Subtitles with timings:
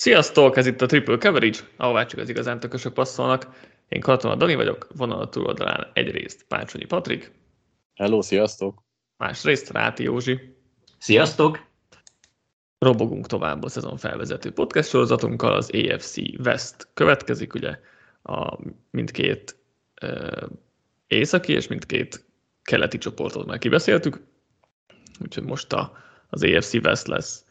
[0.00, 3.46] Sziasztok, ez itt a Triple Coverage, ahová csak az igazán tökösök passzolnak.
[3.88, 7.32] Én Katona Dani vagyok, vonal a túloldalán egyrészt Pácsonyi Patrik.
[7.94, 8.82] Hello, sziasztok!
[9.16, 10.56] Másrészt Ráti Józsi.
[10.98, 11.66] Sziasztok!
[12.78, 17.78] Robogunk tovább a szezon felvezető podcast sorozatunkkal, az AFC West következik, ugye
[18.22, 18.58] a
[18.90, 19.56] mindkét
[20.02, 20.48] uh,
[21.06, 22.24] északi és mindkét
[22.62, 24.20] keleti csoportot már kibeszéltük,
[25.22, 25.92] úgyhogy most a,
[26.28, 27.44] az AFC West lesz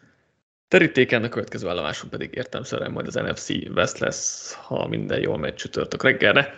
[0.69, 5.53] Terítéken a következő állomásunk pedig értelmszerűen majd az NFC West lesz, ha minden jól megy
[5.53, 6.53] csütörtök reggelre.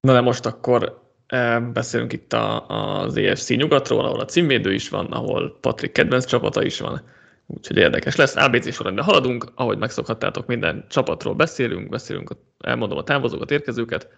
[0.00, 2.66] Na de most akkor e, beszélünk itt a,
[3.00, 7.02] az EFC nyugatról, ahol a címvédő is van, ahol Patrik kedvenc csapata is van,
[7.46, 8.36] úgyhogy érdekes lesz.
[8.36, 14.08] ABC sorrendben haladunk, ahogy megszokhattátok, minden csapatról beszélünk, beszélünk, elmondom a távozókat, érkezőket,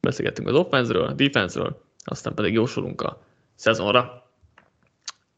[0.00, 3.22] beszélgetünk az offense-ről, a defense-ről, aztán pedig jósolunk a
[3.54, 4.30] szezonra.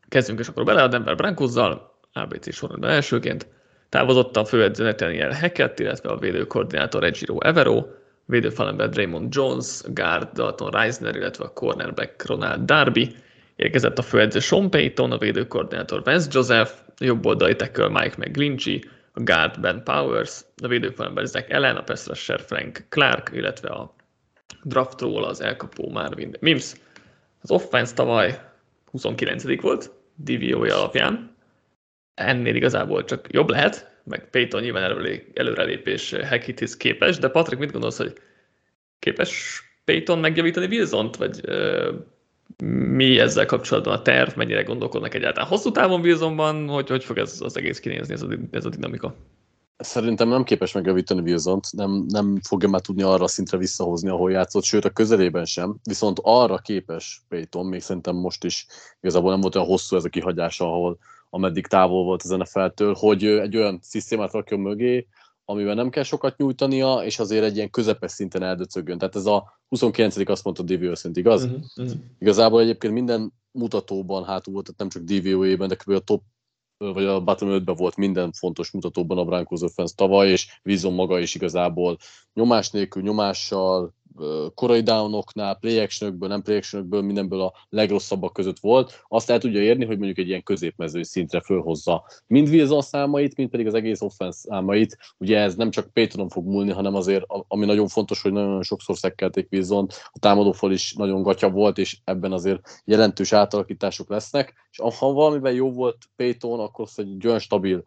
[0.09, 3.47] Kezdjünk és akkor bele a Denver Broncosszal, ABC sorrendben elsőként.
[3.89, 7.87] Távozott a főedző Nathaniel Hackett, illetve a védőkoordinátor Ejiro Evero,
[8.25, 13.15] védőfalember Draymond Jones, guard Dalton Reisner, illetve a cornerback Ronald Darby,
[13.57, 19.23] érkezett a főedző Sean Payton, a védőkoordinátor Vance Joseph, jobb oldali tackle Mike McGlinchey, a
[19.23, 23.95] guard Ben Powers, a védőfalember Zach Allen, a pass Frank Clark, illetve a
[24.63, 26.73] draftról az elkapó Marvin Mims.
[27.43, 28.41] Az offense tavaly
[28.91, 31.37] 29 volt, DVOA alapján,
[32.21, 34.83] ennél igazából csak jobb lehet, meg Payton nyilván
[35.35, 38.13] előrelépés Hackittis képes, de Patrick, mit gondolsz, hogy
[38.99, 41.95] képes Payton megjavítani Wilson-t, vagy uh,
[42.67, 47.37] mi ezzel kapcsolatban a terv, mennyire gondolkodnak egyáltalán hosszú távon Wilsonban, hogy hogy fog ez
[47.41, 49.15] az egész kinézni, ez a, ez a dinamika?
[49.77, 54.63] Szerintem nem képes megjavítani wilson nem, nem fogja már tudni arra szintre visszahozni, ahol játszott,
[54.63, 58.67] sőt a közelében sem, viszont arra képes Payton, még szerintem most is
[59.01, 60.99] igazából nem volt olyan hosszú ez a kihagyása, ahol
[61.31, 65.07] ameddig távol volt az NFL-től, hogy egy olyan szisztémát rakjon mögé,
[65.45, 68.99] amivel nem kell sokat nyújtania, és azért egy ilyen közepes szinten eldöcögjön.
[68.99, 70.29] Tehát ez a 29.
[70.29, 71.45] azt mondta DVO szint, igaz?
[71.45, 71.97] Uh-huh, uh-huh.
[72.19, 75.91] Igazából egyébként minden mutatóban hátul volt, tehát nem csak DVO-ében, de kb.
[75.91, 76.23] a top
[76.85, 81.19] vagy a bottom 5 volt minden fontos mutatóban a Broncos offense tavaly, és Wilson maga
[81.19, 81.97] is igazából
[82.35, 83.95] nyomás nélkül, nyomással,
[84.55, 85.87] korai downoknál, play
[86.19, 86.61] nem play
[86.91, 91.41] mindenből a legrosszabbak között volt, azt el tudja érni, hogy mondjuk egy ilyen középmező szintre
[91.41, 94.99] fölhozza mind Wilson számait, mind pedig az egész offense számait.
[95.19, 98.97] Ugye ez nem csak Paytonon fog múlni, hanem azért, ami nagyon fontos, hogy nagyon sokszor
[98.97, 104.79] szekkelték Wilson, a támadófal is nagyon gatya volt, és ebben azért jelentős átalakítások lesznek, és
[104.99, 107.85] ha valamiben jó volt Payton, akkor az egy olyan stabil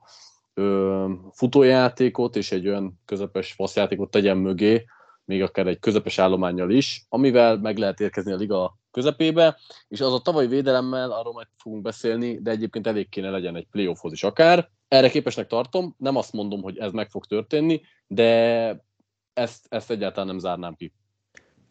[0.53, 4.85] ö, futójátékot és egy olyan közepes faszjátékot tegyen mögé,
[5.25, 10.13] még akár egy közepes állományjal is, amivel meg lehet érkezni a liga közepébe, és az
[10.13, 14.23] a tavalyi védelemmel, arról majd fogunk beszélni, de egyébként elég kéne legyen egy playoffhoz is
[14.23, 14.69] akár.
[14.87, 18.85] Erre képesnek tartom, nem azt mondom, hogy ez meg fog történni, de
[19.33, 20.93] ezt, ezt egyáltalán nem zárnám ki.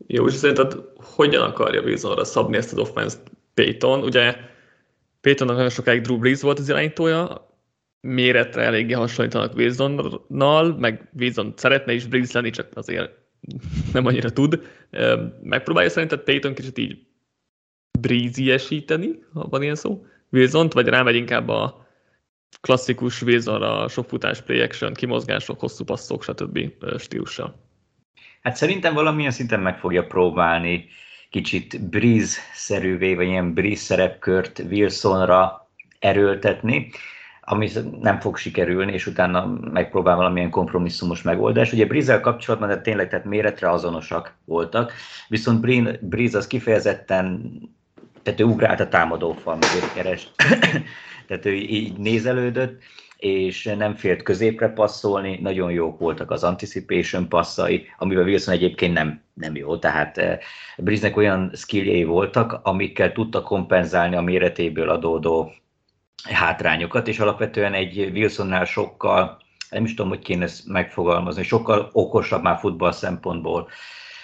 [0.07, 3.19] Jó, és szerinted hogyan akarja Wilsonra szabni ezt az offense
[3.55, 4.03] Payton?
[4.03, 4.37] Ugye
[5.21, 7.51] Paytonnak nagyon sokáig Drew Brees volt az irányítója,
[8.01, 13.22] méretre eléggé hasonlítanak Wilsonnal, meg Wilson szeretne is Brees lenni, csak azért
[13.93, 14.63] nem annyira tud.
[15.43, 17.07] Megpróbálja szerinted Payton kicsit így
[18.01, 18.51] breezy
[19.33, 21.87] ha van ilyen szó, wilson vagy rámegy inkább a
[22.61, 26.73] klasszikus Wilsonra sok futás, play action, kimozgások, hosszú passzok, stb.
[26.99, 27.61] stílussal?
[28.43, 30.89] Hát szerintem valamilyen szinten meg fogja próbálni
[31.31, 36.91] kicsit Breeze-szerűvé, vagy ilyen Breeze szerepkört Wilsonra erőltetni
[37.45, 37.71] ami
[38.01, 41.73] nem fog sikerülni, és utána megpróbál valamilyen kompromisszumos megoldás.
[41.73, 44.93] Ugye Brizel kapcsolatban de tényleg tehát méretre azonosak voltak,
[45.29, 45.61] viszont
[46.01, 47.53] Briz az kifejezetten,
[48.23, 50.29] tehát ő ugrált a támadófal, meg keres,
[51.27, 52.83] tehát ő így nézelődött,
[53.17, 59.23] és nem félt középre passzolni, nagyon jók voltak az anticipation passzai, amivel Wilson egyébként nem,
[59.35, 60.39] nem jó, tehát eh,
[60.77, 65.53] Briznek olyan skilljei voltak, amikkel tudta kompenzálni a méretéből adódó
[66.23, 72.43] hátrányokat, és alapvetően egy Wilsonnál sokkal, nem is tudom, hogy kéne ezt megfogalmazni, sokkal okosabb
[72.43, 73.69] már futball szempontból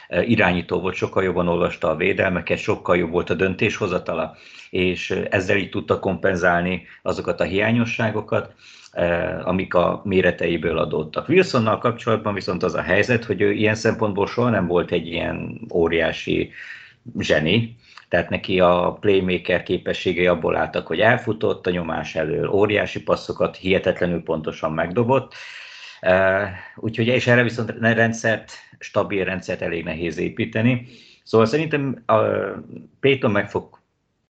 [0.08, 4.36] e, irányító volt, sokkal jobban olvasta a védelmeket, sokkal jobb volt a döntéshozatala,
[4.70, 8.54] és ezzel így tudta kompenzálni azokat a hiányosságokat,
[8.92, 11.28] e, amik a méreteiből adódtak.
[11.28, 15.60] Wilsonnal kapcsolatban viszont az a helyzet, hogy ő ilyen szempontból soha nem volt egy ilyen
[15.72, 16.52] óriási
[17.18, 17.76] zseni,
[18.08, 24.22] tehát neki a playmaker képességei abból álltak, hogy elfutott a nyomás elől, óriási passzokat hihetetlenül
[24.22, 25.34] pontosan megdobott,
[26.76, 30.86] úgyhogy és erre viszont rendszert, stabil rendszert elég nehéz építeni.
[31.24, 32.16] Szóval szerintem a
[33.00, 33.78] Payton meg fog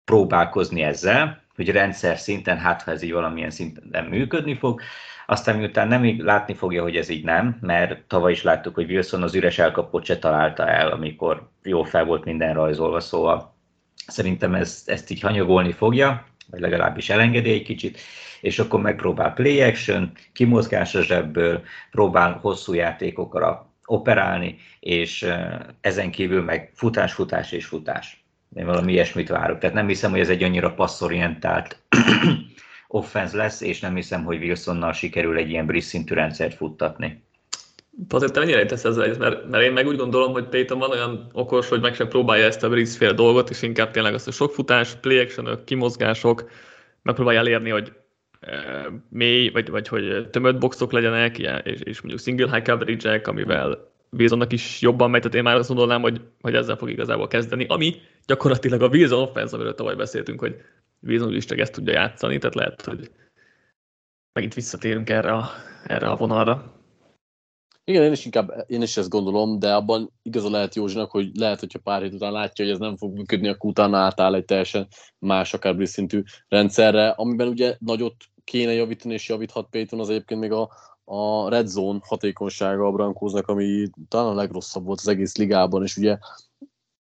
[0.05, 4.81] próbálkozni ezzel, hogy rendszer szinten, hát ha ez így valamilyen szinten működni fog,
[5.26, 9.22] aztán miután nem látni fogja, hogy ez így nem, mert tavaly is láttuk, hogy Wilson
[9.22, 13.58] az üres elkapott se találta el, amikor jól fel volt minden rajzolva, szóval
[14.06, 17.99] szerintem ez, ezt így hanyagolni fogja, vagy legalábbis elengedi egy kicsit,
[18.41, 25.26] és akkor megpróbál play action, kimozgás a zsebből, próbál hosszú játékokra operálni, és
[25.81, 28.25] ezen kívül meg futás, futás és futás.
[28.56, 29.58] Én valami ilyesmit várok.
[29.58, 31.82] Tehát nem hiszem, hogy ez egy annyira passzorientált
[32.88, 37.23] offense lesz, és nem hiszem, hogy Wilsonnal sikerül egy ilyen briss szintű rendszert futtatni.
[38.08, 41.31] Azért te mennyire tesz ezzel, mert, mert én meg úgy gondolom, hogy Payton van olyan
[41.32, 44.31] okos, hogy meg sem próbálja ezt a Breeze fél dolgot, és inkább tényleg azt a
[44.31, 46.50] sok futás, play action kimozgások,
[47.02, 47.93] megpróbálja elérni, hogy
[48.41, 53.88] e, mély, vagy, vagy hogy tömött boxok legyenek, és, és mondjuk single high coverage amivel
[54.11, 57.67] Wilsonnak is jobban megy, tehát én már azt gondolnám, hogy, hogy ezzel fog igazából kezdeni,
[57.69, 57.94] ami
[58.26, 60.56] gyakorlatilag a Wilson offense, amiről tavaly beszéltünk, hogy
[61.03, 63.11] Wilson is csak ezt tudja játszani, tehát lehet, hogy
[64.32, 65.50] megint visszatérünk erre a,
[65.87, 66.80] erre a vonalra.
[67.85, 71.61] Igen, én is inkább, én is ezt gondolom, de abban igaza lehet Józsinak, hogy lehet,
[71.61, 74.88] hogyha pár hét után látja, hogy ez nem fog működni, akkor utána átáll egy teljesen
[75.19, 80.53] más, akár szintű rendszerre, amiben ugye nagyot kéne javítani, és javíthat Payton, az egyébként még
[80.53, 80.71] a,
[81.05, 85.97] a red zone hatékonysága a Brankóznak, ami talán a legrosszabb volt az egész ligában, és
[85.97, 86.19] ugye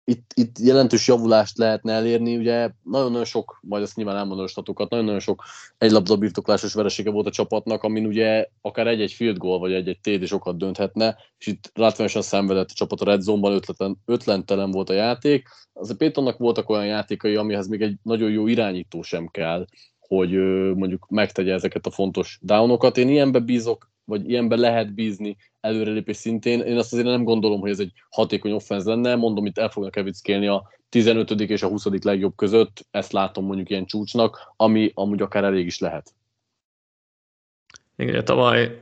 [0.10, 4.90] itt, itt jelentős javulást lehetne elérni, ugye nagyon-nagyon sok, majd ezt nyilván elmondom a statokat,
[4.90, 5.44] nagyon-nagyon sok
[5.78, 10.26] labda birtoklásos veresége volt a csapatnak, amin ugye akár egy-egy field goal, vagy egy-egy téd
[10.26, 14.94] sokat dönthetne, és itt látványosan szenvedett a csapat a red zone-ban, ötletlen, ötlentelen volt a
[14.94, 15.48] játék.
[15.74, 19.66] Az a Pétonnak voltak olyan játékai, amihez még egy nagyon jó irányító sem kell,
[20.00, 20.32] hogy
[20.76, 22.98] mondjuk megtegye ezeket a fontos downokat.
[22.98, 26.60] Én ilyenbe bízok, vagy ilyenben lehet bízni előrelépés szintén.
[26.60, 29.16] Én azt azért nem gondolom, hogy ez egy hatékony offenz lenne.
[29.16, 31.32] Mondom, itt el fognak evickélni a 15.
[31.32, 31.86] és a 20.
[32.04, 32.88] legjobb között.
[32.92, 36.14] Ezt látom mondjuk ilyen csúcsnak, ami amúgy akár elég is lehet.
[37.96, 38.82] Igen, ugye tavaly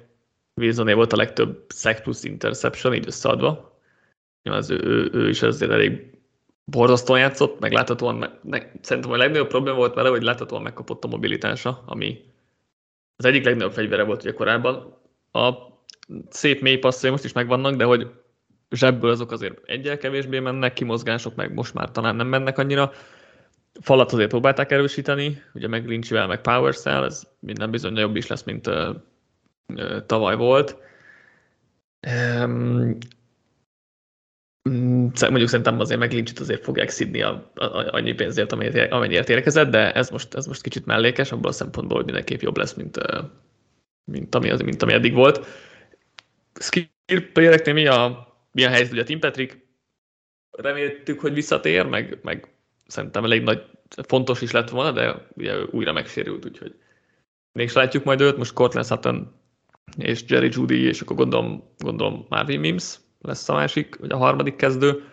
[0.56, 3.79] Wilsoné volt a legtöbb sack plus interception, így összeadva.
[4.44, 6.18] Az ő, ő, ő is azért elég
[6.63, 11.07] borzasztóan játszott, meg láthatóan, meg, szerintem a legnagyobb probléma volt vele, hogy láthatóan megkapott a
[11.07, 12.25] mobilitása, ami
[13.15, 14.97] az egyik legnagyobb fegyvere volt ugye korábban.
[15.38, 15.80] A
[16.30, 18.12] szép mély passzai most is megvannak, de hogy
[18.69, 22.92] zsebből azok azért egyel kevésbé mennek, kimozgások meg most már talán nem mennek annyira.
[23.81, 28.44] Falat azért próbálták erősíteni, ugye meg Lynchyvel, meg powers ez minden bizony jobb is lesz,
[28.44, 28.95] mint uh,
[29.74, 30.78] uh, tavaly volt.
[32.42, 32.98] Um,
[35.19, 39.69] mondjuk szerintem azért meg Lynchet azért fog exidni a, a, a, annyi pénzért, amennyire érkezett,
[39.69, 42.98] de ez most, ez most kicsit mellékes, abból a szempontból, hogy mindenképp jobb lesz, mint,
[44.12, 45.45] mint, ami, mint ami eddig volt.
[46.59, 48.92] Skill playereknél mi a, mi a helyzet?
[48.92, 49.65] Ugye Tim Patrick
[50.51, 52.48] reméltük, hogy visszatér, meg, meg
[52.88, 53.63] szerintem elég nagy,
[54.07, 56.75] fontos is lett volna, de ugye újra megsérült, úgyhogy
[57.51, 59.36] még látjuk majd őt, most Cortland Sutton
[59.98, 64.56] és Jerry Judy, és akkor gondolom, gondolom Marvin Mims lesz a másik, vagy a harmadik
[64.56, 65.03] kezdő,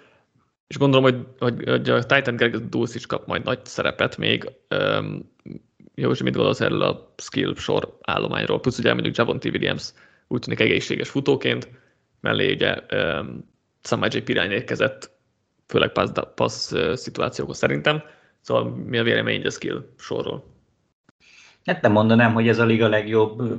[0.66, 4.50] és gondolom, hogy, hogy, hogy a Titan Greg Dulce is kap majd nagy szerepet még.
[5.94, 8.60] Jó, és mit gondolsz erről a skill sor állományról?
[8.60, 9.92] Plusz ugye mondjuk Javon Williams
[10.28, 11.68] úgy tűnik egészséges futóként,
[12.20, 13.52] mellé ugye um,
[13.82, 14.18] Samuel J.
[14.18, 15.10] Pirány érkezett,
[15.66, 18.02] főleg passz, passz szituációkhoz szerintem.
[18.40, 20.44] Szóval mi a vélemény a skill sorról?
[21.64, 23.58] Hát nem mondanám, hogy ez a liga legjobb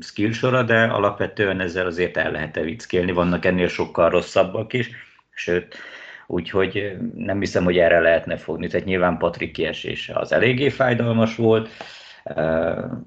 [0.00, 4.90] skill sora, de alapvetően ezzel azért el lehet evickélni, vannak ennél sokkal rosszabbak is,
[5.30, 5.76] sőt,
[6.26, 8.66] úgyhogy nem hiszem, hogy erre lehetne fogni.
[8.66, 11.68] Tehát nyilván Patrik kiesése az eléggé fájdalmas volt,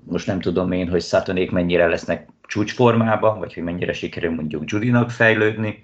[0.04, 5.10] most nem tudom én, hogy Szatonék mennyire lesznek csúcsformában, vagy hogy mennyire sikerül mondjuk Judinak
[5.10, 5.84] fejlődni,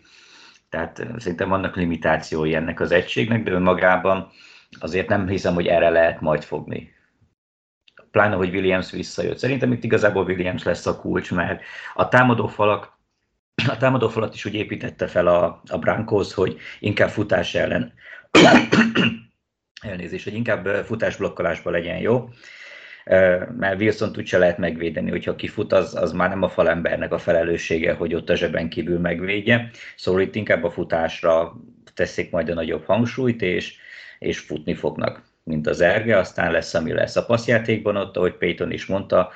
[0.69, 4.27] tehát szerintem vannak limitációi ennek az egységnek, de önmagában
[4.79, 6.93] azért nem hiszem, hogy erre lehet majd fogni
[8.13, 9.37] pláne, hogy Williams visszajött.
[9.37, 11.61] Szerintem itt igazából Williams lesz a kulcs, mert
[11.93, 12.92] a támadó falak
[13.67, 17.93] a támadó falat is úgy építette fel a, a Brankos, hogy inkább futás ellen.
[19.81, 22.29] Elnézést, hogy inkább futásblokkolásban legyen jó,
[23.57, 27.17] mert wilson úgy se lehet megvédeni, hogyha kifut, az, az már nem a falembernek a
[27.17, 31.53] felelőssége, hogy ott a zseben kívül megvédje, szóval itt inkább a futásra
[31.93, 33.75] teszik majd a nagyobb hangsúlyt, és,
[34.19, 38.71] és futni fognak mint az erge, aztán lesz, ami lesz a passzjátékban ott, ahogy Payton
[38.71, 39.31] is mondta,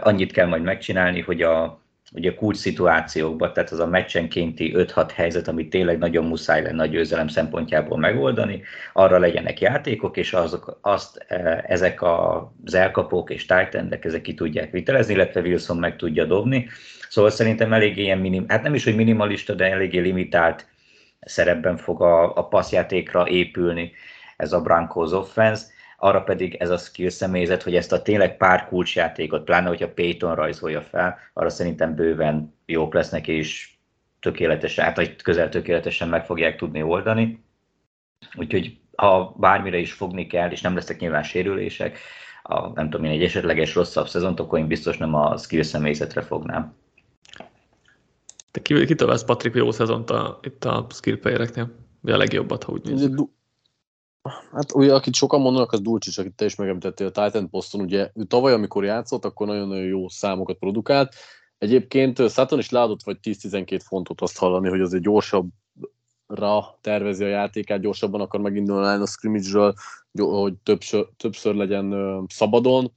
[0.00, 1.83] annyit kell majd megcsinálni, hogy a,
[2.14, 6.86] ugye kulcs szituációkban, tehát az a meccsenkénti 5-6 helyzet, amit tényleg nagyon muszáj lenne a
[6.86, 11.24] győzelem szempontjából megoldani, arra legyenek játékok, és azok, azt
[11.66, 16.68] ezek az elkapók és tájtendek, ezek ki tudják vitelezni, illetve Wilson meg tudja dobni.
[17.08, 20.66] Szóval szerintem eléggé ilyen minim, hát nem is, hogy minimalista, de eléggé limitált
[21.20, 23.92] szerepben fog a, a passzjátékra épülni
[24.36, 25.66] ez a Broncos offense,
[26.04, 30.34] arra pedig ez a skill személyzet, hogy ezt a tényleg pár kulcsjátékot, pláne hogyha Payton
[30.34, 33.70] rajzolja fel, arra szerintem bőven jók lesznek, és
[34.20, 37.44] tökéletesen, hát vagy közel tökéletesen meg fogják tudni oldani.
[38.36, 41.98] Úgyhogy ha bármire is fogni kell, és nem lesznek nyilván sérülések,
[42.42, 46.20] a, nem tudom én, egy esetleges rosszabb szezont, akkor én biztos nem a skill személyzetre
[46.20, 46.74] fognám.
[48.50, 51.70] Te ki, kitől vesz Patrik jó szezont a, itt a skill playereknél?
[52.00, 53.28] Mi a legjobbat, ha úgy nézzük?
[54.52, 58.10] Hát ugye, akit sokan mondanak, az Dulcsics, akit te is megemlítettél a Titan poszton, ugye
[58.14, 61.14] ő tavaly, amikor játszott, akkor nagyon-nagyon jó számokat produkált.
[61.58, 67.80] Egyébként Sutton is leadott vagy 10-12 fontot azt hallani, hogy azért gyorsabbra tervezi a játékát,
[67.80, 69.74] gyorsabban akar megindulni a scrimmage-ről,
[70.12, 71.94] hogy többször, többször legyen
[72.28, 72.92] szabadon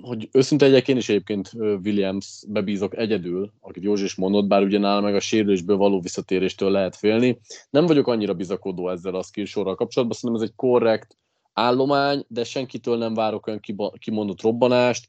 [0.00, 4.78] hogy őszinte legyek, én is egyébként Williams bebízok egyedül, akit Józsi is mondott, bár ugye
[4.78, 7.38] nála meg a sérülésből való visszatéréstől lehet félni.
[7.70, 11.16] Nem vagyok annyira bizakodó ezzel a skillsorral kapcsolatban, szerintem ez egy korrekt
[11.52, 13.60] állomány, de senkitől nem várok olyan
[13.98, 15.08] kimondott robbanást.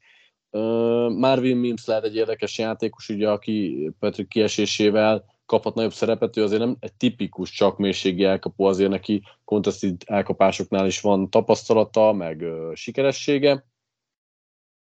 [1.08, 6.60] Marvin Mims lehet egy érdekes játékos, ugye, aki Patrick kiesésével kaphat nagyobb szerepet, ő azért
[6.60, 13.64] nem egy tipikus csak mélységi elkapó, azért neki contested elkapásoknál is van tapasztalata, meg sikeressége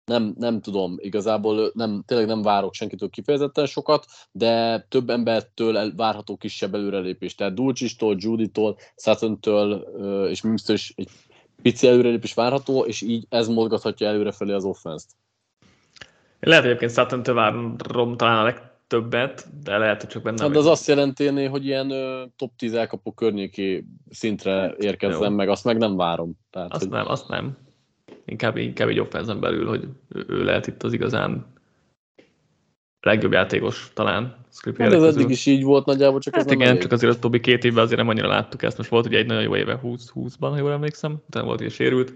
[0.09, 6.37] nem, nem tudom, igazából nem, tényleg nem várok senkitől kifejezetten sokat, de több embertől várható
[6.37, 7.35] kisebb előrelépés.
[7.35, 9.73] Tehát Dulcsistól, Judy-tól, Sutton-től
[10.29, 11.09] és Mimstől is egy
[11.61, 15.09] pici előrelépés várható, és így ez mozgathatja előrefelé az offense-t.
[16.39, 20.43] Lehet egyébként Sutton-től várom talán a legtöbbet, de lehet, hogy csak benne.
[20.43, 21.93] Hát, az azt jelenti, hogy ilyen
[22.35, 26.33] top 10 elkapó környéki szintre érkezzem, meg azt meg nem várom.
[26.49, 26.91] Tehát, azt hogy...
[26.91, 27.67] nem, azt nem
[28.29, 29.87] inkább, inkább egy offenzen belül, hogy
[30.27, 31.45] ő, lehet itt az igazán
[33.01, 34.37] legjobb játékos talán.
[34.77, 37.19] Hát ez eddig is így volt nagyjából, csak hát ez igen, nem csak azért a
[37.19, 38.77] többi két évben azért nem annyira láttuk ezt.
[38.77, 42.13] Most volt ugye egy nagyon jó éve 20-20-ban, ha jól emlékszem, utána volt ugye sérült,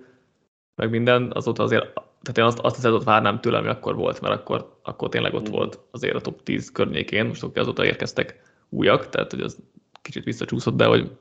[0.75, 4.21] meg minden, azóta azért, tehát én azt, azt az ott várnám tőle, ami akkor volt,
[4.21, 5.51] mert akkor, akkor tényleg ott mm.
[5.51, 9.57] volt azért a top 10 környékén, most oké, azóta érkeztek újak, tehát hogy az
[10.01, 11.11] kicsit visszacsúszott, de hogy,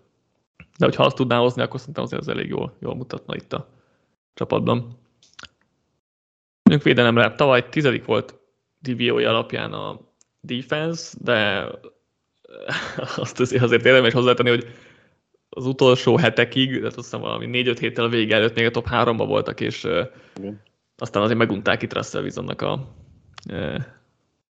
[0.78, 3.52] de hogy ha azt tudná hozni, akkor szerintem azért az elég jól, jól mutatna itt
[3.52, 3.68] a,
[4.34, 4.76] csapatban.
[6.62, 8.40] Mondjuk védelemre tavaly tizedik volt
[8.78, 10.00] DVO alapján a
[10.40, 11.68] defense, de
[13.16, 14.66] azt azért, azért érdemes hozzátenni, hogy
[15.48, 18.86] az utolsó hetekig, tehát azt hiszem valami 4-5 héttel a vége előtt még a top
[18.90, 19.84] 3-ba voltak, és
[20.38, 20.62] Igen.
[20.96, 22.94] aztán azért megunták itt Russell Wilsonnak a
[23.46, 23.86] e,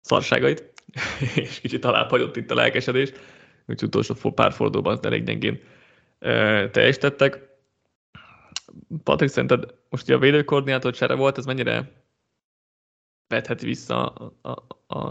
[0.00, 0.72] szarságait,
[1.34, 3.12] és kicsit alábbhagyott itt a lelkesedés,
[3.66, 5.60] úgyhogy utolsó pár fordulóban elég gyengén
[6.18, 7.50] e, teljesítettek.
[9.02, 11.92] Patrik, szerinted most ugye a védőkoordinátor csere volt, ez mennyire
[13.28, 14.64] vetheti vissza a, a,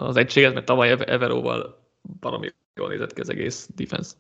[0.06, 1.90] az egységet, mert tavaly Everóval
[2.20, 4.16] valami jól nézett ki az egész defense.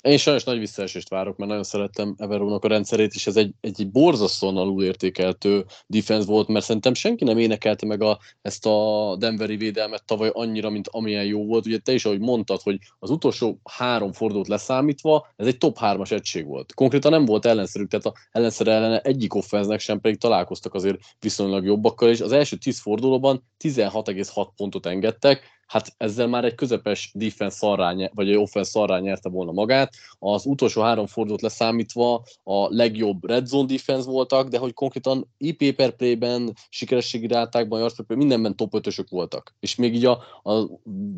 [0.00, 3.90] Én sajnos nagy visszaesést várok, mert nagyon szerettem Everónak a rendszerét, és ez egy, egy
[3.90, 10.04] borzasztóan alulértékeltő defense volt, mert szerintem senki nem énekelte meg a, ezt a Denveri védelmet
[10.04, 11.66] tavaly annyira, mint amilyen jó volt.
[11.66, 16.10] Ugye te is, ahogy mondtad, hogy az utolsó három fordulót leszámítva, ez egy top hármas
[16.10, 16.74] egység volt.
[16.74, 21.64] Konkrétan nem volt ellenszerük, tehát a ellenszer ellene egyik offenznek sem pedig találkoztak azért viszonylag
[21.64, 27.56] jobbakkal, és az első tíz fordulóban 16,6 pontot engedtek, hát ezzel már egy közepes defense
[27.56, 29.94] szarrá, vagy egy offense szarrá nyerte volna magát.
[30.18, 35.76] Az utolsó három fordulót leszámítva a legjobb red zone defense voltak, de hogy konkrétan IP
[35.76, 39.54] per play-ben, sikerességi rátákban, per mindenben top 5 voltak.
[39.60, 40.66] És még így a, a,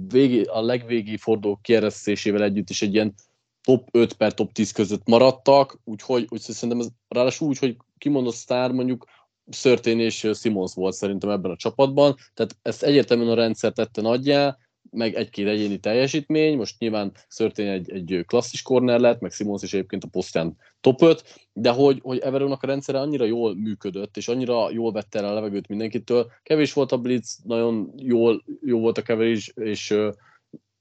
[0.09, 3.15] végi, a legvégi forduló kieresztésével együtt is egy ilyen
[3.63, 8.35] top 5 per top 10 között maradtak, úgyhogy, úgyhogy szerintem ez ráadásul úgy, hogy kimondott
[8.35, 9.05] sztár mondjuk
[9.51, 14.59] Szörtén és Simons volt szerintem ebben a csapatban, tehát ezt egyértelműen a rendszer tette nagyjá,
[14.91, 19.73] meg egy-két egyéni teljesítmény, most nyilván Szörtén egy, egy klasszis corner lett, meg Simons is
[19.73, 24.29] egyébként a posztján top 5, de hogy, hogy Everónak a rendszere annyira jól működött, és
[24.29, 28.99] annyira jól vette el a levegőt mindenkitől, kevés volt a blitz, nagyon jól, jó volt
[28.99, 30.15] a kevés, és uh,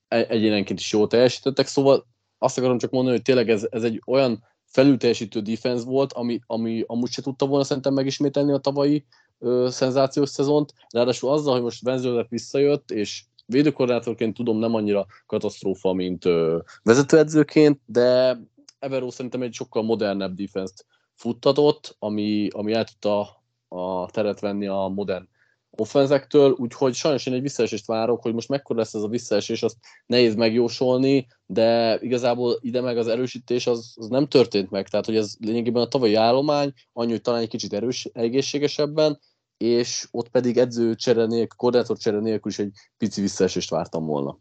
[0.08, 2.08] egyénenként is jól teljesítettek, szóval
[2.38, 6.84] azt akarom csak mondani, hogy tényleg ez, ez egy olyan felülteljesítő defense volt, ami, ami
[6.88, 9.06] amúgy se tudta volna szerintem megismételni a tavalyi
[9.40, 15.94] ö, szenzációs szezont, ráadásul azzal, hogy most Venzőlet visszajött, és védőkoordinátorként tudom nem annyira katasztrófa,
[15.94, 18.40] mint ö, vezetőedzőként, de
[18.80, 20.86] Evero szerintem egy sokkal modernebb defense-t
[21.16, 25.28] futtatott, ami, ami el tudta a teret venni a modern
[25.72, 29.76] offenzektől, úgyhogy sajnos én egy visszaesést várok, hogy most mekkora lesz ez a visszaesés, azt
[30.06, 35.16] nehéz megjósolni, de igazából ide meg az erősítés az, az nem történt meg, tehát hogy
[35.16, 39.20] ez lényegében a tavalyi állomány, annyi, hogy talán egy kicsit erős, egészségesebben,
[39.58, 44.38] és ott pedig edző csere nélkül, koordinátor csere nélkül is egy pici visszaesést vártam volna.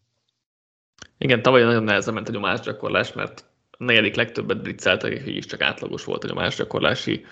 [1.19, 5.47] Igen, tavaly nagyon nehezen ment a nyomásgyakorlás, mert a negyedik legtöbbet blitzeltek, és így is
[5.47, 7.25] csak átlagos volt a nyomásgyakorlási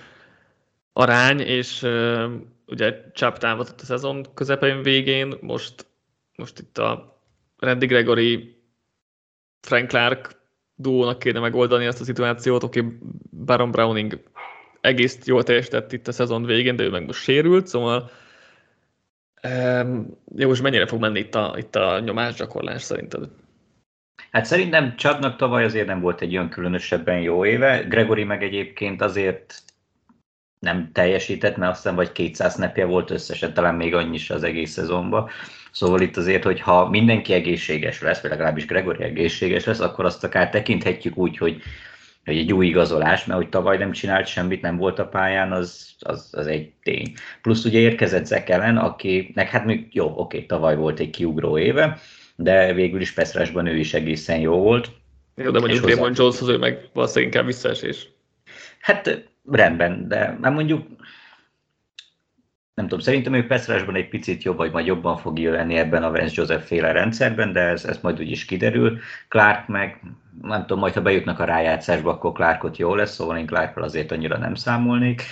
[0.92, 1.86] arány, és
[2.66, 5.86] ugye Csáp támadott a szezon közepén végén, most,
[6.36, 7.20] most itt a
[7.58, 8.60] Randy Gregory,
[9.60, 10.40] Frank Clark
[10.74, 12.84] duónak kéne megoldani ezt a szituációt, oké,
[13.44, 14.22] Baron Browning
[14.80, 18.10] egész jól teljesített itt a szezon végén, de ő meg most sérült, szóval
[19.42, 23.28] um, jó, most mennyire fog menni itt a, itt a nyomásgyakorlás szerinted?
[24.30, 27.82] Hát szerintem Csapnak tavaly azért nem volt egy olyan különösebben jó éve.
[27.82, 29.62] Gregory meg egyébként azért
[30.66, 34.72] nem teljesített, mert aztán vagy 200 nepje volt összesen, talán még annyi is az egész
[34.72, 35.28] szezonban.
[35.70, 40.24] Szóval itt azért, hogy ha mindenki egészséges lesz, vagy legalábbis Gregory egészséges lesz, akkor azt
[40.24, 41.62] akár tekinthetjük úgy, hogy,
[42.24, 45.90] hogy egy új igazolás, mert hogy tavaly nem csinált semmit, nem volt a pályán, az,
[45.98, 47.14] az, az egy tény.
[47.42, 51.98] Plusz ugye érkezett Zach Ellen, akinek hát még jó, oké, tavaly volt egy kiugró éve,
[52.36, 54.90] de végül is Peszrásban ő is egészen jó volt.
[55.34, 55.88] Jó, de mondjuk.
[55.88, 58.08] Jones az ő meg valószínűleg inkább visszaesés.
[58.80, 60.86] Hát rendben, de már mondjuk
[62.76, 66.10] nem tudom, szerintem ő Peszrásban egy picit jobb, vagy majd jobban fog lenni ebben a
[66.10, 68.98] Vance Joseph féle rendszerben, de ez, ez majd úgyis kiderül.
[69.28, 70.00] Clark meg,
[70.42, 74.12] nem tudom, majd ha bejutnak a rájátszásba, akkor Clarkot jó lesz, szóval én Clarkról azért
[74.12, 75.22] annyira nem számolnék.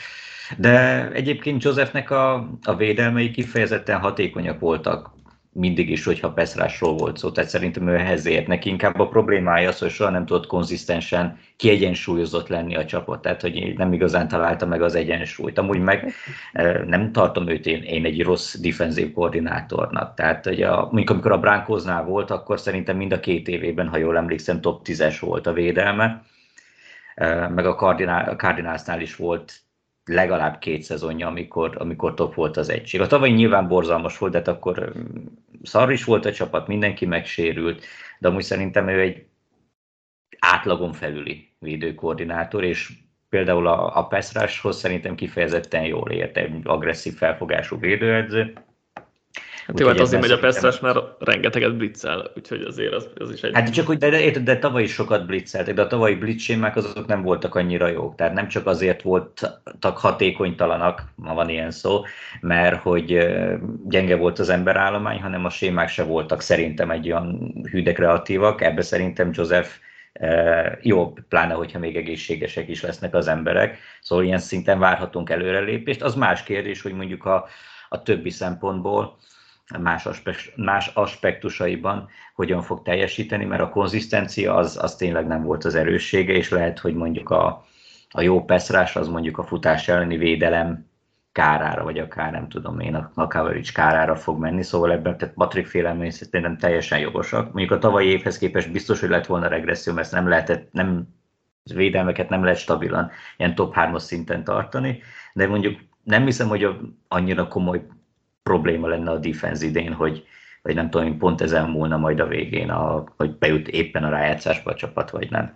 [0.59, 5.14] De egyébként Josephnek a, a védelmei kifejezetten hatékonyak voltak
[5.57, 8.69] mindig is, hogyha Peszrásról volt szó, tehát szerintem ő ehhez ért neki.
[8.69, 13.75] Inkább a problémája az, hogy soha nem tudott konzisztensen kiegyensúlyozott lenni a csapat, tehát hogy
[13.77, 15.59] nem igazán találta meg az egyensúlyt.
[15.59, 16.13] Amúgy meg
[16.87, 20.15] nem tartom őt én, én egy rossz defenzív koordinátornak.
[20.15, 23.97] Tehát hogy a, mondjuk amikor a Brankosnál volt, akkor szerintem mind a két évében, ha
[23.97, 26.23] jól emlékszem, top 10-es volt a védelme,
[27.55, 27.75] meg a
[28.37, 29.63] Cardinalsnál is volt
[30.05, 33.01] legalább két szezonja, amikor, amikor top volt az egység.
[33.01, 34.93] A tavaly nyilván borzalmas volt, de hát akkor
[35.63, 37.85] szar is volt a csapat, mindenki megsérült,
[38.19, 39.27] de amúgy szerintem ő egy
[40.39, 42.93] átlagon felüli védőkoordinátor, és
[43.29, 48.53] például a, a Peszráshoz szerintem kifejezetten jól ért, egy agresszív felfogású védőedző,
[49.67, 53.43] Hát jó, hát azért megy a Pesztes, mert rengeteget blitzel, úgyhogy azért az, az is
[53.43, 53.55] egy...
[53.55, 57.07] Hát csak hogy, de, de, de tavaly is sokat blitzeltek, de a tavalyi blitzsémák azok
[57.07, 58.15] nem voltak annyira jók.
[58.15, 62.03] Tehát nem csak azért voltak hatékonytalanak, ma van ilyen szó,
[62.41, 63.27] mert hogy
[63.85, 68.61] gyenge volt az emberállomány, hanem a sémák se voltak szerintem egy olyan hűde kreatívak.
[68.61, 69.71] Ebbe szerintem Joseph
[70.83, 73.79] jobb, pláne hogyha még egészségesek is lesznek az emberek.
[74.01, 76.03] Szóval ilyen szinten várhatunk előrelépést.
[76.03, 77.47] Az más kérdés, hogy mondjuk a,
[77.89, 79.17] a többi szempontból,
[79.79, 85.65] más, aspekt, más aspektusaiban hogyan fog teljesíteni, mert a konzisztencia az, az tényleg nem volt
[85.65, 87.65] az erőssége, és lehet, hogy mondjuk a,
[88.11, 90.87] a jó peszrás az mondjuk a futás elleni védelem
[91.33, 95.35] kárára, vagy akár nem tudom én, a, a coverage kárára fog menni, szóval ebben tehát
[95.35, 97.45] Patrick félelmei szerintem teljesen jogosak.
[97.45, 101.09] Mondjuk a tavalyi évhez képest biztos, hogy lett volna regresszió, mert nem lehetett, nem
[101.75, 106.81] védelmeket nem lehet stabilan ilyen top 3 szinten tartani, de mondjuk nem hiszem, hogy a,
[107.09, 107.87] annyira komoly
[108.45, 110.27] probléma lenne a defense idén, hogy,
[110.63, 114.71] vagy nem tudom, pont ezen múlna majd a végén, a, hogy bejut éppen a rájátszásba
[114.71, 115.55] a csapat, vagy nem.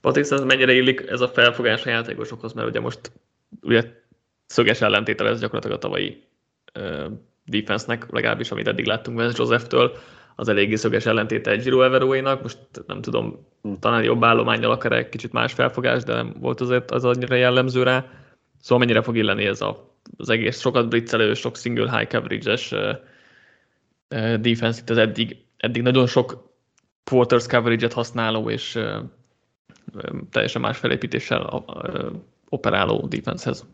[0.00, 3.12] Patrik, ez mennyire illik ez a felfogás a játékosokhoz, mert ugye most
[3.62, 3.84] ugye
[4.46, 6.22] szöges ellentéte lesz gyakorlatilag a tavalyi
[6.78, 7.12] uh,
[7.44, 9.96] defense-nek, legalábbis amit eddig láttunk Vance Joseph-től,
[10.36, 13.46] az eléggé szöges ellentéte egy Giro Everóénak, most nem tudom,
[13.80, 17.82] talán jobb állományjal akar egy kicsit más felfogás, de nem volt azért az annyira jellemző
[17.82, 18.04] rá.
[18.60, 22.74] Szóval mennyire fog illeni ez a az egész sokat blitzelő, sok single high coverage-es
[24.40, 26.52] defense itt az eddig, eddig nagyon sok
[27.04, 28.78] quarters coverage-et használó és
[30.30, 31.64] teljesen más felépítéssel
[32.48, 33.66] operáló defensehez.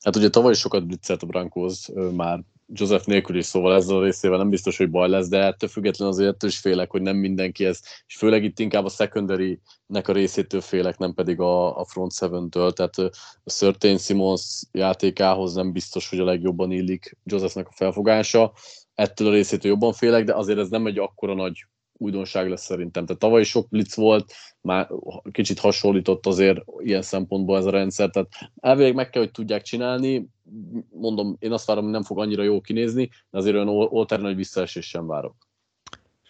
[0.00, 2.40] Hát ugye tavaly sokat blitzelt a Brankos már
[2.72, 6.14] Joseph nélkül is, szóval ezzel a részével nem biztos, hogy baj lesz, de ettől függetlenül
[6.14, 10.12] azért ettől is félek, hogy nem mindenki ez, és főleg itt inkább a secondary-nek a
[10.12, 12.98] részétől félek, nem pedig a, a front seven-től, tehát
[13.44, 18.52] a Certain Simons játékához nem biztos, hogy a legjobban illik Josephnek a felfogása,
[18.94, 21.66] ettől a részétől jobban félek, de azért ez nem egy akkora nagy
[21.98, 23.06] újdonság lesz szerintem.
[23.06, 24.88] Tehát tavaly sok blitz volt, már
[25.30, 28.28] kicsit hasonlított azért ilyen szempontból ez a rendszer, tehát
[28.60, 30.28] elvileg meg kell, hogy tudják csinálni,
[30.90, 34.36] mondom, én azt várom, hogy nem fog annyira jó kinézni, de azért olyan oltár nagy
[34.36, 35.34] visszaesés sem várok.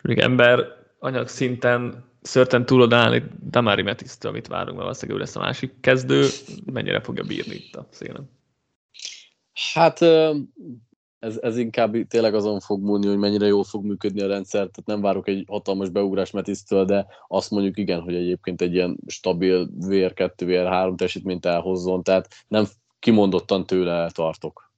[0.02, 0.66] Még ember
[0.98, 5.81] anyag szinten szörten tudod állni Damari Metisztől, amit várunk, mert valószínűleg ő lesz a másik
[5.81, 6.26] kezdő,
[6.72, 8.31] mennyire fogja bírni itt a szélen?
[9.72, 10.00] Hát
[11.18, 14.85] ez, ez inkább tényleg azon fog múlni, hogy mennyire jól fog működni a rendszer, tehát
[14.85, 19.68] nem várok egy hatalmas beugrás Metisztől, de azt mondjuk igen, hogy egyébként egy ilyen stabil
[19.81, 22.66] VR2, VR3 teljesítményt elhozzon, tehát nem
[22.98, 24.70] kimondottan tőle tartok.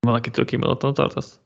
[0.00, 1.40] Valakitől kimondottan tartasz?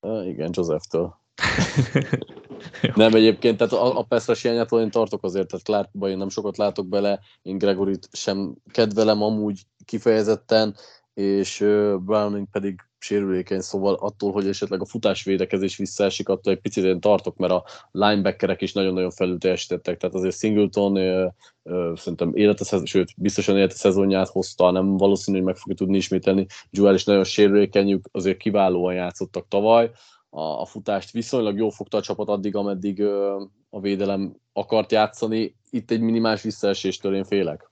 [0.00, 1.16] Uh, igen, Joseph-től.
[2.94, 6.56] Nem egyébként, tehát a, a Peszres hiányától én tartok azért, tehát Clarkba én nem sokat
[6.56, 10.76] látok bele, én Gregorit sem kedvelem amúgy kifejezetten,
[11.16, 11.58] és
[12.04, 17.36] Browning pedig sérülékeny, szóval attól, hogy esetleg a futásvédekezés visszaesik, attól egy picit én tartok,
[17.36, 21.26] mert a linebackerek is nagyon-nagyon felül teljesítettek, tehát azért Singleton ö,
[21.62, 26.46] ö, szerintem élete, sőt, biztosan élete szezonját hozta, nem valószínű, hogy meg fogja tudni ismételni.
[26.70, 29.90] Joel is nagyon sérülékeny, azért kiválóan játszottak tavaly,
[30.30, 35.56] a, a futást viszonylag jól fogta a csapat addig, ameddig ö, a védelem akart játszani.
[35.70, 37.70] Itt egy minimális visszaeséstől én félek.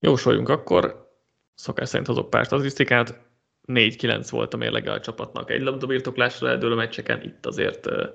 [0.00, 1.10] Jósoljunk akkor.
[1.54, 3.20] Szokás szerint hozok pár statisztikát,
[3.66, 5.50] 4-9 volt a mérlege a csapatnak.
[5.50, 8.08] Egy labdabirtoklásra eldőlő meccseken, itt azért uh,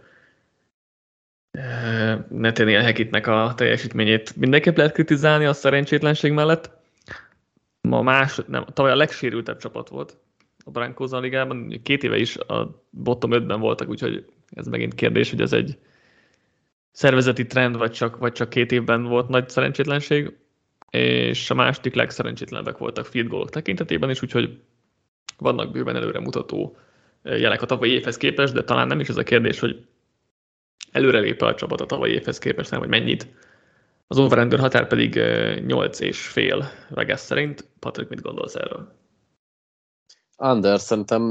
[1.51, 6.71] uh, Nathaniel Hekitnek a teljesítményét mindenképp lehet kritizálni a szerencsétlenség mellett.
[7.81, 10.17] Ma más, nem, tavaly a legsérültebb csapat volt
[10.65, 15.29] a Broncos a ligában, két éve is a bottom 5-ben voltak, úgyhogy ez megint kérdés,
[15.29, 15.77] hogy ez egy
[16.91, 20.33] szervezeti trend, vagy csak, vagy csak két évben volt nagy szerencsétlenség
[20.93, 24.59] és a második legszerencsétlenebbek voltak field goalok tekintetében is, úgyhogy
[25.37, 26.77] vannak bőven előremutató
[27.23, 29.85] jelek a tavalyi évhez képest, de talán nem is ez a kérdés, hogy
[30.91, 33.27] előrelép a csapat a tavalyi évhez képest, nem, hogy mennyit.
[34.07, 35.21] Az over határ pedig
[35.65, 37.67] 8 és fél Vegas szerint.
[37.79, 39.02] Patrik, mit gondolsz erről?
[40.37, 41.21] Under szerintem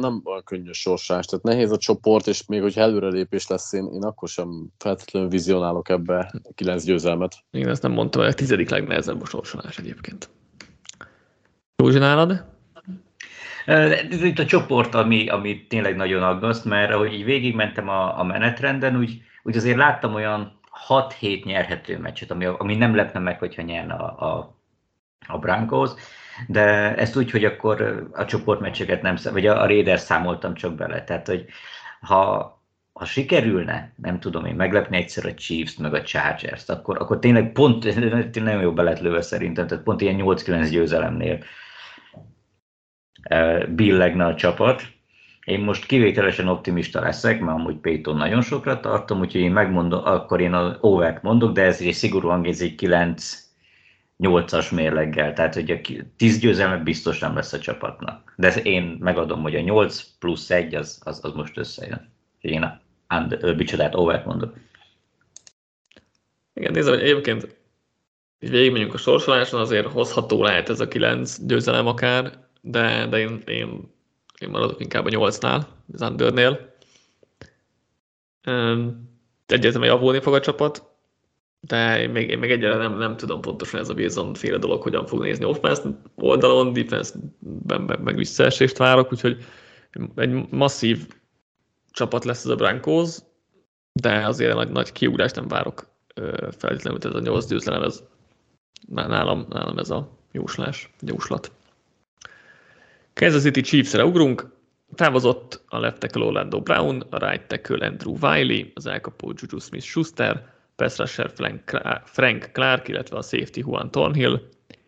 [0.00, 4.02] nem olyan könnyű sorsás, tehát nehéz a csoport, és még hogyha előrelépés lesz, én, én
[4.02, 7.34] akkor sem feltétlenül vizionálok ebbe a kilenc győzelmet.
[7.50, 10.28] Én ezt nem mondtam, hogy a tizedik legnehezebb a sorsolás egyébként.
[11.76, 12.44] Józsi nálad?
[13.64, 18.22] Ez itt a csoport, ami, ami tényleg nagyon aggaszt, mert ahogy így végigmentem a, a
[18.22, 23.62] menetrenden, úgy, úgy azért láttam olyan 6-7 nyerhető meccset, ami, ami nem lepne meg, hogyha
[23.62, 24.56] nyerne a, a,
[25.26, 25.90] a Broncos
[26.46, 31.26] de ezt úgy, hogy akkor a csoportmeccseket nem, vagy a Raiders számoltam csak bele, tehát
[31.26, 31.44] hogy
[32.00, 37.18] ha, ha sikerülne, nem tudom én, meglepni egyszer a Chiefs-t, meg a Chargers-t, akkor, akkor
[37.18, 37.84] tényleg pont,
[38.34, 41.38] nagyon jó belet lőve szerintem, tehát pont ilyen 8-9 győzelemnél
[43.68, 44.82] billegne a csapat.
[45.44, 50.40] Én most kivételesen optimista leszek, mert amúgy Payton nagyon sokra tartom, úgyhogy én megmondom, akkor
[50.40, 53.41] én az over mondok, de ez egy szigorúan ez egy 9
[54.22, 55.80] 8-as mérleggel, tehát hogy a
[56.16, 58.34] 10 győzelme biztos nem lesz a csapatnak.
[58.36, 62.10] De én megadom, hogy a 8 plusz 1 az, az, az most összejön.
[62.40, 64.54] Én a and, bicsodát over mondok.
[66.54, 67.56] Igen, nézem, hogy egyébként
[68.40, 73.42] így végigmegyünk a sorsoláson, azért hozható lehet ez a 9 győzelem akár, de, de én,
[73.46, 73.92] én,
[74.38, 76.74] én maradok inkább a 8-nál, az Undernél.
[79.46, 80.91] Egyértelműen javulni fog a csapat,
[81.68, 85.22] de még, még egyre nem, nem tudom pontosan ez a Wilson féle dolog, hogyan fog
[85.22, 85.82] nézni offense
[86.14, 89.44] oldalon, defense-ben meg, meg visszaesést várok, úgyhogy
[90.16, 91.06] egy masszív
[91.90, 93.16] csapat lesz ez a Broncos,
[93.92, 95.86] de azért nagy, nagy kiugrást nem várok
[96.58, 98.02] feltétlenül, ez a nyolc győzelem, ez
[98.88, 101.52] nálam, nálam ez a jóslás, jóslat.
[103.14, 104.50] Kansas City Chiefs-re ugrunk,
[104.94, 110.50] távozott a left tackle Orlando Brown, a right tackle Andrew Wiley, az elkapó Juju Smith-Schuster,
[110.82, 111.30] pass rusher
[112.04, 114.40] Frank Clark, illetve a safety Juan Thornhill.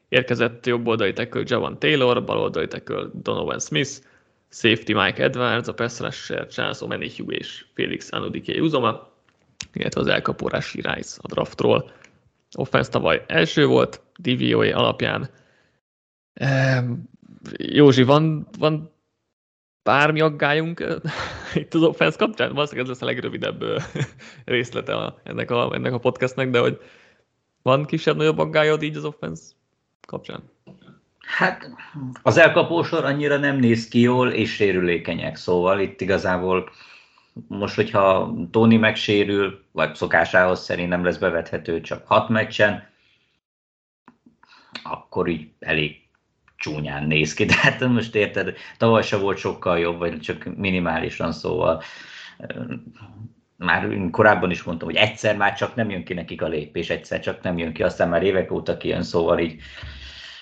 [0.09, 3.91] Érkezett jobboldali tackle Javan Taylor, baloldali tackle Donovan Smith,
[4.49, 9.09] safety Mike Edwards, a pass rusher Charles Omenihu és Felix Anudike Uzoma,
[9.73, 11.91] illetve az elkapó Rashi Rice a draftról.
[12.57, 15.29] Offense tavaly első volt, DVOA alapján.
[17.57, 18.94] Józsi, van, van
[19.85, 20.85] bármi aggályunk
[21.55, 22.53] itt az offense kapcsán?
[22.53, 23.64] Valószínűleg ez lesz a legrövidebb
[24.44, 26.81] részlete a, ennek, a, ennek a podcastnek, de hogy
[27.62, 29.42] van kisebb-nagyobb aggályod így az offense
[30.07, 30.42] kapcsán?
[31.18, 31.70] Hát
[32.23, 36.70] az elkapósor annyira nem néz ki jól, és sérülékenyek, szóval itt igazából
[37.49, 42.88] most, hogyha Tony megsérül, vagy szokásához szerint nem lesz bevethető csak hat meccsen,
[44.83, 46.04] akkor így elég
[46.57, 51.33] csúnyán néz ki, de hát most érted, tavaly se volt sokkal jobb, vagy csak minimálisan,
[51.33, 51.83] szóval
[53.57, 57.21] már korábban is mondtam, hogy egyszer már csak nem jön ki nekik a lépés, egyszer
[57.21, 59.61] csak nem jön ki, aztán már évek óta kijön, szóval így,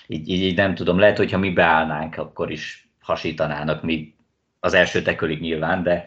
[0.07, 4.15] így, így, így nem tudom, lehet, hogyha mi beállnánk, akkor is hasítanának mi
[4.59, 6.05] az első tekölig nyilván, de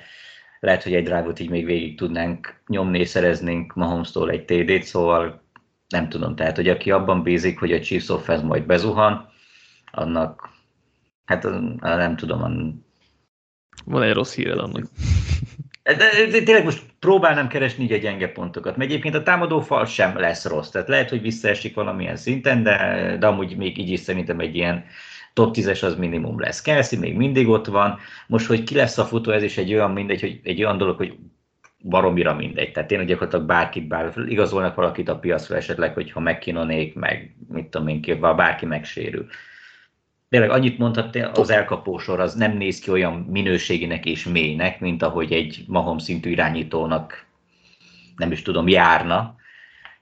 [0.60, 5.42] lehet, hogy egy drive így még végig tudnánk nyomni, és szereznénk Mahomes-tól egy TD-t, szóval
[5.88, 9.28] nem tudom, tehát, hogy aki abban bízik, hogy a Chiefs offense majd bezuhan,
[9.96, 10.50] annak,
[11.24, 11.42] hát
[11.80, 12.40] nem tudom.
[13.84, 14.84] Van egy rossz híred annak.
[15.82, 19.60] De, de, de tényleg most próbálnám keresni így a gyenge pontokat, mert egyébként a támadó
[19.60, 23.90] fal sem lesz rossz, tehát lehet, hogy visszaesik valamilyen szinten, de, de amúgy még így
[23.90, 24.84] is szerintem egy ilyen
[25.32, 26.62] top 10-es az minimum lesz.
[26.62, 29.90] Kelsey még mindig ott van, most, hogy ki lesz a futó, ez is egy olyan
[29.90, 31.16] mindegy, hogy egy olyan dolog, hogy
[31.78, 32.72] baromira mindegy.
[32.72, 37.88] Tehát tényleg gyakorlatilag bárkit bár, igazolnak valakit a piacra esetleg, hogyha megkinonék, meg mit tudom
[37.88, 39.26] én, ki, bárki megsérül.
[40.28, 45.32] Tényleg annyit mondhat, az elkapósor az nem néz ki olyan minőségének és mélynek, mint ahogy
[45.32, 47.26] egy Mahom szintű irányítónak
[48.16, 49.34] nem is tudom, járna.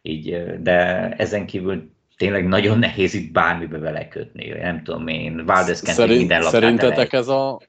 [0.02, 4.48] Így, de ezen kívül tényleg nagyon nehéz itt bármibe belekötni.
[4.48, 7.60] Nem tudom én, Valdez Szerint, minden Szerintetek ez a,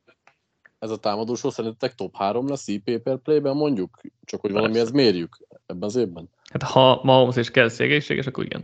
[0.80, 4.02] ez a támadósor szerintetek top 3 lesz IP per play-ben mondjuk?
[4.24, 6.30] Csak hogy valami ez mérjük ebben az évben?
[6.52, 8.64] Hát ha Mahomes és Kelsey egészséges, akkor igen.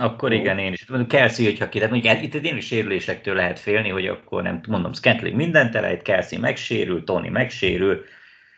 [0.00, 0.86] Akkor igen, én is.
[1.08, 5.36] Kelsey, hogyha ki, tehát mondjuk itt tényleg sérülésektől lehet félni, hogy akkor nem mondom, Scantling
[5.36, 8.04] mindent elejt, Kelsey megsérül, Tony megsérül,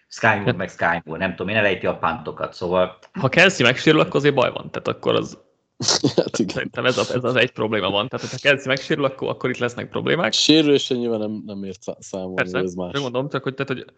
[0.09, 2.99] Sky Moore, meg Sky Moore, nem tudom, én elejti a pantokat, szóval...
[3.13, 5.39] Ha Kelsey megsérül, akkor azért baj van, tehát akkor az...
[6.17, 6.55] hát igen.
[6.55, 9.59] Szerintem ez, a, ez az egy probléma van, tehát ha Kelsey megsérül, akkor, akkor itt
[9.59, 10.33] lesznek problémák.
[10.33, 13.01] Sérülésen nyilván nem, nem ért számolni, Persze, ez más.
[13.01, 13.93] mondom, csak hogy, tehát, hogy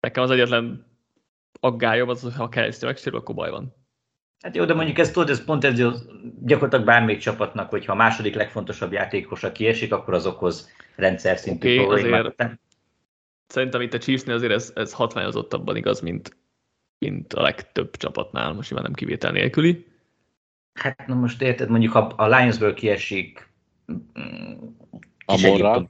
[0.00, 0.86] nekem az egyetlen
[1.60, 3.85] aggályom az, hogy ha Kelsey megsérül, akkor baj van.
[4.40, 5.78] Hát jó, de mondjuk ez tudod, ez pont ez
[6.40, 11.84] gyakorlatilag bármelyik csapatnak, hogyha a második legfontosabb játékosa kiesik, akkor az okoz rendszer szintű okay,
[11.84, 12.20] problémát.
[12.20, 12.58] Azért
[13.46, 16.36] szerintem itt a Chiefsnél azért ez, ez hatványozottabban igaz, mint,
[16.98, 19.86] mint a legtöbb csapatnál, most nyilván nem kivétel nélküli.
[20.74, 23.48] Hát na most érted, mondjuk ha a Lionsből kiesik
[25.26, 25.84] Amonra,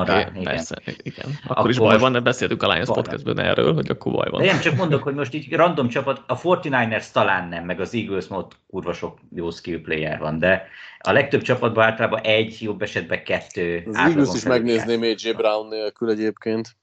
[0.00, 0.42] okay, igen.
[0.42, 1.26] Persze, igen.
[1.44, 4.40] Akkor, akkor is baj van, de beszéltük a Lions podcastben erről, hogy akkor baj van.
[4.40, 7.94] De nem, csak mondok, hogy most így random csapat, a 49ers talán nem, meg az
[7.94, 12.82] Eagles mod kurva sok jó skill player van, de a legtöbb csapatban általában egy, jobb
[12.82, 13.82] esetben kettő.
[13.86, 16.76] Az Eagles is megnézném AJ Brown nélkül egyébként.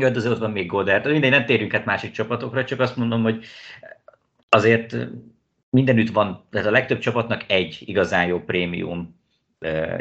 [0.00, 1.06] Jó, de azért ott van még Goddard.
[1.06, 3.44] Mindegy, nem térünk át másik csapatokra, csak azt mondom, hogy
[4.48, 4.96] azért
[5.70, 9.17] mindenütt van, tehát a legtöbb csapatnak egy igazán jó prémium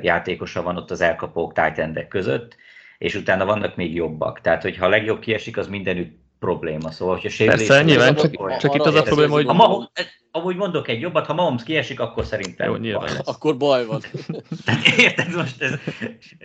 [0.02, 2.56] játékosa van ott az elkapók tight között,
[2.98, 4.42] és utána vannak még jobbak.
[4.42, 6.92] Tehát, hogyha a legjobb kiesik, az mindenütt probléma.
[6.92, 7.68] Szóval, hogyha sérülés...
[7.68, 9.46] Persze, nyilván, csak, akkor, csak itt az a probléma, hogy...
[9.46, 9.90] Ha Mahomes,
[10.32, 12.70] ahogy mondok egy jobbat, ha Mahomes kiesik, akkor szerintem...
[12.70, 13.06] Jó, nyilván.
[13.06, 13.22] Baj.
[13.24, 14.02] Akkor baj van.
[14.98, 15.74] Érted most ez...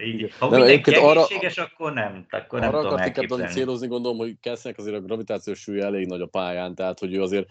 [0.04, 2.26] Így, ha nem, mindenki egészséges, arra, akkor nem.
[2.30, 3.46] Akkor nem arra tudom elképzelni.
[3.46, 7.22] célozni, gondolom, hogy Kelseynek azért a gravitációs súlya elég nagy a pályán, tehát hogy ő
[7.22, 7.46] azért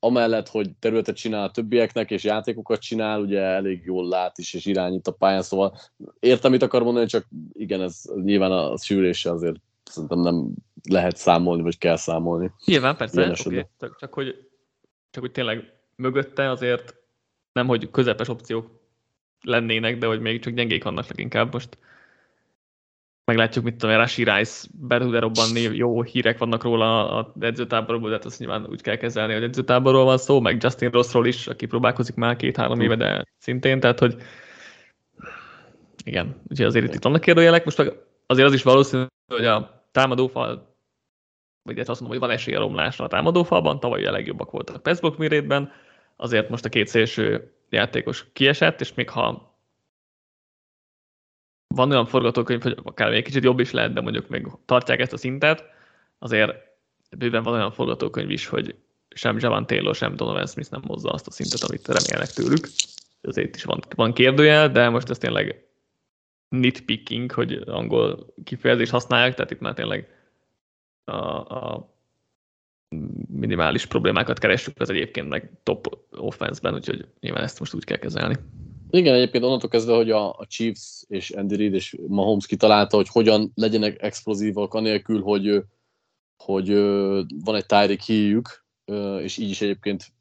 [0.00, 4.66] amellett, hogy területet csinál a többieknek, és játékokat csinál, ugye elég jól lát is, és
[4.66, 5.78] irányít a pályán, szóval
[6.20, 10.54] értem, mit akar mondani, csak igen, ez nyilván a sűrése azért szerintem nem
[10.88, 12.52] lehet számolni, vagy kell számolni.
[12.64, 13.66] Nyilván, persze, okay.
[13.78, 14.48] csak, csak, hogy,
[15.10, 16.94] csak hogy tényleg mögötte azért
[17.52, 18.70] nem, hogy közepes opciók
[19.40, 21.78] lennének, de hogy még csak gyengék vannak leginkább most.
[23.28, 28.14] Meglátjuk, mit tudom, Rashi Rice be tud robbanni, jó hírek vannak róla a edzőtáborból, de
[28.14, 31.66] hát azt nyilván úgy kell kezelni, hogy edzőtáborról van szó, meg Justin Rossról is, aki
[31.66, 34.16] próbálkozik már két-három éve, de szintén, tehát hogy
[36.04, 37.94] igen, úgyhogy azért itt vannak kérdőjelek, most
[38.26, 40.76] azért az is valószínű, hogy a támadófal,
[41.62, 45.18] vagy azt mondom, hogy van esély a romlásra a támadófalban, tavaly a legjobbak voltak Pestbrook
[45.18, 45.72] mérétben,
[46.16, 49.47] azért most a két szélső játékos kiesett, és még ha
[51.74, 55.12] van olyan forgatókönyv, hogy akár még kicsit jobb is lehet, de mondjuk még tartják ezt
[55.12, 55.64] a szintet,
[56.18, 56.54] azért
[57.16, 58.74] bőven van olyan forgatókönyv is, hogy
[59.08, 62.68] sem Javan Taylor, sem Donovan Smith nem hozza azt a szintet, amit remélnek tőlük.
[63.22, 65.66] Azért is van, van kérdőjel, de most ez tényleg
[66.48, 70.08] nitpicking, hogy angol kifejezést használják, tehát itt már tényleg
[71.04, 71.94] a, a
[73.28, 78.36] minimális problémákat keressük az egyébként meg top offense-ben, úgyhogy nyilván ezt most úgy kell kezelni.
[78.90, 83.08] Igen, egyébként onnantól kezdve, hogy a, a Chiefs és Andy Reid és Mahomes kitalálta, hogy
[83.08, 85.62] hogyan legyenek explozívak, anélkül, hogy,
[86.36, 86.68] hogy
[87.44, 88.64] van egy Tyreek híjük,
[89.22, 90.12] és így is egyébként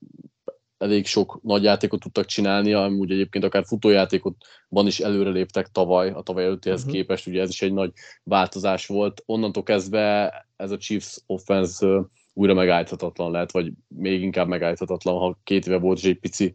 [0.78, 6.44] elég sok nagy játékot tudtak csinálni, amúgy egyébként akár futójátékotban is előreléptek tavaly, a tavaly
[6.44, 6.96] előttihez uh-huh.
[6.96, 7.92] képest, ugye ez is egy nagy
[8.24, 9.24] változás volt.
[9.26, 15.68] Onnantól kezdve ez a Chiefs offense újra megállíthatatlan lehet, vagy még inkább megállíthatatlan, ha két
[15.68, 16.54] éve volt és egy pici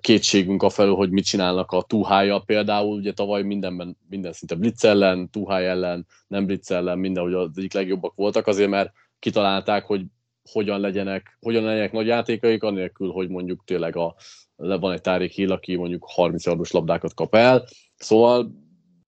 [0.00, 4.84] kétségünk a felül, hogy mit csinálnak a túhája például, ugye tavaly mindenben, minden szinte blitz
[4.84, 10.04] ellen, túháj ellen, nem blitz ellen, mindenhogy az egyik legjobbak voltak, azért mert kitalálták, hogy
[10.50, 14.14] hogyan legyenek, hogyan legyenek nagy játékaik, anélkül, hogy mondjuk tényleg a,
[14.56, 17.64] van egy Tárék Hill, aki mondjuk 30 yardos labdákat kap el.
[17.96, 18.52] Szóval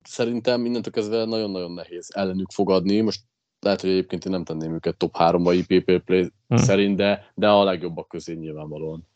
[0.03, 3.01] szerintem mindentől kezdve nagyon-nagyon nehéz ellenük fogadni.
[3.01, 3.21] Most
[3.61, 6.57] lehet, hogy egyébként én nem tenném őket top 3-ba IPP play hmm.
[6.57, 9.07] szerint, de, de a legjobbak közé nyilvánvalóan.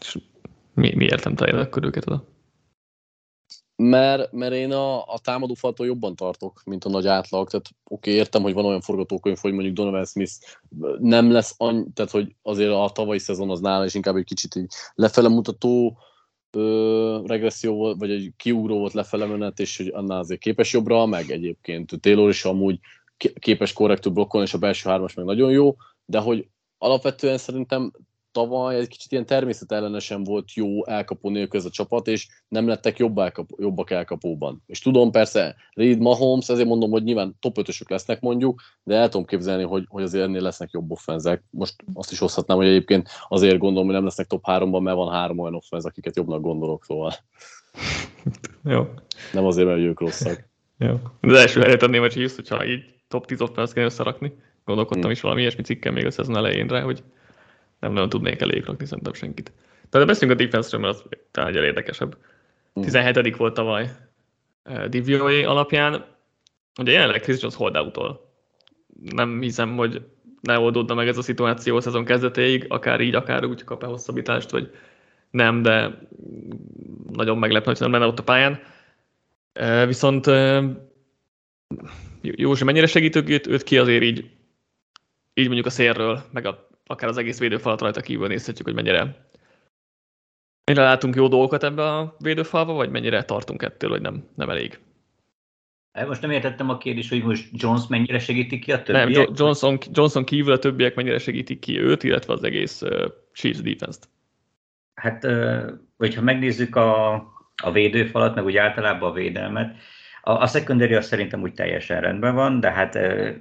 [0.00, 0.18] És
[0.74, 2.24] mi, miért nem találják akkor őket oda?
[3.76, 7.50] Mert, mert én a, a támadó faltól jobban tartok, mint a nagy átlag.
[7.50, 10.32] Tehát oké, okay, értem, hogy van olyan forgatókönyv, hogy mondjuk Donovan Smith
[10.98, 14.54] nem lesz annyi, tehát hogy azért a tavalyi szezon az nála is inkább egy kicsit
[14.54, 15.98] így lefele mutató
[16.50, 21.06] ö, regresszió volt, vagy egy kiugró volt lefele menet, és hogy annál azért képes jobbra,
[21.06, 22.78] meg egyébként Taylor is amúgy
[23.38, 27.92] képes korrektül blokkolni, és a belső hármas meg nagyon jó, de hogy alapvetően szerintem
[28.34, 32.98] tavaly egy kicsit ilyen természetellenesen volt jó elkapó nélkül ez a csapat, és nem lettek
[32.98, 34.62] jobb elkapó, jobbak elkapóban.
[34.66, 39.08] És tudom persze, Reed Mahomes, ezért mondom, hogy nyilván top 5 lesznek mondjuk, de el
[39.08, 41.42] tudom képzelni, hogy, hogy azért ennél lesznek jobb offenzek.
[41.50, 45.12] Most azt is hozhatnám, hogy egyébként azért gondolom, hogy nem lesznek top 3-ban, mert van
[45.12, 47.12] három olyan offenz, akiket jobbnak gondolok, szóval.
[48.74, 48.86] Jó.
[49.32, 50.48] Nem azért, mert ők rosszak.
[50.78, 50.94] Jó.
[51.20, 54.32] Az első helyet adném a Chiefs, hogyha így top 10 offense kell összerakni.
[54.64, 55.12] Gondolkodtam hmm.
[55.12, 57.02] is valami ilyesmi cikkem még a szezon elején rá, hogy
[57.84, 59.52] nem nagyon tudnék elég rakni szerintem senkit.
[59.90, 62.16] Tehát beszélünk a defense mert az talán érdekesebb.
[62.74, 63.14] 17.
[63.16, 63.32] Hmm.
[63.36, 63.90] volt tavaly
[64.88, 66.04] DVOA alapján.
[66.80, 68.20] Ugye jelenleg Chris Jones holdout
[69.02, 70.02] Nem hiszem, hogy
[70.40, 74.50] ne oldódna meg ez a szituáció a szezon kezdetéig, akár így, akár úgy kap-e hosszabbítást,
[74.50, 74.70] vagy
[75.30, 75.98] nem, de
[77.12, 78.60] nagyon meglepne, hogy nem lenne ott a pályán.
[79.86, 80.26] Viszont
[82.20, 84.30] Józsi mennyire segítők őt, őt ki azért így,
[85.34, 89.28] így mondjuk a szélről, meg a akár az egész védőfalat rajta kívül nézhetjük, hogy mennyire,
[90.64, 94.78] mennyire látunk jó dolgokat ebbe a védőfalba, vagy mennyire tartunk ettől, hogy nem, nem elég.
[96.06, 99.26] Most nem értettem a kérdést, hogy most Jones mennyire segíti ki a többiek?
[99.26, 103.60] Nem, Johnson, Johnson kívül a többiek mennyire segítik ki őt, illetve az egész uh, Chiefs
[103.60, 104.08] defense-t.
[104.94, 107.12] Hát, uh, hogyha megnézzük a,
[107.62, 109.76] a védőfalat, meg úgy általában a védelmet,
[110.22, 113.34] a, a secondary az szerintem úgy teljesen rendben van, de hát uh,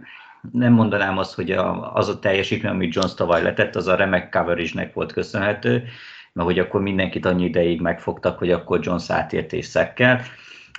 [0.51, 4.29] nem mondanám azt, hogy a, az a teljesítmény, amit Jones tavaly letett, az a remek
[4.31, 5.83] coverage-nek volt köszönhető,
[6.33, 10.21] mert hogy akkor mindenkit annyi ideig megfogtak, hogy akkor Jones átért és szekkel.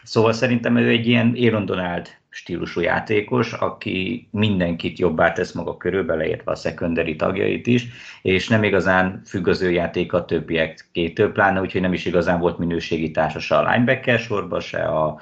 [0.03, 6.05] Szóval szerintem ő egy ilyen Aaron Donald stílusú játékos, aki mindenkit jobbá tesz maga körül,
[6.05, 7.87] beleértve a secondary tagjait is,
[8.23, 12.41] és nem igazán függ az ő játék a többiek kétől, pláne úgyhogy nem is igazán
[12.41, 15.19] volt minőségi társasa a linebacker sorba, se a,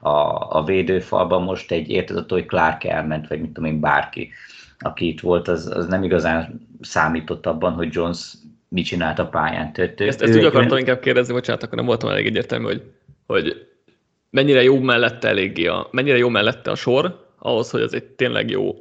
[0.00, 4.32] a, a védőfalban most egy érted, hogy Clark elment, vagy mit tudom én, bárki,
[4.78, 8.32] aki itt volt, az, az nem igazán számított abban, hogy Jones
[8.68, 9.72] mit csinált a pályán.
[9.72, 12.82] Tehát, ezt, ezt úgy akartam inkább kérdezni, bocsánat, akkor nem voltam elég egyértelmű, hogy,
[13.26, 13.68] hogy
[14.30, 18.50] mennyire jó mellette eléggé a, mennyire jó mellette a sor, ahhoz, hogy ez egy tényleg
[18.50, 18.74] jó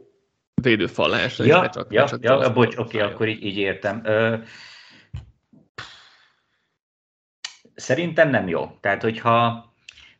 [0.61, 1.45] védőfal lehessen.
[1.45, 4.01] Ja, és csak, ja, csak ja bocs, oké, okay, akkor így, így értem.
[4.05, 4.35] Ö,
[7.75, 8.77] szerintem nem jó.
[8.79, 9.68] Tehát, hogyha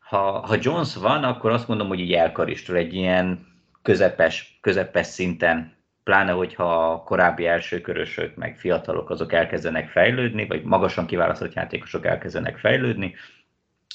[0.09, 3.47] ha, ha Jones van, akkor azt mondom, hogy így elkaristol egy ilyen
[3.81, 11.05] közepes, közepes szinten, pláne hogyha a korábbi elsőkörösök, meg fiatalok azok elkezdenek fejlődni, vagy magasan
[11.05, 13.15] kiválasztott játékosok elkezdenek fejlődni,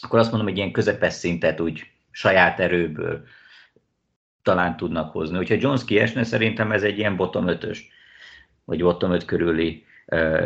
[0.03, 3.25] akkor azt mondom, hogy ilyen közepes szintet úgy saját erőből
[4.43, 5.37] talán tudnak hozni.
[5.37, 7.79] Hogyha Jones kiesne, szerintem ez egy ilyen bottom 5-ös,
[8.65, 9.85] vagy bottom 5 körüli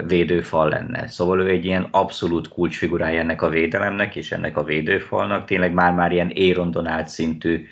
[0.07, 1.09] védőfal lenne.
[1.09, 5.45] Szóval ő egy ilyen abszolút kulcsfigurája ennek a védelemnek és ennek a védőfalnak.
[5.47, 7.67] Tényleg már-már ilyen Aaron szintű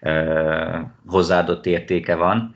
[0.00, 2.54] uh, hozzáadott értéke van.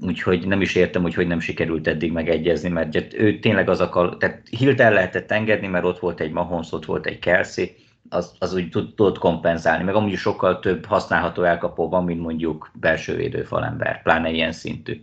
[0.00, 4.16] Úgyhogy nem is értem, hogy hogy nem sikerült eddig megegyezni, mert ő tényleg az akar,
[4.16, 7.66] tehát Hilt el lehetett engedni, mert ott volt egy Mahomes, ott volt egy Kelsey,
[8.08, 13.16] az, az úgy tudott kompenzálni, meg amúgy sokkal több használható elkapó van, mint mondjuk belső
[13.16, 15.00] védőfalember, pláne ilyen szintű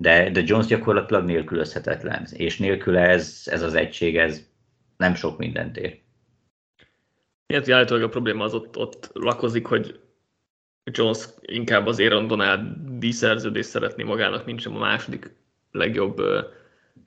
[0.00, 4.46] de, de Jones gyakorlatilag nélkülözhetetlen, és nélküle ez, ez az egység, ez
[4.96, 5.98] nem sok mindent ér.
[7.46, 10.00] Miért állítólag a probléma az ott, ott lakozik, hogy
[10.84, 12.60] Jones inkább az Aaron Donald
[12.98, 15.34] díszerződést szeretné magának, mint sem a második
[15.72, 16.20] legjobb,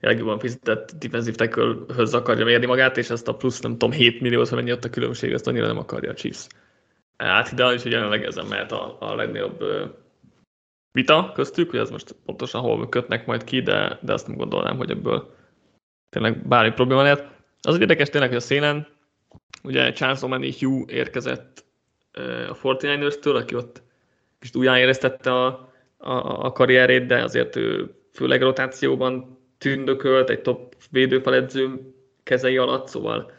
[0.00, 4.48] legjobban fizetett defensive tackle-höz akarja mérni magát, és ezt a plusz, nem tudom, 7 milliót,
[4.48, 6.46] hogy mennyi ott a különbség, ezt annyira nem akarja a Chiefs.
[7.16, 9.64] Hát ideális, hogy jelenleg ezen mehet a, a legnagyobb
[10.92, 14.76] vita köztük, hogy ez most pontosan hol kötnek majd ki, de, de azt nem gondolnám,
[14.76, 15.34] hogy ebből
[16.08, 17.30] tényleg bármi probléma lehet.
[17.60, 18.86] Az érdekes tényleg, hogy a szélen
[19.62, 21.64] ugye Charles Omeni Hugh érkezett
[22.48, 23.82] a 49ers-től, aki ott
[24.38, 25.46] kicsit újjáéreztette a,
[25.96, 33.30] a, a karrierét, de azért ő főleg rotációban tündökölt, egy top védőfeledző kezei alatt, szóval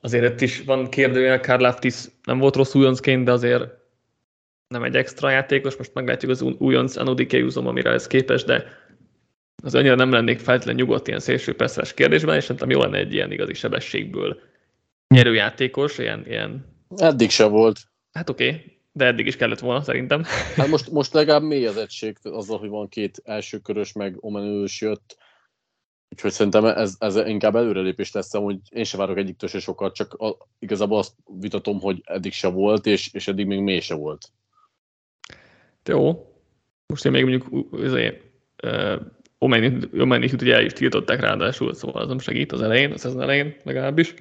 [0.00, 3.75] azért itt is van kérdője, Karlaftis nem volt rossz újoncként, de azért
[4.68, 8.64] nem egy extra játékos, most meglátjuk az újonc Anudike Uzom, amire ez képes, de
[9.62, 13.14] az annyira nem lennék feltétlenül nyugodt ilyen szélső perszeres kérdésben, és szerintem jó lenne egy
[13.14, 14.40] ilyen igazi sebességből
[15.08, 16.74] nyerő játékos, ilyen, ilyen...
[16.96, 17.78] Eddig se volt.
[18.12, 20.24] Hát oké, okay, de eddig is kellett volna szerintem.
[20.56, 25.16] Hát most, most legalább mély az egység, azzal, hogy van két elsőkörös, meg omenős jött,
[26.08, 30.14] Úgyhogy szerintem ez, ez inkább előrelépés lesz, hogy én sem várok egyiktől se sokat, csak
[30.14, 34.30] a, igazából azt vitatom, hogy eddig se volt, és, és eddig még mély se volt.
[35.86, 36.30] Jó.
[36.86, 38.20] Most én még mondjuk azért,
[38.62, 39.00] uh,
[39.38, 43.56] Omeni, ugye el is tiltották ráadásul, szóval az nem segít az elején, az szezon elején
[43.62, 44.14] legalábbis.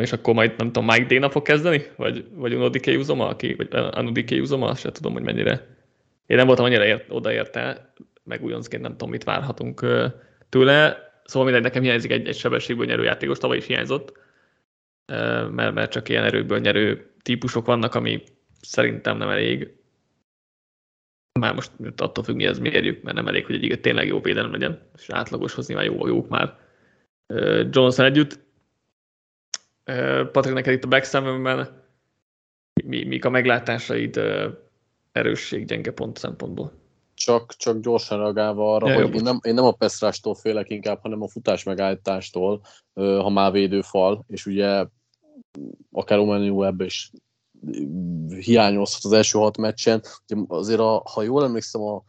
[0.00, 1.84] és akkor majd nem tudom, Mike Dana fog kezdeni?
[1.96, 5.66] Vagy, vagy Unodike Uzoma, aki, vagy Anudike Uzoma, se tudom, hogy mennyire.
[6.26, 7.92] Én nem voltam annyira ért, odaérte,
[8.24, 9.86] meg újoncként nem tudom, mit várhatunk
[10.48, 11.10] tőle.
[11.24, 14.12] Szóval mindegy, nekem hiányzik egy, egy sebességből nyerő játékos, tavaly is hiányzott,
[15.50, 18.22] mert, mert csak ilyen erőkből nyerő típusok vannak, ami
[18.60, 19.70] szerintem nem elég.
[21.40, 24.52] Már most attól függ, mi ez mérjük, mert nem elég, hogy egy tényleg jó védelem
[24.52, 26.58] legyen, és átlagoshoz nyilván jó, jók már.
[27.70, 28.40] Johnson együtt.
[30.32, 31.68] Patrik, neked itt a backstammben
[32.84, 34.20] mi, mik a meglátásaid
[35.12, 36.72] erősség, gyenge pont szempontból?
[37.14, 40.98] Csak, csak gyorsan reagálva arra, ja, hogy én nem, én nem a peszrástól félek inkább,
[41.02, 42.60] hanem a futás megállítástól,
[42.94, 44.86] ha már védőfal, és ugye
[45.92, 47.10] akár Omeniu ebbe is
[48.40, 50.02] hiányozhat az első hat meccsen.
[50.28, 52.02] Ugye azért, a, ha jól emlékszem, a,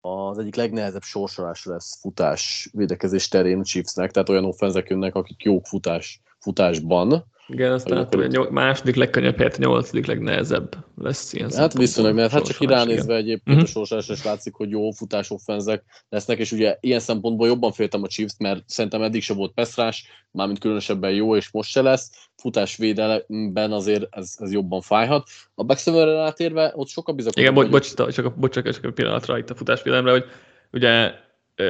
[0.00, 5.42] az egyik legnehezebb sorsolás lesz futás védekezés terén a Chiefsnek, tehát olyan offenzek jönnek, akik
[5.42, 8.36] jók futás, futásban, igen, aztán akkor...
[8.36, 13.14] a második legkönnyebb helyett a nyolcadik legnehezebb lesz ilyen Hát viszonylag, mert hát csak iránézve
[13.14, 13.58] egyébként uh-huh.
[13.58, 13.70] a mhm.
[13.70, 18.06] sorsás is látszik, hogy jó futás offenzek lesznek, és ugye ilyen szempontból jobban féltem a
[18.06, 22.10] Chiefs, mert szerintem eddig se volt peszrás, mármint különösebben jó, és most se lesz.
[22.36, 25.28] Futás védelemben azért ez, ez jobban fájhat.
[25.54, 27.42] A backseverre rátérve, ott sokkal bizakodom.
[27.42, 30.24] Igen, bocs, bocs, csak, a, bocs, csak, csak a pillanatra itt a futásvédelemre, hogy
[30.72, 31.12] ugye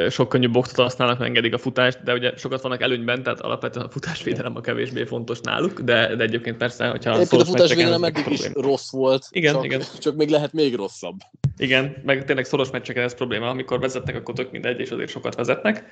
[0.09, 3.91] sok könnyű boxot használnak, engedik a futást, de ugye sokat vannak előnyben, tehát alapvetően a
[3.91, 8.91] futásvédelem a kevésbé fontos náluk, de, de egyébként persze, hogyha a futásvédelem eddig is rossz
[8.91, 9.83] volt, igen, csak, igen.
[9.99, 11.17] csak még lehet még rosszabb.
[11.57, 15.35] Igen, meg tényleg szoros meccseken ez probléma, amikor vezetnek, akkor tök mindegy, és azért sokat
[15.35, 15.85] vezetnek,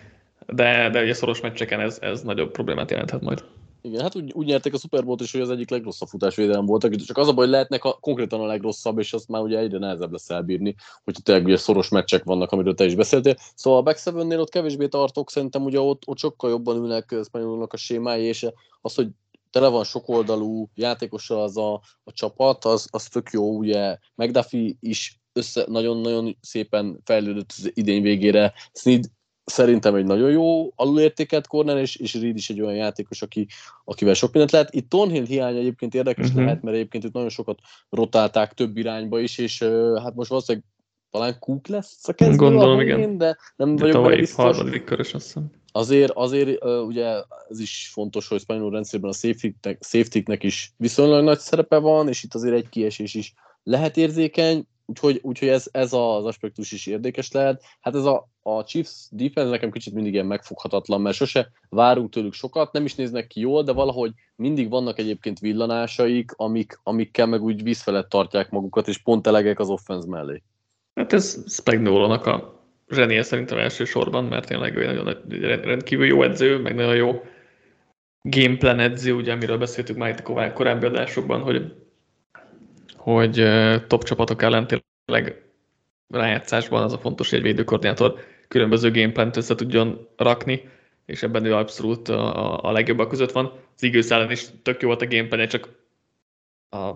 [0.46, 3.44] de, de ugye szoros meccseken ez, ez nagyobb problémát jelenthet majd.
[3.88, 6.94] Igen, hát úgy, úgy nyerték a Super Bowl-t is, hogy az egyik legrosszabb futásvédelem voltak,
[6.94, 9.78] csak az a baj, hogy lehetnek a, konkrétan a legrosszabb, és azt már ugye egyre
[9.78, 10.74] nehezebb lesz elbírni,
[11.04, 13.34] hogyha tényleg ugye szoros meccsek vannak, amiről te is beszéltél.
[13.54, 17.72] Szóval a back nél ott kevésbé tartok, szerintem ugye ott, ott sokkal jobban ülnek Spanyolnak
[17.72, 18.46] a sémái, és
[18.80, 19.08] az, hogy
[19.50, 21.74] tele van sokoldalú játékosa az a,
[22.04, 28.02] a csapat, az, az tök jó, ugye McDuffie is össze, nagyon-nagyon szépen fejlődött az idény
[28.02, 29.04] végére, Sneed
[29.48, 33.46] szerintem egy nagyon jó alulértékelt corner, és, és Reed is egy olyan játékos, aki,
[33.84, 34.74] akivel sok mindent lehet.
[34.74, 36.42] Itt Tonhill hiány egyébként érdekes uh-huh.
[36.42, 37.58] lehet, mert egyébként itt nagyon sokat
[37.90, 39.62] rotálták több irányba is, és
[40.02, 40.66] hát most valószínűleg
[41.10, 43.18] talán Cook lesz a kezdő Gondolom, igen.
[43.18, 44.44] de nem de vagyok benne biztos.
[44.44, 45.50] harmadik körös, azt hiszem.
[45.72, 47.06] Azért, azért ugye
[47.48, 52.22] ez is fontos, hogy spanyol rendszerben a safety-nek, safety is viszonylag nagy szerepe van, és
[52.22, 57.32] itt azért egy kiesés is lehet érzékeny, úgyhogy, úgyhogy ez, ez az aspektus is érdekes
[57.32, 57.62] lehet.
[57.80, 62.32] Hát ez a, a Chiefs defense nekem kicsit mindig ilyen megfoghatatlan, mert sose várunk tőlük
[62.32, 67.42] sokat, nem is néznek ki jól, de valahogy mindig vannak egyébként villanásaik, amik, amikkel meg
[67.42, 70.42] úgy vízfelett tartják magukat, és pont elegek az offense mellé.
[70.94, 75.16] Hát ez Spagnolo-nak a zsenie szerintem elsősorban, mert tényleg ő nagyon
[75.62, 77.22] rendkívül jó edző, meg nagyon jó
[78.22, 81.72] gameplan edző, ugye amiről beszéltük már itt a korábbi adásokban, hogy
[82.98, 83.42] hogy
[83.86, 85.42] top csapatok ellen tényleg
[86.08, 88.14] rájátszásban az a fontos, hogy egy védőkoordinátor
[88.48, 90.68] különböző gameplant össze tudjon rakni,
[91.06, 93.52] és ebben ő abszolút a, a legjobbak között van.
[93.76, 95.68] Az Eagles ellen is tök jó volt a gameplan, csak
[96.70, 96.90] a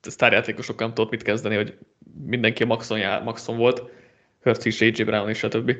[0.00, 1.78] sztárjátékosokkal nem tudott mit kezdeni, hogy
[2.24, 3.82] mindenki a maxon, jár, maxon volt,
[4.42, 5.72] Hurts is, AJ Brown és stb.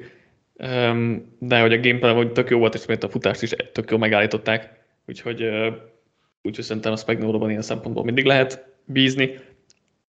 [1.39, 4.85] De hogy a gameplan hogy tök jó volt, és a futást is tök jó megállították,
[5.07, 5.43] úgyhogy,
[6.43, 9.39] úgyhogy szerintem a Spagnolo-ban ilyen szempontból mindig lehet bízni.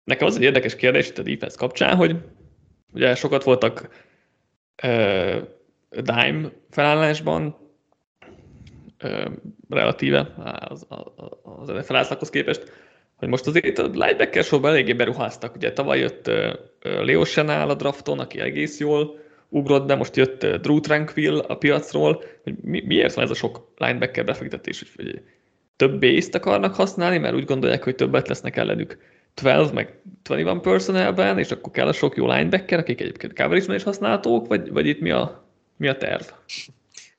[0.06, 2.16] Nekem az egy érdekes kérdés itt a defense kapcsán, hogy
[2.92, 3.88] ugye sokat voltak
[4.82, 5.36] uh,
[5.90, 7.56] dime felállásban,
[9.04, 9.32] uh,
[9.68, 10.34] relatíve
[10.68, 10.86] az,
[11.42, 12.72] az NFL átlaghoz képest,
[13.16, 15.54] hogy most azért a linebacker sorban eléggé beruháztak.
[15.54, 16.30] Ugye tavaly jött
[16.80, 22.22] Leo Chenal a drafton, aki egész jól ugrott, de most jött Drew Tranquil a piacról,
[22.42, 25.22] hogy mi, miért van ez a sok linebacker befektetés, hogy, hogy
[25.76, 28.98] több base akarnak használni, mert úgy gondolják, hogy többet lesznek ellenük
[29.42, 33.82] 12 meg 21 personnelben, és akkor kell a sok jó linebacker, akik egyébként coverage is
[33.82, 35.44] használhatók, vagy, vagy itt mi a,
[35.76, 36.24] mi a terv?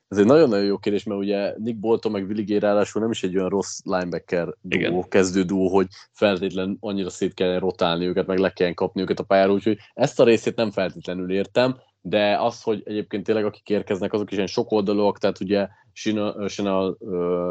[0.08, 3.22] Ez egy nagyon-nagyon jó kérdés, mert ugye Nick Bolton meg Willi Gay ráadásul nem is
[3.22, 8.38] egy olyan rossz linebacker duó, kezdő duó, hogy feltétlen annyira szét kell rotálni őket, meg
[8.38, 12.62] le kell kapni őket a pályára, úgyhogy ezt a részét nem feltétlenül értem, de az,
[12.62, 16.92] hogy egyébként tényleg akik érkeznek, azok is ilyen sokoldalúak, tehát ugye Sina, Sina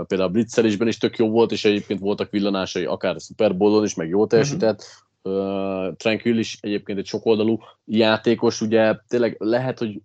[0.06, 3.96] például Blitzelisben is tök jó volt, és egyébként voltak villanásai akár a Super Bowl-on is,
[3.96, 4.84] meg jó teljesített.
[5.22, 5.96] Uh-huh.
[5.96, 10.02] Tranquil is egyébként egy sokoldalú játékos, ugye tényleg lehet, hogy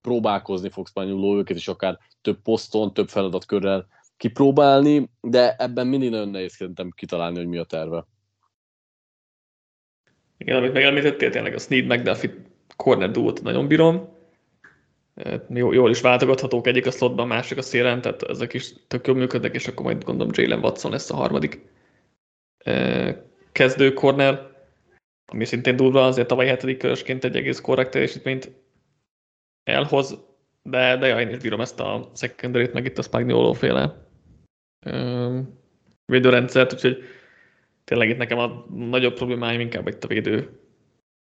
[0.00, 3.86] próbálkozni fog Spanyoló őket is akár több poszton, több feladatkörrel
[4.16, 8.06] kipróbálni, de ebben mindig nagyon nehéz szerintem kitalálni, hogy mi a terve.
[10.38, 12.34] Igen, amit megemlítettél, tényleg a Sneed McDuffie
[12.76, 14.14] corner duót nagyon bírom.
[15.48, 19.54] jól is váltogathatók, egyik a slotban, másik a szélen, tehát ezek is tök jól működnek,
[19.54, 21.60] és akkor majd gondolom Jalen Watson lesz a harmadik
[23.52, 24.54] kezdő corner,
[25.26, 28.50] ami szintén durva, azért tavaly hetedik körösként egy egész korrekt teljesítményt
[29.64, 30.18] elhoz,
[30.62, 34.06] de, de ja, én is bírom ezt a secondary meg itt a Spagnolo féle
[36.06, 37.02] védőrendszert, úgyhogy
[37.84, 40.60] tényleg itt nekem a nagyobb problémáim inkább itt a védő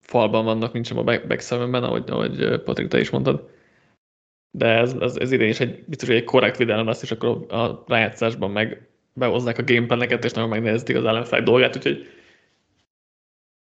[0.08, 3.49] falban vannak, mint sem a back ahogy, ahogy Patrik, te is mondtad.
[4.58, 7.45] De ez, ez, ez idén is egy, biztos, hogy egy korrekt védelem lesz, és akkor
[7.53, 12.08] a rájátszásban meg behoznák a gameplaneket, és nagyon megnézik az ellenfel dolgát, úgyhogy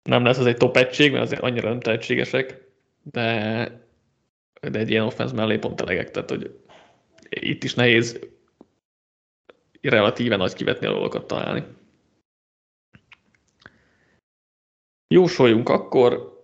[0.09, 2.63] nem lesz az egy top egység, mert azért annyira nem tehetségesek,
[3.03, 3.31] de,
[4.71, 6.59] de egy ilyen offense mellé pont elegek, tehát hogy
[7.29, 8.19] itt is nehéz
[9.81, 11.63] relatíven nagy kivetni dolgokat találni.
[15.07, 16.36] Jósoljunk akkor,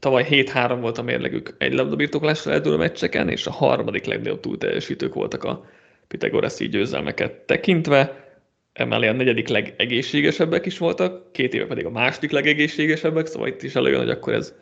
[0.00, 5.44] tavaly 7-3 volt a mérlegük egy labdabirtoklásra eldőlő meccseken, és a harmadik legnagyobb túlteljesítők voltak
[5.44, 5.64] a
[6.08, 8.28] Pitagoraszi győzelmeket tekintve.
[8.72, 13.74] Emellé a negyedik legegészségesebbek is voltak, két éve pedig a második legegészségesebbek, szóval itt is
[13.74, 14.54] előjön, hogy akkor ez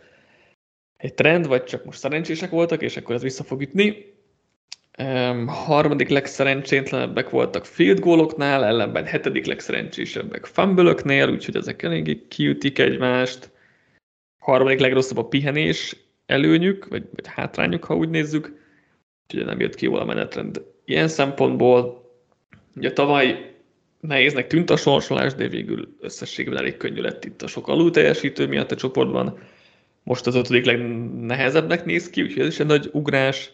[0.97, 4.17] egy trend, vagy csak most szerencsések voltak, és akkor ez vissza fog ütni.
[4.99, 10.95] Um, harmadik legszerencsétlenebbek voltak field goaloknál, ellenben hetedik legszerencsésebbek fumble
[11.31, 13.51] úgyhogy ezek eléggé kiütik egymást.
[14.49, 15.97] Harmadik legrosszabb a pihenés
[16.27, 18.57] előnyük, vagy, vagy hátrányuk, ha úgy nézzük.
[19.27, 20.63] Úgyhogy nem jött ki jól a menetrend.
[20.85, 22.11] Ilyen szempontból,
[22.77, 23.55] ugye tavaly
[24.01, 28.47] nehéznek tűnt a sorsolás, de végül összességben elég könnyű lett itt a sok alul teljesítő
[28.47, 29.39] miatt a csoportban.
[30.03, 33.53] Most az ötödik legnehezebbnek néz ki, úgyhogy ez is egy nagy ugrás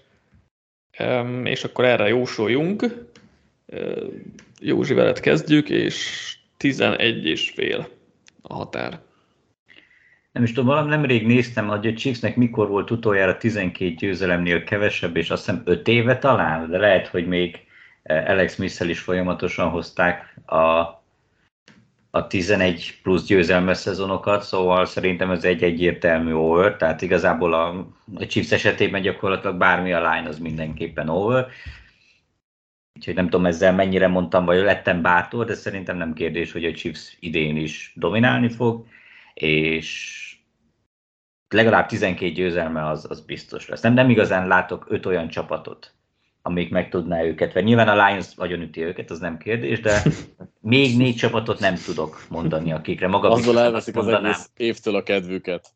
[1.45, 2.84] és akkor erre jósoljunk.
[4.61, 7.88] Józsi veled kezdjük, és 11 és fél
[8.42, 9.01] a határ.
[10.35, 15.16] Nem is tudom, valami nemrég néztem, hogy a Chiefsnek mikor volt utoljára 12 győzelemnél kevesebb,
[15.16, 17.59] és azt hiszem 5 éve talán, de lehet, hogy még
[18.03, 21.03] Alex smith is folyamatosan hozták a
[22.14, 27.68] a 11 plusz győzelmes szezonokat, szóval szerintem ez egy egyértelmű over, tehát igazából a,
[28.14, 31.47] a Chiefs esetében gyakorlatilag bármi a line az mindenképpen over.
[32.95, 36.72] Úgyhogy nem tudom ezzel mennyire mondtam, vagy lettem bátor, de szerintem nem kérdés, hogy a
[36.72, 38.87] Chiefs idén is dominálni fog,
[39.35, 40.18] és
[41.55, 43.80] legalább 12 győzelme az, az biztos lesz.
[43.80, 45.92] Nem, nem igazán látok öt olyan csapatot,
[46.42, 47.66] amelyik meg tudná őket venni.
[47.66, 50.02] Nyilván a Lions nagyon üti őket, az nem kérdés, de
[50.61, 55.68] még négy csapatot nem tudok mondani, akikre maga Azzal elveszik az egész évtől a kedvüket.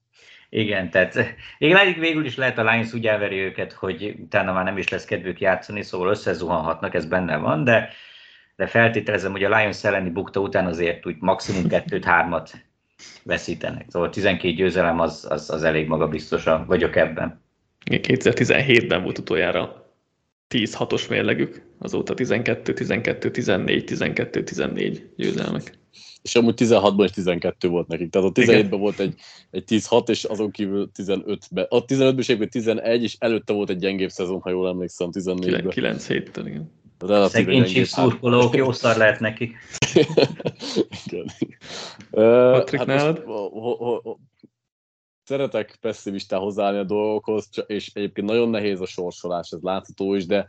[0.49, 1.15] Igen, tehát
[1.59, 5.05] végül, végül is lehet a Lions úgy elveri őket, hogy utána már nem is lesz
[5.05, 7.89] kedvük játszani, szóval összezuhanhatnak, ez benne van, de,
[8.57, 12.68] de feltételezem, hogy a Lions elleni bukta után azért úgy maximum kettőt, hármat
[13.23, 13.87] veszítenek.
[13.89, 17.41] Szóval 12 győzelem az, az, az elég magabiztosan vagyok ebben.
[17.91, 19.93] 2017-ben volt utoljára
[20.49, 25.79] 10-6-os mérlegük, azóta 12, 12, 14, 12, 14 győzelmek.
[26.23, 29.15] És amúgy 16-ban is 12 volt nekik, tehát a 17-ben volt egy,
[29.51, 34.11] egy 10-6, és azon kívül 15-ben, a 15-ben is 11, és előtte volt egy gyengébb
[34.11, 35.69] szezon, ha jól emlékszem, 14-ben.
[35.69, 36.71] 9 héttől, igen.
[37.07, 39.57] Szegény chips szurkolók, jó szar lehet nekik.
[41.05, 41.27] igen.
[42.11, 44.17] Patrik, hát ho,
[45.25, 50.49] szeretek pessimistán hozzáállni a dolgokhoz, és egyébként nagyon nehéz a sorsolás, ez látható is, de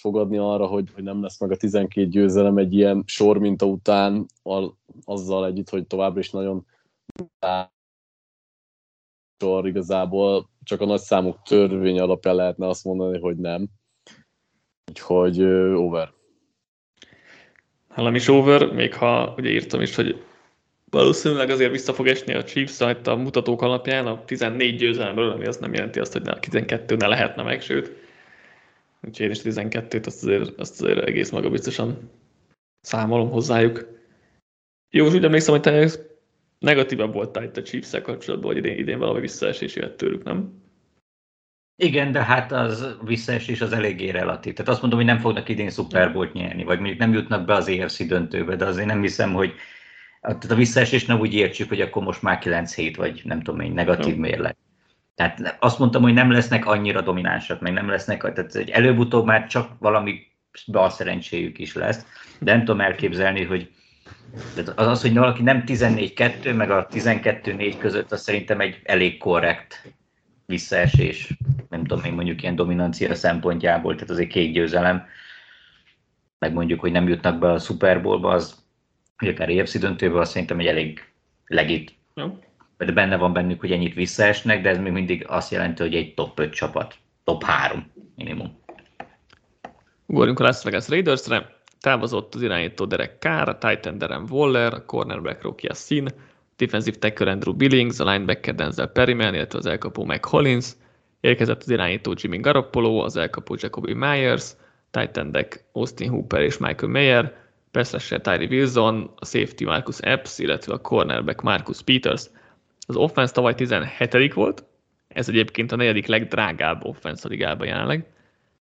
[0.00, 4.26] fogadni arra, hogy, hogy nem lesz meg a 12 győzelem egy ilyen sor minta után,
[5.04, 6.66] azzal együtt, hogy továbbra is nagyon
[9.38, 13.68] sor igazából csak a nagy számok törvény alapján lehetne azt mondani, hogy nem.
[14.86, 15.42] Úgyhogy
[15.74, 16.12] over.
[17.96, 20.24] Nálam is over, még ha ugye írtam is, hogy
[20.90, 25.46] valószínűleg azért vissza fog esni a Chiefs itt a mutatók alapján a 14 győzelemről, ami
[25.46, 27.92] azt nem jelenti azt, hogy a 12 ne lehetne meg, sőt.
[29.02, 32.10] Úgyhogy én is 12-t azt azért, azt azért egész magabiztosan
[32.80, 33.88] számolom hozzájuk.
[34.90, 35.88] Jó, úgy emlékszem, hogy te
[36.58, 40.63] negatívabb voltál itt a chiefs kapcsolatban, hogy idén, idén valami visszaesés jött tőlük, nem?
[41.76, 44.52] Igen, de hát az visszaesés az eléggé relatív.
[44.54, 47.54] Tehát azt mondom, hogy nem fognak idén Super Bowl-t nyerni, vagy mondjuk nem jutnak be
[47.54, 49.54] az EFC döntőbe, de azért nem hiszem, hogy
[50.20, 53.72] tehát a visszaesést nem úgy értsük, hogy akkor most már 9-7, vagy nem tudom én,
[53.72, 54.56] negatív mérleg.
[55.14, 59.46] Tehát azt mondtam, hogy nem lesznek annyira dominánsak, meg nem lesznek, tehát egy előbb-utóbb már
[59.46, 60.26] csak valami
[60.66, 62.06] bal szerencséjük is lesz,
[62.38, 63.70] de nem tudom elképzelni, hogy
[64.76, 69.94] az, az, hogy valaki nem 14-2, meg a 12-4 között, az szerintem egy elég korrekt
[70.46, 71.32] visszaesés,
[71.68, 75.06] nem tudom én mondjuk ilyen dominancia szempontjából, tehát azért két győzelem,
[76.38, 78.62] meg mondjuk, hogy nem jutnak be a Super Bowlba, az
[79.16, 81.08] hogy akár EFC döntőben, azt szerintem egy elég
[81.46, 81.94] legit.
[82.14, 82.38] Ja.
[82.76, 86.14] De benne van bennük, hogy ennyit visszaesnek, de ez még mindig azt jelenti, hogy egy
[86.14, 86.94] top 5 csapat.
[87.24, 88.58] top 3 minimum.
[90.06, 91.62] Ugorjunk a Las Vegas Raidersre.
[91.80, 96.08] Távozott az irányító Derek Carr, a Titan Darren Waller, a cornerback Rocky Sin,
[96.56, 100.72] defensive tackle Andrew Billings, a linebacker Denzel Perryman, illetve az elkapó Mike Hollins,
[101.20, 104.52] érkezett az irányító Jimmy Garoppolo, az elkapó Jacoby Myers,
[104.90, 107.36] Titan deck Austin Hooper és Michael Mayer,
[107.70, 112.30] pass Tyree Wilson, a safety Marcus Epps, illetve a cornerback Marcus Peters.
[112.86, 114.64] Az offense tavaly 17 volt,
[115.08, 118.06] ez egyébként a negyedik legdrágább offense a ligában jelenleg.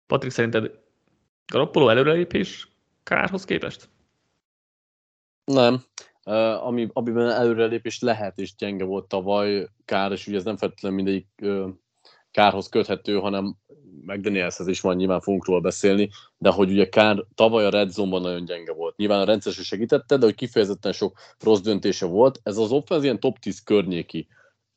[0.06, 0.70] Patrik, szerinted
[1.46, 2.68] Garoppolo előrelépés
[3.02, 3.88] kárhoz képest?
[5.44, 5.82] Nem.
[6.62, 11.26] Ami, amiben előrelépés lehet, és gyenge volt tavaly kár, és ugye ez nem feltétlenül mindegyik
[12.30, 13.56] kárhoz köthető, hanem
[14.06, 18.22] McDanielshez is van, nyilván fogunk róla beszélni, de hogy ugye Kár tavaly a Red Zone-ban
[18.22, 18.96] nagyon gyenge volt.
[18.96, 22.40] Nyilván a rendszer segítette, de hogy kifejezetten sok rossz döntése volt.
[22.42, 24.28] Ez az offense ilyen top 10 környéki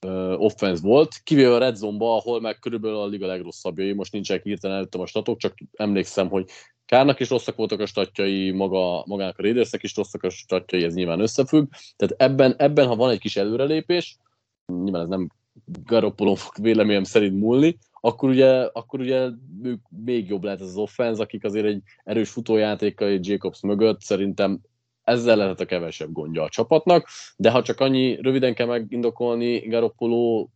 [0.06, 4.44] uh, offense volt, kivéve a Red Zone-ba, ahol meg körülbelül a liga legrosszabbjai, most nincsenek
[4.44, 6.50] hirtelen előttem a statok, csak emlékszem, hogy
[6.86, 10.94] Kárnak is rosszak voltak a statjai, maga, magának a Raidersnek is rosszak a statjai, ez
[10.94, 11.68] nyilván összefügg.
[11.96, 14.18] Tehát ebben, ebben, ha van egy kis előrelépés,
[14.66, 15.30] nyilván ez nem
[15.66, 19.30] Garoppolon fog véleményem szerint múlni, akkor ugye, akkor ugye
[19.64, 24.02] ők még jobb lehet ez az offense, akik azért egy erős futójátékkal egy Jacobs mögött
[24.02, 24.60] szerintem
[25.04, 27.08] ezzel lehet a kevesebb gondja a csapatnak,
[27.38, 30.48] de ha csak annyi röviden kell megindokolni, Garoppolo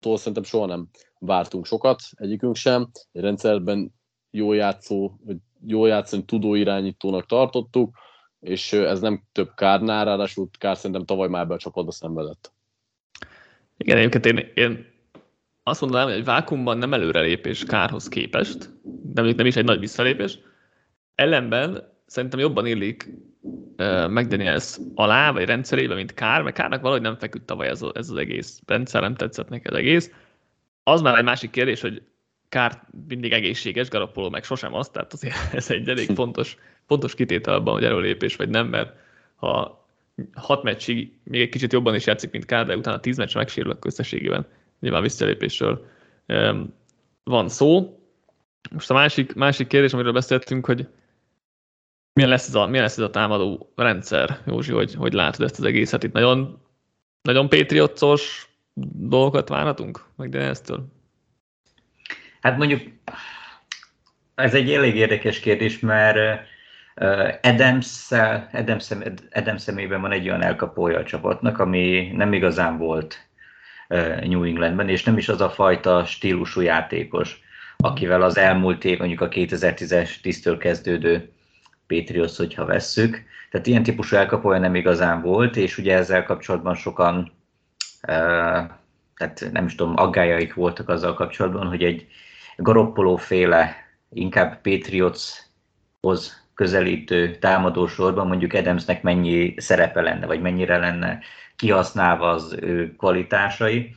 [0.00, 0.88] tól szerintem soha nem
[1.18, 2.90] vártunk sokat, egyikünk sem.
[3.12, 3.94] Egy rendszerben
[4.30, 5.12] jó játszó,
[5.66, 7.96] jó játszani tudó irányítónak tartottuk,
[8.40, 12.52] és ez nem több kárnál, ráadásul kár szerintem tavaly már be a csapatba szenvedett.
[13.76, 14.86] Igen, egyébként én, én
[15.62, 18.70] azt mondanám, hogy egy vákumban nem előrelépés kárhoz képest,
[19.14, 20.38] még nem is egy nagy visszalépés.
[21.14, 23.08] Ellenben szerintem jobban illik
[23.76, 28.10] uh, McDaniels alá, vagy rendszerébe, mint Kár, mert Kárnak valahogy nem feküdt tavaly ez, ez
[28.10, 30.12] az egész rendszer, nem tetszett neki az egész.
[30.82, 32.02] Az már egy másik kérdés, hogy
[32.50, 37.54] Kár mindig egészséges, Garapoló meg sosem az, tehát azért ez egy elég fontos, fontos kitétel
[37.54, 38.96] abban, hogy előlépés vagy nem, mert
[39.36, 39.84] ha
[40.34, 43.84] hat meccsig még egy kicsit jobban is játszik, mint Kár, de utána tíz meccs megsérülök
[43.84, 44.46] összességében.
[44.80, 45.86] Nyilván visszalépésről
[47.24, 47.98] van szó.
[48.70, 50.88] Most a másik, másik kérdés, amiről beszéltünk, hogy
[52.12, 55.58] milyen lesz ez a, milyen lesz ez a támadó rendszer, Józsi, hogy, hogy látod ezt
[55.58, 56.02] az egészet?
[56.02, 56.58] Itt nagyon,
[57.22, 58.48] nagyon patriotsos
[58.94, 60.72] dolgokat várhatunk meg ezt
[62.40, 62.80] Hát mondjuk
[64.34, 66.48] ez egy elég érdekes kérdés, mert
[67.42, 68.10] Adams,
[68.52, 68.90] Adams,
[69.32, 73.28] Adams szemében van egy olyan elkapója a csapatnak, ami nem igazán volt
[74.22, 77.40] New Englandben, és nem is az a fajta stílusú játékos,
[77.76, 81.32] akivel az elmúlt év, mondjuk a 2010-es tisztől kezdődő
[81.86, 83.22] Patriots, hogyha vesszük.
[83.50, 87.32] Tehát ilyen típusú elkapója nem igazán volt, és ugye ezzel kapcsolatban sokan,
[88.00, 92.06] tehát nem is tudom, aggájaik voltak azzal kapcsolatban, hogy egy
[92.60, 93.76] Garoppolo féle,
[94.10, 101.18] inkább Patriotshoz közelítő támadósorban mondjuk Adamsnek mennyi szerepe lenne, vagy mennyire lenne
[101.56, 103.94] kihasználva az ő kvalitásai.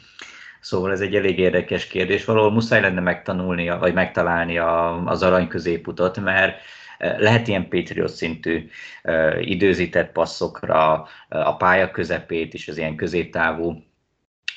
[0.60, 2.26] Szóval ez egy elég érdekes kérdés.
[2.26, 6.62] Valahol muszáj lenne megtanulni, vagy megtalálni a, az arany középutat, mert
[6.98, 8.70] eh, lehet ilyen Patriot szintű
[9.04, 13.84] uh, időzített passzokra, uh, a pálya közepét is, az ilyen középtávú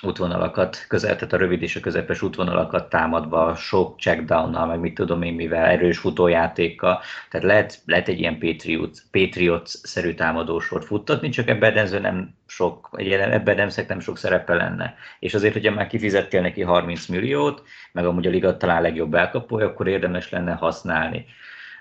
[0.03, 5.23] útvonalakat, közel, tehát a rövid és a közepes útvonalakat támadva, sok checkdownnal, meg mit tudom
[5.23, 12.01] én mivel, erős futójátékkal, tehát lehet, lehet egy ilyen Patriots, Patriots-szerű támadósort futtatni, csak ebben
[12.01, 14.95] nem sok, ebben nem sok szerepe lenne.
[15.19, 19.67] És azért, hogyha már kifizettél neki 30 milliót, meg amúgy a liga talán legjobb elkapója,
[19.67, 21.27] akkor érdemes lenne használni.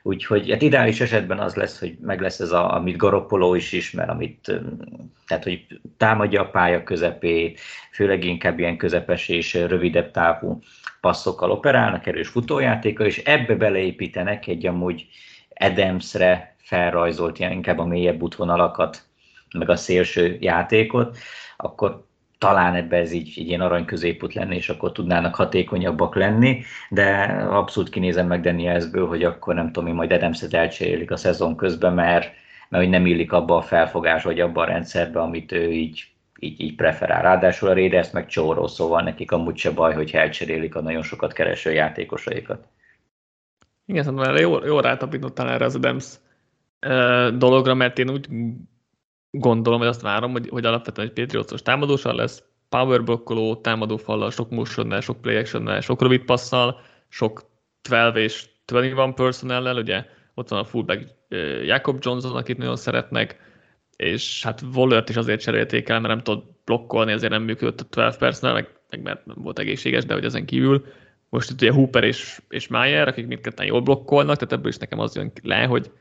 [0.08, 4.10] Úgyhogy hát ideális esetben az lesz, hogy meg lesz ez, a, amit Garoppolo is ismer,
[4.10, 4.62] amit,
[5.28, 5.66] tehát hogy
[5.98, 7.60] támadja a pálya közepét,
[7.92, 10.60] főleg inkább ilyen közepes és rövidebb távú
[11.02, 15.08] passzokkal operálnak, erős futójátéka, és ebbe beleépítenek egy amúgy
[15.54, 19.04] Adamsre felrajzolt, ilyen inkább a mélyebb útvonalakat,
[19.58, 21.18] meg a szélső játékot,
[21.58, 22.05] akkor
[22.38, 27.24] talán ebbe ez így, így ilyen arany középút lenne, és akkor tudnának hatékonyabbak lenni, de
[27.50, 31.94] abszolút kinézem meg Danielsből, hogy akkor nem tudom, hogy majd Adamset elcserélik a szezon közben,
[31.94, 32.32] mert,
[32.70, 36.08] mert hogy nem illik abba a felfogás, vagy abba a rendszerbe, amit ő így,
[36.40, 37.22] így, így preferál.
[37.22, 41.34] Ráadásul a Raiders meg csóró, szóval nekik amúgy se baj, hogy elcserélik a nagyon sokat
[41.34, 42.68] kereső játékosaikat.
[43.86, 46.14] Igen, szerintem erre jól, jól rátapítottál erre az Adams
[47.38, 48.28] dologra, mert én úgy
[49.40, 54.50] gondolom, hogy azt várom, hogy, hogy alapvetően egy Patriots-os támadósal lesz, power blokkoló, támadófallal, sok
[54.50, 57.44] motionnel, sok play actionnel, sok rövid passzal, sok
[57.82, 61.08] 12 és 21 personnel ugye ott van a fullback
[61.64, 63.40] Jacob Johnson, akit nagyon szeretnek,
[63.96, 67.84] és hát Wallert is azért cserélték el, mert nem tudott blokkolni, azért nem működött a
[67.84, 70.86] 12 personnel, meg, meg mert nem volt egészséges, de hogy ezen kívül.
[71.30, 75.00] Most itt ugye Hooper és, és Mayer, akik mindketten jól blokkolnak, tehát ebből is nekem
[75.00, 75.92] az jön le, hogy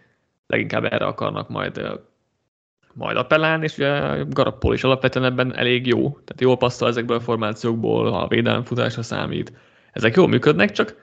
[0.46, 2.00] leginkább erre akarnak majd
[2.94, 7.20] majd appellálni, és ugye Garappol is alapvetően ebben elég jó, tehát jól passzol ezekből a
[7.20, 9.52] formációkból, ha a védelem futásra számít.
[9.92, 10.96] Ezek jól működnek, csak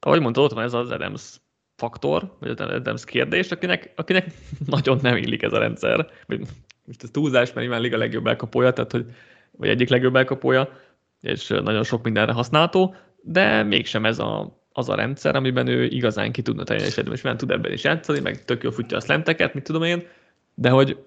[0.00, 1.40] ahogy mondtad, ott van ez az Adams
[1.76, 4.26] faktor, vagy az Adams kérdés, akinek, akinek
[4.66, 6.10] nagyon nem illik ez a rendszer.
[6.84, 9.06] Most ez túlzás, mert nyilván a legjobb elkapója, tehát hogy,
[9.50, 10.68] vagy egyik legjobb elkapója,
[11.20, 16.32] és nagyon sok mindenre használható, de mégsem ez a, az a rendszer, amiben ő igazán
[16.32, 19.64] ki tudna teljesíteni, és tud ebben is játszani, meg tök jól futja a szlenteket, mit
[19.64, 20.06] tudom én,
[20.54, 20.98] de hogy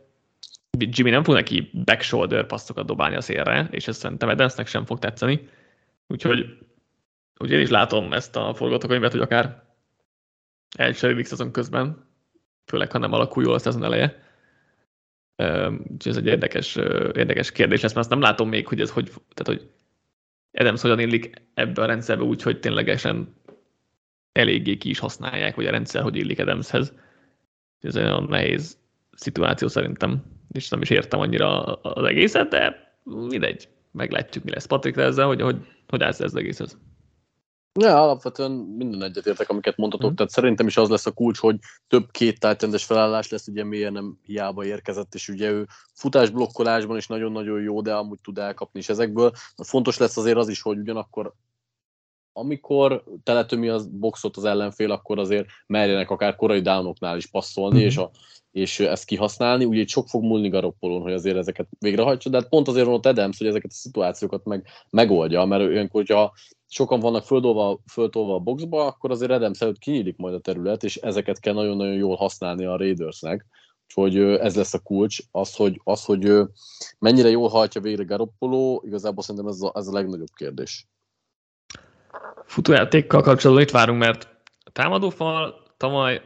[0.78, 4.86] Jimmy nem fog neki back shoulder passzokat dobálni a szélre, és ezt szerintem Adamsnek sem
[4.86, 5.49] fog tetszeni.
[6.07, 6.57] Úgyhogy,
[7.38, 9.63] úgy én is látom ezt a forgatókönyvet, hogy akár
[10.78, 12.07] elcserélik szezon közben,
[12.65, 14.24] főleg ha nem alakul jól a szezon eleje.
[15.67, 16.76] Úgyhogy ez egy érdekes,
[17.13, 19.69] érdekes kérdés lesz, mert azt nem látom még, hogy ez hogy, tehát hogy
[20.51, 23.36] Adams hogyan illik ebbe a rendszerbe úgy, hogy ténylegesen
[24.32, 26.93] eléggé ki is használják, hogy a rendszer hogy illik Adamshez.
[27.80, 28.78] Ez egy nagyon nehéz
[29.11, 34.97] szituáció szerintem, és nem is értem annyira az egészet, de mindegy, meglátjuk, mi lesz Patrik
[34.97, 36.78] ezzel, hogy hogy, hogy állsz ez az egészhez.
[37.80, 40.14] Ja, alapvetően minden egyetértek, amiket mondhatok, mm.
[40.14, 43.91] tehát szerintem is az lesz a kulcs, hogy több két tájtendes felállás lesz, ugye miért
[43.91, 48.89] nem hiába érkezett, és ugye ő futásblokkolásban is nagyon-nagyon jó, de amúgy tud elkapni is
[48.89, 49.32] ezekből.
[49.64, 51.34] Fontos lesz azért az is, hogy ugyanakkor
[52.34, 57.86] amikor teletömi a boxot az ellenfél, akkor azért merjenek akár korai downoknál is passzolni, mm-hmm.
[57.86, 58.11] és, a,
[58.51, 59.65] és ezt kihasználni.
[59.65, 62.95] Ugye itt sok fog múlni Garoppolón, hogy azért ezeket végrehajtsa, de hát pont azért van
[62.95, 66.34] ott Adams, hogy ezeket a szituációkat meg, megoldja, mert olyankor, hogyha
[66.67, 70.95] sokan vannak földolva, földolva a boxba, akkor azért Adams előtt kinyílik majd a terület, és
[70.95, 73.45] ezeket kell nagyon-nagyon jól használni a Raidersnek.
[73.95, 76.32] Úgyhogy ez lesz a kulcs, az, hogy, az, hogy
[76.99, 80.88] mennyire jól hajtja végre Garoppolo, igazából szerintem ez a, ez a legnagyobb kérdés.
[82.52, 84.28] Futójátékkal kapcsolatban itt várunk, mert
[84.64, 86.22] a támadófal tavaly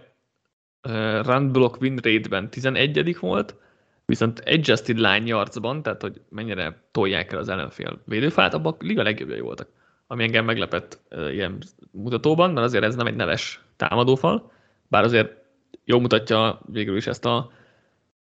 [0.88, 3.56] uh, run block win rate-ben 11 volt,
[4.06, 9.04] viszont adjusted line yards-ban, tehát hogy mennyire tolják el az ellenfél védőfát, abban a liga
[9.04, 9.68] legjobbjai voltak.
[10.08, 11.58] Ami engem meglepett uh, ilyen
[11.92, 14.52] mutatóban, mert azért ez nem egy neves támadófal,
[14.88, 15.32] bár azért
[15.84, 17.52] jó mutatja végül is ezt a,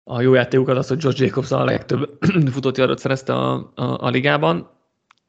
[0.05, 2.19] a jó játékokat, azt, hogy Josh Jacobs a legtöbb
[2.55, 4.71] futott yardot szerezte a, a, a ligában,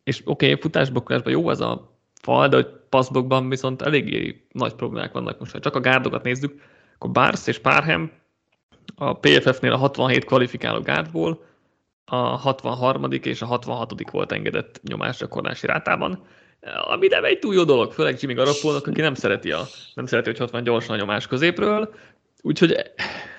[0.04, 5.12] és oké, okay, futásblokkásban jó az a fal, de hogy passzbokban viszont eléggé nagy problémák
[5.12, 5.52] vannak most.
[5.52, 6.62] Ha csak a gárdokat nézzük,
[6.96, 8.12] akkor Bars és Parham
[8.96, 11.46] a PFF-nél a 67 kvalifikáló gárdból
[12.06, 13.12] a 63.
[13.12, 14.12] és a 66.
[14.12, 16.24] volt engedett nyomásgyakorlási rátában,
[16.92, 19.62] ami nem egy túl jó dolog, főleg Jimmy Garoppolnak, aki nem szereti, a,
[19.94, 21.94] nem szereti, hogy ott van gyorsan a nyomás középről,
[22.42, 22.76] úgyhogy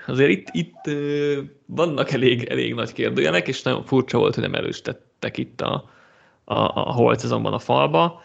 [0.06, 0.96] azért itt, itt
[1.66, 5.90] vannak elég, elég nagy kérdőjelek, és nagyon furcsa volt, hogy nem erősítettek itt a,
[6.44, 8.22] a, a holt szezonban a falba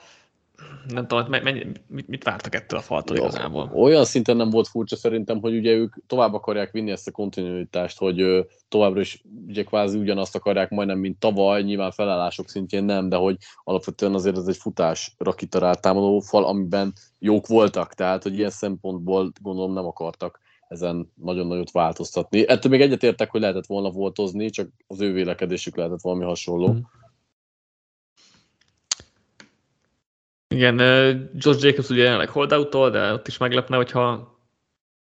[0.88, 3.71] nem tudom, mennyi, mit, mit vártak ettől a faltól Jó, igazából?
[3.73, 7.97] Olyan szinten nem volt furcsa szerintem, hogy ugye ők tovább akarják vinni ezt a kontinuitást,
[7.97, 13.15] hogy továbbra is ugye kvázi ugyanazt akarják majdnem, mint tavaly, nyilván felállások szintjén nem, de
[13.15, 18.49] hogy alapvetően azért ez egy futás rakitarált támadó fal, amiben jók voltak, tehát hogy ilyen
[18.49, 22.47] szempontból gondolom nem akartak ezen nagyon nagyot változtatni.
[22.47, 26.71] Ettől még egyetértek, hogy lehetett volna voltozni, csak az ő vélekedésük lehetett valami hasonló.
[26.71, 26.77] Mm.
[30.54, 30.76] Igen,
[31.34, 34.32] George Jacobs ugye jelenleg holdout de ott is meglepne, hogyha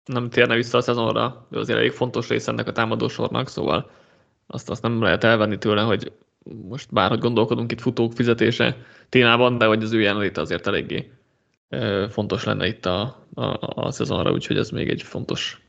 [0.04, 3.90] nem térne vissza a szezonra, de azért elég fontos része ennek a támadósornak, szóval
[4.46, 6.12] azt, azt nem lehet elvenni tőle, hogy
[6.68, 8.76] most bárhogy gondolkodunk itt futók fizetése
[9.08, 11.10] témában, de hogy az ő jelenléte azért eléggé
[12.08, 15.60] fontos lenne itt a, a, a szezonra, úgyhogy ez még egy fontos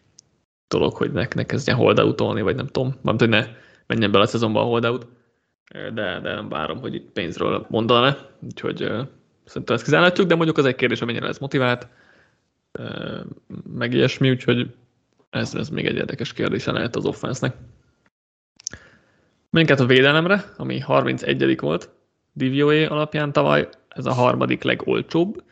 [0.67, 3.47] dolog, hogy ne, ne kezdjen holdoutolni, vagy nem tudom, nem hogy ne
[3.87, 5.07] menjen bele a szezonba a holdout,
[5.71, 8.91] de, de nem várom, hogy itt pénzről mondaná, úgyhogy
[9.45, 11.87] Szerintem ezt kizárhatjuk, de mondjuk az egy kérdés, hogy mennyire lesz motivált,
[13.73, 14.75] meg ilyesmi, úgyhogy
[15.29, 17.55] ez, ez még egy érdekes kérdés lehet az offensznek.
[19.49, 21.89] Menjünk a védelemre, ami 31 volt
[22.31, 25.43] DVOA alapján tavaly, ez a harmadik legolcsóbb.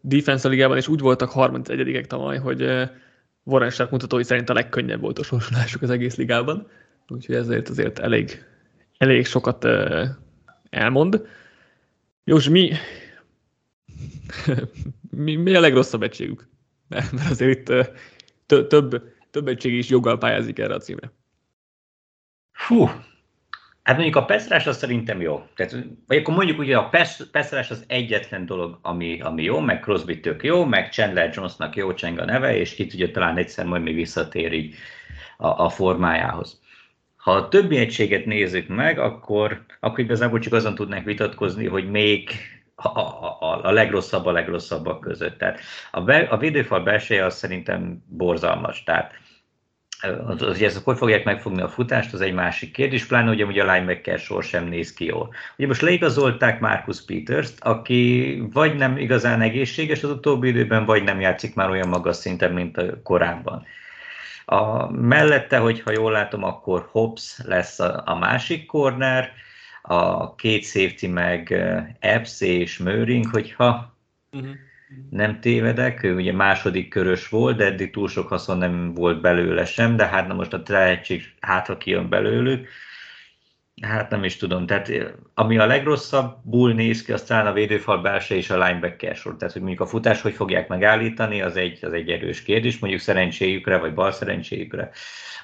[0.00, 2.88] Defense ligában is úgy voltak 31 tavaly, hogy
[3.42, 6.68] Warren Sharp mutatói szerint a legkönnyebb volt a sorsolásuk az egész ligában,
[7.08, 8.44] úgyhogy ezért azért elég,
[8.98, 9.66] elég sokat
[10.70, 11.26] elmond.
[12.28, 12.72] Jós, mi,
[15.10, 16.48] mi, mi a legrosszabb egységük?
[16.88, 17.64] Mert, azért itt
[18.46, 21.12] több, több, több egység is joggal pályázik erre a címre.
[22.52, 22.86] Fú,
[23.82, 25.46] hát mondjuk a peszerás az szerintem jó.
[25.54, 26.90] Tehát, vagy akkor mondjuk ugye a
[27.30, 31.94] peszerás az egyetlen dolog, ami, ami jó, meg Crosby tök jó, meg Chandler Jonesnak jó
[31.94, 34.74] cseng a neve, és ki tudja talán egyszer majd még visszatér így
[35.36, 36.60] a, a formájához.
[37.26, 42.30] Ha a többi egységet nézzük meg, akkor, akkor igazából csak azon tudnánk vitatkozni, hogy még
[42.74, 45.38] a, a, a legrosszabb a legrosszabbak között.
[45.38, 45.60] Tehát
[45.90, 48.82] a, be, a védőfal belseje az szerintem borzalmas.
[48.82, 49.14] Tehát
[50.00, 53.44] az, az, hogy ezt hogy fogják megfogni a futást, az egy másik kérdés, pláne ugye,
[53.44, 55.34] ugye a linebacker sor sem néz ki jól.
[55.56, 61.20] Ugye most leigazolták Marcus Peters-t, aki vagy nem igazán egészséges az utóbbi időben, vagy nem
[61.20, 63.66] játszik már olyan magas szinten, mint a korábban.
[64.48, 69.32] A, mellette, hogyha jól látom, akkor Hobbs lesz a, a másik corner,
[69.82, 71.52] a két safety meg
[71.98, 73.96] Epps és Möring, hogyha
[74.32, 74.50] uh-huh.
[75.10, 79.64] nem tévedek, ő ugye második körös volt, de eddig túl sok haszon nem volt belőle
[79.64, 82.68] sem, de hát na most a tehetség hátra kijön belőlük,
[83.82, 84.92] hát nem is tudom, tehát
[85.34, 89.36] ami a legrosszabbul néz ki, aztán a védőfal belse és a linebacker sor.
[89.36, 93.02] Tehát, hogy mondjuk a futás hogy fogják megállítani, az egy, az egy erős kérdés, mondjuk
[93.02, 94.90] szerencséjükre, vagy bal szerencséjükre.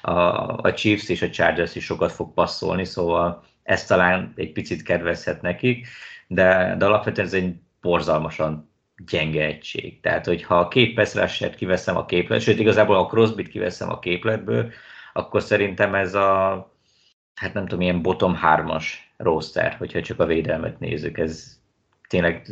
[0.01, 0.11] A,
[0.57, 5.41] a Chiefs és a Chargers is sokat fog passzolni, szóval ez talán egy picit kedvezhet
[5.41, 5.87] nekik,
[6.27, 8.71] de, de alapvetően ez egy borzalmasan
[9.05, 9.99] gyenge egység.
[9.99, 14.71] Tehát, hogyha a két pass kiveszem a képlet, sőt, igazából a Crosbyt kiveszem a képletből,
[15.13, 16.72] akkor szerintem ez a,
[17.33, 21.59] hát nem tudom, ilyen bottom hármas roster, hogyha csak a védelmet nézzük, ez
[22.07, 22.47] tényleg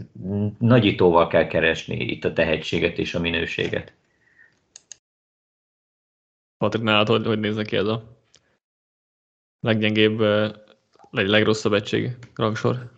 [0.59, 3.93] nagyítóval kell keresni itt a tehetséget és a minőséget.
[6.57, 8.03] Patrik, nálad hogy, hogy néz ki ez a
[9.59, 10.21] leggyengébb
[11.11, 12.91] egy legrosszabb egység rangsor.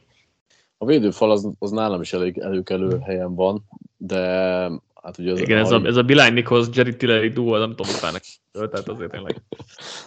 [0.78, 3.64] A védőfal az, az nálam is elég előkelő helyen van,
[3.98, 4.66] de
[5.04, 7.94] hát ugye az Igen, ez a, ez a Bilány Nichols, Jerry Tillery duo, nem tudom,
[7.96, 8.18] utána
[8.52, 9.42] tehát azért tényleg.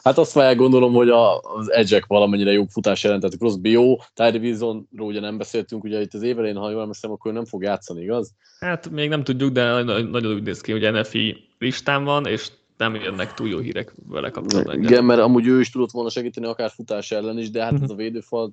[0.03, 3.36] Hát azt már gondolom, hogy a, az edge valamennyire jobb futás jelentett.
[3.36, 7.32] Crosby jó, Tyree Wilsonról ugye nem beszéltünk, ugye itt az évelén, ha jól emlékszem, akkor
[7.32, 8.32] nem fog játszani, igaz?
[8.61, 12.94] Hát még nem tudjuk, de nagyon úgy néz ki, hogy NFI listán van, és nem
[12.94, 14.82] jönnek túl jó hírek vele kapcsolatban.
[14.82, 17.90] Igen, mert amúgy ő is tudott volna segíteni akár futás ellen is, de hát ez
[17.90, 18.53] a védőfal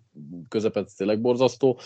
[0.50, 1.80] közepet tényleg borzasztó.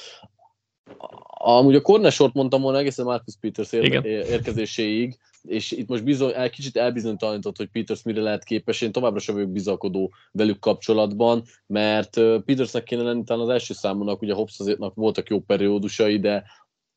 [1.40, 6.50] Amúgy a cornersort mondtam volna egészen Marcus Peters ér- érkezéséig, és itt most bizony, el,
[6.50, 8.82] kicsit elbizonytalanított, hogy Peters mire lehet képes.
[8.82, 12.14] Én továbbra sem vagyok bizakodó velük kapcsolatban, mert
[12.46, 14.58] Petersnek kéne lenni talán az első számonak, ugye Hobbs
[14.94, 16.44] voltak jó periódusai, de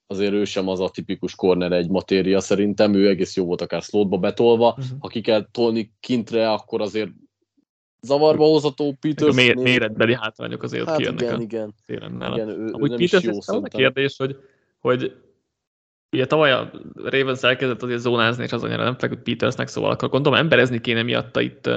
[0.07, 3.83] azért ő sem az a tipikus corner egy matéria szerintem, ő egész jó volt akár
[3.83, 4.99] slotba betolva, uh-huh.
[4.99, 7.11] ha ki kell tolni kintre, akkor azért
[8.03, 9.37] zavarba hozható Peters.
[9.37, 11.75] A méretbeli hátrányok azért hát kijönnek igen, a igen.
[11.87, 12.35] téren nála.
[12.35, 14.37] Igen, ő, Amúgy ő Peters, is jó, a kérdés, hogy,
[14.79, 15.17] hogy
[16.13, 20.09] ugye tavaly a Ravens elkezdett azért zónázni, és az annyira nem feküdt Petersnek, szóval akkor
[20.09, 21.71] gondolom emberezni kéne miatta itt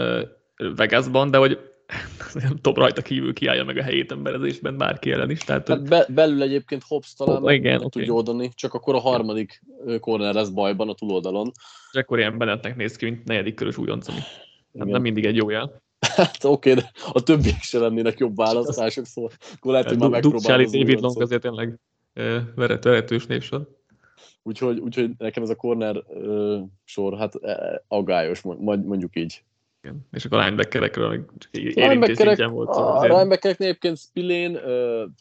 [0.75, 1.59] Vegasban, de hogy
[2.43, 5.39] nem tudom, rajta kívül kiállja meg a helyét emberezésben bárki ellen is.
[5.39, 7.89] Tehát, hát be, belül egyébként Hobbs talán oh, igen, okay.
[7.89, 9.63] tudja oldani, csak akkor a harmadik
[9.99, 11.51] corner lesz bajban a túloldalon.
[11.91, 14.19] És akkor ilyen Bennettnek néz ki, mint negyedik körös újonc, ami
[14.71, 15.82] nem, nem mindig egy jó jel.
[16.15, 20.09] Hát oké, okay, de a többiek se lennének jobb választások, szóval akkor lehet, hogy már
[20.09, 20.65] megpróbálom.
[20.65, 21.79] David Long azért tényleg
[22.55, 23.69] veret, veretős névsor.
[24.43, 27.33] Úgyhogy, úgyhogy nekem ez a corner uh, sor, hát
[27.87, 29.43] aggályos, mondjuk így.
[29.83, 30.07] Igen.
[30.11, 32.73] És akkor a linebackerekről csak érintés volt.
[32.73, 34.59] Szóval a linebackereknél egyébként Spillén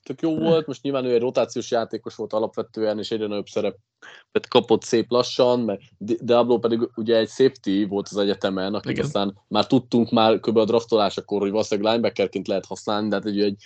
[0.02, 4.48] tök jó volt, most nyilván ő egy rotációs játékos volt alapvetően, és egyre nagyobb szerepet
[4.48, 9.04] kapott szép lassan, mert Diablo pedig ugye egy safety volt az egyetemen, akit Igen.
[9.04, 10.56] aztán már tudtunk már kb.
[10.56, 13.62] a draftolásakor, hogy valószínűleg linebackerként lehet használni, de hát egy, egy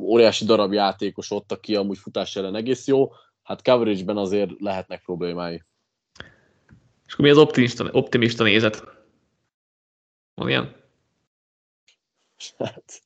[0.00, 5.62] óriási darab játékos ott, aki amúgy futás ellen egész jó, hát coverage-ben azért lehetnek problémái.
[7.06, 8.96] És akkor mi az optimista, optimista nézet?
[10.38, 10.74] Van ilyen?
[12.58, 13.02] Hát,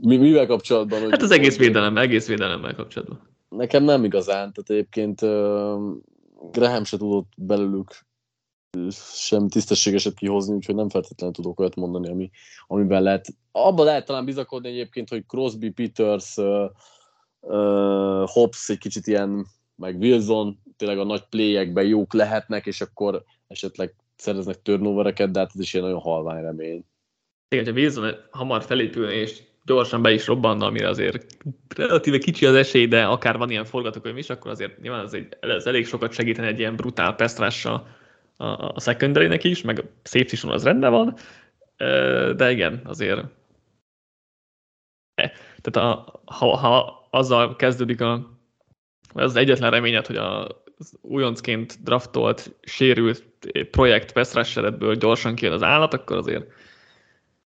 [0.00, 1.00] mi, mivel kapcsolatban?
[1.00, 3.20] Hogy hát az egész védelem, egész védelemmel kapcsolatban.
[3.48, 5.20] Nekem nem igazán, tehát egyébként
[6.50, 8.06] Graham se tudott belőlük
[9.00, 12.30] sem tisztességeset kihozni, úgyhogy nem feltétlenül tudok olyat mondani, ami,
[12.66, 13.26] amiben lehet.
[13.52, 16.70] Abban lehet talán bizakodni egyébként, hogy Crosby, Peters, uh,
[17.40, 19.46] uh, Hobbs egy kicsit ilyen,
[19.76, 25.50] meg Wilson tényleg a nagy playekben jók lehetnek, és akkor esetleg szereznek turnovereket, de hát
[25.54, 26.84] ez is egy nagyon halvány remény.
[27.48, 31.36] Igen, ha Wilson hamar felépülne és gyorsan be is robbanna, amire azért
[31.76, 35.36] relatíve kicsi az esély, de akár van ilyen forgatókönyv is, akkor azért nyilván az, egy,
[35.40, 37.86] ez elég sokat segíteni egy ilyen brutál pesztrással
[38.36, 41.16] a, a secondary is, meg a safety az rendben van,
[42.36, 43.20] de igen, azért
[45.14, 48.38] e, tehát a, ha, ha azzal kezdődik a,
[49.12, 50.62] az egyetlen reményed, hogy a
[51.00, 53.31] újoncként draftolt, sérült
[53.70, 56.52] projekt Pestrasseredből gyorsan kijön az állat, akkor azért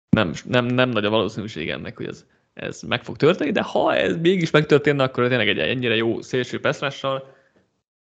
[0.10, 3.96] nem, nem, nem nagy a valószínűség ennek, hogy ez, ez meg fog történni, de ha
[3.96, 7.36] ez mégis megtörténne, akkor tényleg egy ennyire jó szélső Pestrassal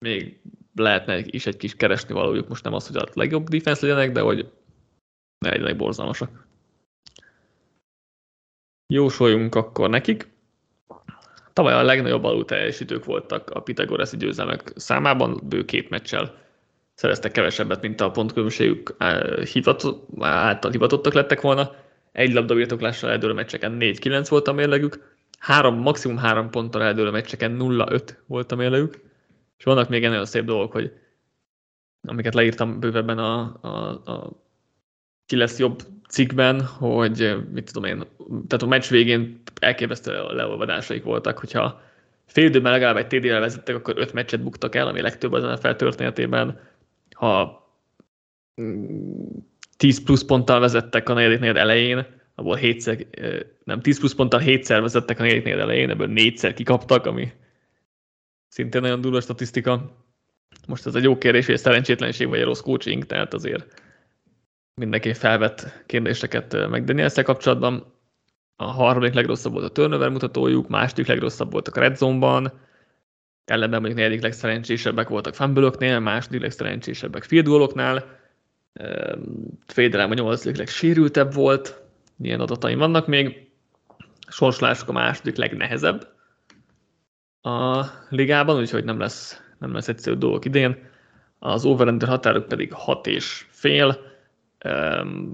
[0.05, 0.41] még
[0.74, 2.49] lehetne is egy kis keresni valójuk.
[2.49, 4.51] Most nem az, hogy a legjobb defense legyenek, de hogy
[5.38, 6.47] ne legyenek borzalmasak.
[8.93, 10.28] Jósoljunk akkor nekik.
[11.53, 16.38] Tavaly a legnagyobb alul teljesítők voltak a Pitagoraszi győzelmek számában, bő két meccsel
[17.01, 18.94] szereztek kevesebbet, mint a pontkülönbségük
[20.18, 21.74] által hivatottak lettek volna.
[22.12, 28.03] Egy labdabirtoklással eldőlő meccseken 4-9 volt a mérlegük, három, maximum három ponttal eldőlő meccseken 0-5
[28.26, 29.01] volt a mérlegük,
[29.59, 30.92] és vannak még ennél szép dolgok, hogy
[32.03, 34.30] amiket leírtam bővebben a, a, a
[35.26, 41.38] ki lesz jobb cikkben, hogy mit tudom én, tehát a meccs végén elképesztő leolvadásaik voltak,
[41.38, 41.80] hogyha
[42.26, 45.70] fél időben legalább egy TD-re vezettek, akkor öt meccset buktak el, ami legtöbb az NFL
[45.70, 46.59] történetében.
[47.21, 47.68] Ha
[49.77, 53.09] 10 plusz ponttal vezettek a negyediknél elején, abból 7
[53.64, 57.33] nem 10 plusz ponttal 7-szer vezettek a negyediknél elején, ebből 4-szer kikaptak, ami
[58.49, 59.97] szintén nagyon durva statisztika.
[60.66, 63.83] Most ez egy jó kérdés, hogy ez szerencsétlenség vagy egy rossz coaching, tehát azért
[64.75, 67.95] mindenki felvett kérdéseket meg daniels kapcsolatban.
[68.57, 72.68] A harmadik legrosszabb volt a turnover mutatójuk, második legrosszabb voltak a red zone-ban,
[73.51, 78.18] ellenben mondjuk negyedik legszerencsésebbek voltak fumble második legszerencsésebbek field goaloknál,
[79.66, 81.82] Fédelem a nyolcadik legsérültebb volt,
[82.20, 83.51] ilyen adataim vannak még,
[84.28, 86.09] sorsolásuk a második legnehezebb
[87.42, 90.88] a ligában, úgyhogy nem lesz, nem lesz egyszerű dolgok idén.
[91.38, 94.09] Az over határok pedig 6 és fél,
[94.64, 95.32] Um,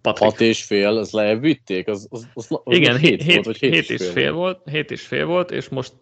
[0.00, 0.30] Patrik.
[0.30, 1.88] Hat és fél, az lejjebb vitték?
[1.88, 4.68] Az, az, az, az Igen, hét, hét, volt, vagy hét, hét és, fél, fél volt.
[4.70, 5.92] Hét és fél volt, és most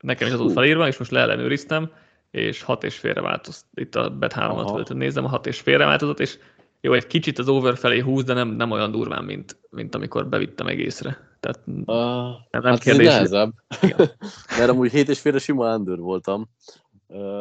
[0.00, 1.90] nekem is az volt felírva, és most leellenőriztem,
[2.30, 3.64] és hat és félre változott.
[3.74, 6.38] Itt a bet 3 nézem, a hat és félre változott, és
[6.80, 10.28] jó, egy kicsit az over felé húz, de nem, nem olyan durván, mint, mint amikor
[10.28, 11.28] bevittem egészre.
[11.40, 11.84] Tehát uh,
[12.50, 13.06] nem, hát kérdés.
[13.06, 13.52] Ez nehezebb.
[14.58, 16.48] Mert amúgy hét és félre sima under voltam.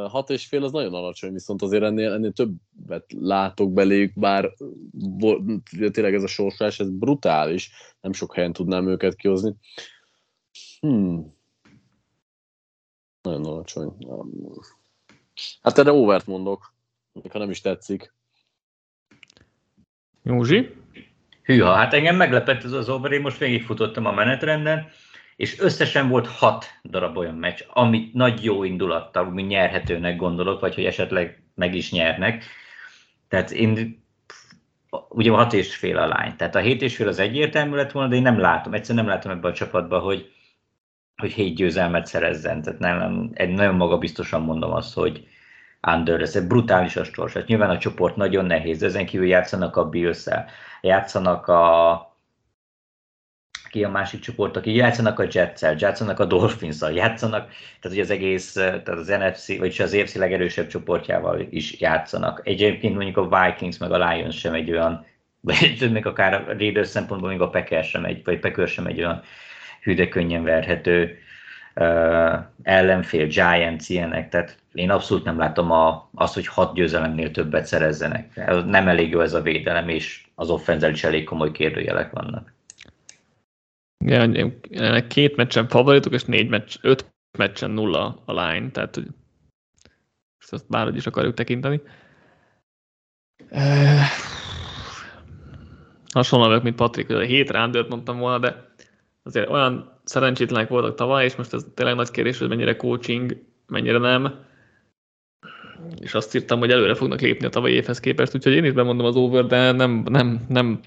[0.08, 4.54] Hat és fél az nagyon alacsony, viszont azért ennél, ennél többet látok beléjük, bár
[5.92, 9.56] tényleg ez a sorsás, ez brutális, nem sok helyen tudnám őket kihozni.
[10.80, 11.37] Hmm.
[13.28, 13.94] Nagyon alacsony.
[15.62, 16.74] Hát erre overt mondok,
[17.30, 18.14] ha nem is tetszik.
[20.24, 20.76] Józsi?
[21.44, 24.88] Hűha, hát engem meglepett ez az over, én most végigfutottam a menetrenden,
[25.36, 30.76] és összesen volt hat darab olyan meccs, amit nagy jó indulattal, mi nyerhetőnek gondolok, vagy
[30.76, 32.44] hogy esetleg meg is nyernek.
[33.28, 34.04] Tehát én
[35.10, 36.36] ugye a hat és fél a lány.
[36.36, 39.14] Tehát a hét és fél az egyértelmű lett volna, de én nem látom, egyszerűen nem
[39.14, 40.32] látom ebben a csapatban, hogy,
[41.18, 42.62] hogy hét győzelmet szerezzen.
[42.62, 42.98] Tehát nem,
[43.34, 45.28] nem, nagyon magabiztosan mondom azt, hogy
[45.82, 47.34] under, ez egy brutális a stors.
[47.34, 50.26] Hát nyilván a csoport nagyon nehéz, de ezen kívül játszanak a bills
[50.82, 52.16] játszanak a,
[53.70, 58.10] ki a másik csoport, aki játszanak a Jets-el, játszanak a dolphins játszanak, tehát hogy az
[58.10, 62.42] egész, tehát az NFC, vagy az EFC legerősebb csoportjával is játszanak.
[62.44, 65.06] Egyébként mondjuk a Vikings meg a Lions sem egy olyan,
[65.42, 69.00] vagy még akár a Raiders szempontból még a Packers sem egy, vagy Packers sem egy
[69.00, 69.24] olyan
[69.88, 71.18] hűde könnyen verhető
[71.76, 77.66] uh, ellenfél, Giants ilyenek, tehát én abszolút nem látom a, azt, hogy hat győzelemnél többet
[77.66, 78.36] szerezzenek.
[78.66, 82.54] Nem elég jó ez a védelem, és az offenzel is elég komoly kérdőjelek vannak.
[84.06, 84.60] Igen,
[85.08, 87.06] két meccsen favoritok, és négy meccs, öt
[87.38, 89.08] meccsen nulla a line, tehát hogy
[90.52, 91.82] ezt bárhogy is akarjuk tekinteni.
[93.50, 94.08] Eh,
[96.14, 98.67] hasonló vagyok, mint Patrik, hogy a hét rándőt mondtam volna, de
[99.28, 103.98] azért olyan szerencsétlenek voltak tavaly, és most ez tényleg nagy kérdés, hogy mennyire coaching, mennyire
[103.98, 104.46] nem.
[106.00, 109.06] És azt írtam, hogy előre fognak lépni a tavalyi évhez képest, úgyhogy én is bemondom
[109.06, 110.80] az over, de nem, nem, nem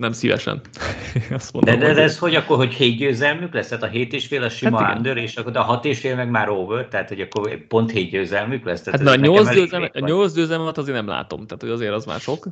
[0.00, 0.60] nem szívesen.
[1.30, 3.68] Azt mondom, de, de, de ez hogy akkor, hogy hét győzelmük lesz?
[3.68, 6.16] Tehát a hét és fél a sima hát under, és akkor a hat és fél
[6.16, 8.82] meg már over, tehát hogy akkor pont hét győzelmük lesz?
[8.82, 11.92] Tehát hát na, a nyolc, győzelme, a nyolc győzelmet azért nem látom, tehát hogy azért
[11.92, 12.46] az már sok.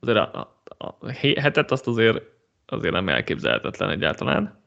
[0.00, 2.22] Azért a, a, a hetet azt azért,
[2.66, 4.62] azért nem elképzelhetetlen egyáltalán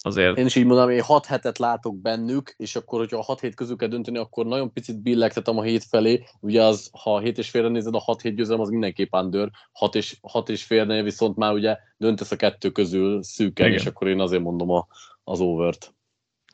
[0.00, 0.38] azért...
[0.38, 3.54] Én is így mondom, én 6 hetet látok bennük, és akkor, hogyha a 6 hét
[3.54, 6.24] közül kell dönteni, akkor nagyon picit billegtetem a hét felé.
[6.40, 9.50] Ugye az, ha a 7 és félre nézed, a 6 hét győzelem az mindenképp under,
[9.72, 13.78] 6 és, 6 és félre viszont már ugye döntesz a kettő közül szűken, Igen.
[13.78, 14.86] és akkor én azért mondom a,
[15.24, 15.94] az overt.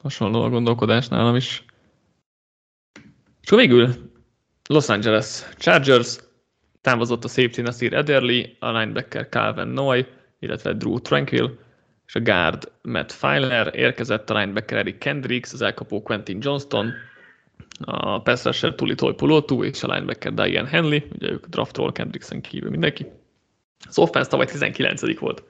[0.02, 1.64] Hasonló a gondolkodás nálam is.
[3.42, 4.12] És végül
[4.68, 6.18] Los Angeles Chargers
[6.84, 10.06] távozott a safety Nasir Ederly, a linebacker Calvin Noy,
[10.38, 11.58] illetve Drew Tranquil,
[12.06, 16.92] és a guard Matt Filer, érkezett a linebacker Eric Kendricks, az elkapó Quentin Johnston,
[17.80, 22.70] a pass rusher Tuli Toipulotú és a linebacker Diane Henley, ugye ők draftról Kendricksen kívül
[22.70, 23.06] mindenki.
[23.88, 25.42] Az offense tavaly 19 volt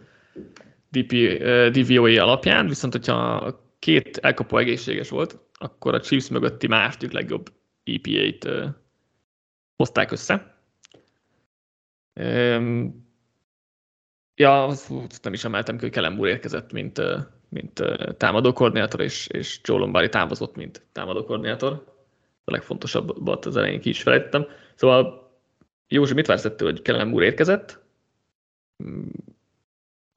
[0.90, 7.12] DP, uh, DVOA alapján, viszont hogyha két elkapó egészséges volt, akkor a Chiefs mögötti második
[7.12, 7.52] legjobb
[7.84, 8.64] EPA-t uh,
[9.76, 10.53] hozták össze.
[14.36, 17.00] Ja, fú, nem is emeltem ki, hogy Kelembúr érkezett, mint,
[17.48, 17.82] mint
[18.16, 21.92] támadó koordinátor, és, és Joe Lombardi távozott, mint támadó koordinátor.
[22.44, 24.46] A legfontosabbat az elején ki is felejtettem.
[24.74, 25.24] Szóval
[25.88, 27.82] Józsi, mit vársz hogy Kellen Moore érkezett?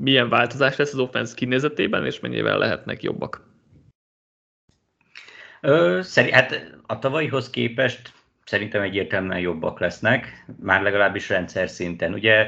[0.04, 3.46] Milyen változás lesz az offense kinézetében, és mennyivel lehetnek jobbak?
[5.62, 8.14] Ö, szerint, hát a tavalyihoz képest
[8.48, 12.14] szerintem egyértelműen jobbak lesznek, már legalábbis rendszer szinten.
[12.14, 12.48] Ugye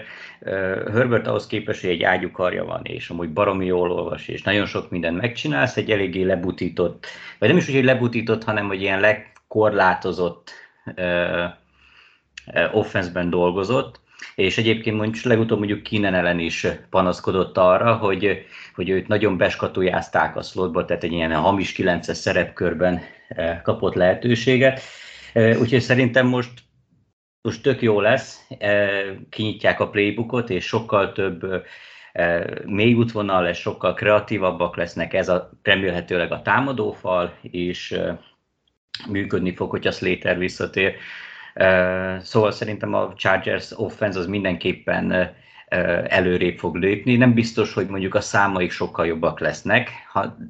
[0.93, 4.89] Herbert ahhoz képest, hogy egy ágyukarja van, és amúgy baromi jól olvas, és nagyon sok
[4.89, 7.05] mindent megcsinálsz, egy eléggé lebutított,
[7.39, 10.51] vagy nem is úgy, hogy lebutított, hanem hogy ilyen legkorlátozott
[12.71, 13.99] offenszben dolgozott,
[14.35, 18.45] és egyébként mondjuk legutóbb mondjuk Kinen ellen is panaszkodott arra, hogy,
[18.75, 23.01] hogy őt nagyon beskatujázták a slotba, tehát egy ilyen hamis 9-es szerepkörben
[23.63, 24.81] kapott lehetőséget,
[25.33, 26.51] Úgyhogy szerintem most,
[27.41, 28.47] most tök jó lesz,
[29.29, 31.65] kinyitják a playbookot, és sokkal több
[32.65, 37.99] még útvonal lesz, sokkal kreatívabbak lesznek, ez a remélhetőleg a támadófal, és
[39.09, 40.95] működni fog, hogyha Slater visszatér.
[42.19, 45.33] Szóval szerintem a Chargers offense az mindenképpen
[46.07, 47.15] előrébb fog lépni.
[47.15, 49.89] Nem biztos, hogy mondjuk a számaik sokkal jobbak lesznek,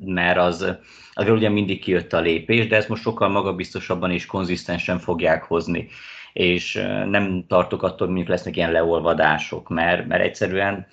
[0.05, 0.77] mert az
[1.13, 5.87] azért ugye mindig kijött a lépés, de ezt most sokkal magabiztosabban és konzisztensen fogják hozni.
[6.33, 6.73] És
[7.09, 10.87] nem tartok attól, hogy mondjuk lesznek ilyen leolvadások, mert, mert egyszerűen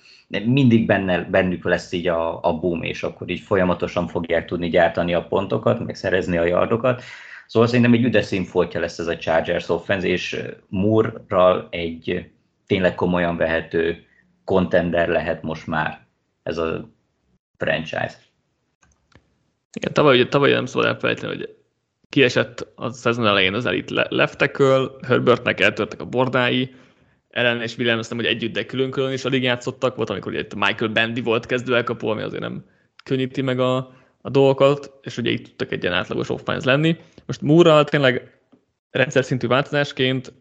[0.45, 5.13] mindig benne, bennük lesz így a, a boom, és akkor így folyamatosan fogják tudni gyártani
[5.13, 7.03] a pontokat, meg szerezni a yardokat.
[7.47, 12.29] Szóval szerintem egy üdes színfoltja lesz ez a Chargers offense, és Moore-ral egy
[12.65, 14.06] tényleg komolyan vehető
[14.47, 16.07] contender lehet most már
[16.43, 16.89] ez a
[17.57, 18.15] franchise.
[19.73, 21.55] Igen, tavaly, tavaly nem szabad elfelejteni, hogy
[22.09, 26.75] kiesett a szezon elején az elit left tackle, Herbertnek eltörtek a bordái,
[27.29, 30.91] ellen és Williams nem, hogy együtt, de külön-külön is alig játszottak, volt, amikor ugye Michael
[30.91, 32.65] Bandy volt kezdő elkapó, ami azért nem
[33.03, 33.75] könnyíti meg a,
[34.21, 36.97] a dolgokat, és ugye így tudtak egy ilyen átlagos offense lenni.
[37.25, 38.39] Most Múra tényleg
[38.91, 40.33] rendszer szintű változásként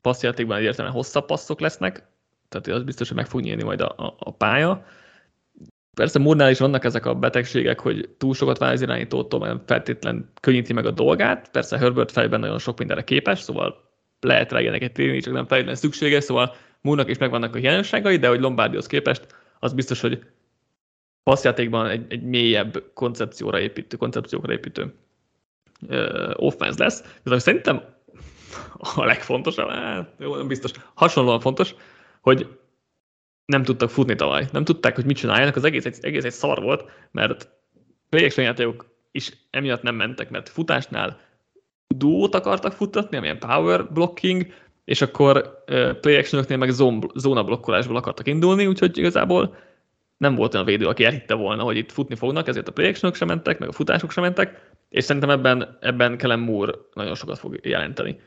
[0.00, 2.08] passzjátékban egyértelműen hosszabb passzok lesznek,
[2.50, 4.84] tehát az biztos, hogy meg fog nyílni majd a, a, a pálya,
[5.94, 10.30] Persze Murnál is vannak ezek a betegségek, hogy túl sokat vár az irányítótól, mert feltétlen
[10.40, 11.50] könnyíti meg a dolgát.
[11.50, 13.90] Persze Herbert fejben nagyon sok mindenre képes, szóval
[14.20, 18.28] lehet rá egy térni, csak nem feltétlenül szükséges, szóval Múrnak is megvannak a hiányosságai, de
[18.28, 19.26] hogy Lombardihoz képest
[19.58, 20.24] az biztos, hogy
[21.22, 24.94] passzjátékban egy, egy mélyebb koncepcióra építő, koncepciókra építő
[25.88, 27.18] uh, offense lesz.
[27.24, 27.82] De szerintem
[28.78, 31.74] a legfontosabb, hát, jó, nem biztos, hasonlóan fontos,
[32.20, 32.58] hogy
[33.44, 34.48] nem tudtak futni tavaly.
[34.52, 37.48] Nem tudták, hogy mit csináljanak, az egész egy, egész egy szar volt, mert
[38.08, 41.20] play játékok is emiatt nem mentek, mert futásnál
[41.86, 44.46] duót akartak futtatni, amilyen power blocking,
[44.84, 45.64] és akkor
[46.00, 46.70] play meg
[47.14, 49.56] zóna blokkolásból akartak indulni, úgyhogy igazából
[50.16, 53.28] nem volt olyan védő, aki elhitte volna, hogy itt futni fognak, ezért a play sem
[53.28, 57.58] mentek, meg a futások sem mentek, és szerintem ebben, ebben Kellen Moore nagyon sokat fog
[57.62, 58.20] jelenteni.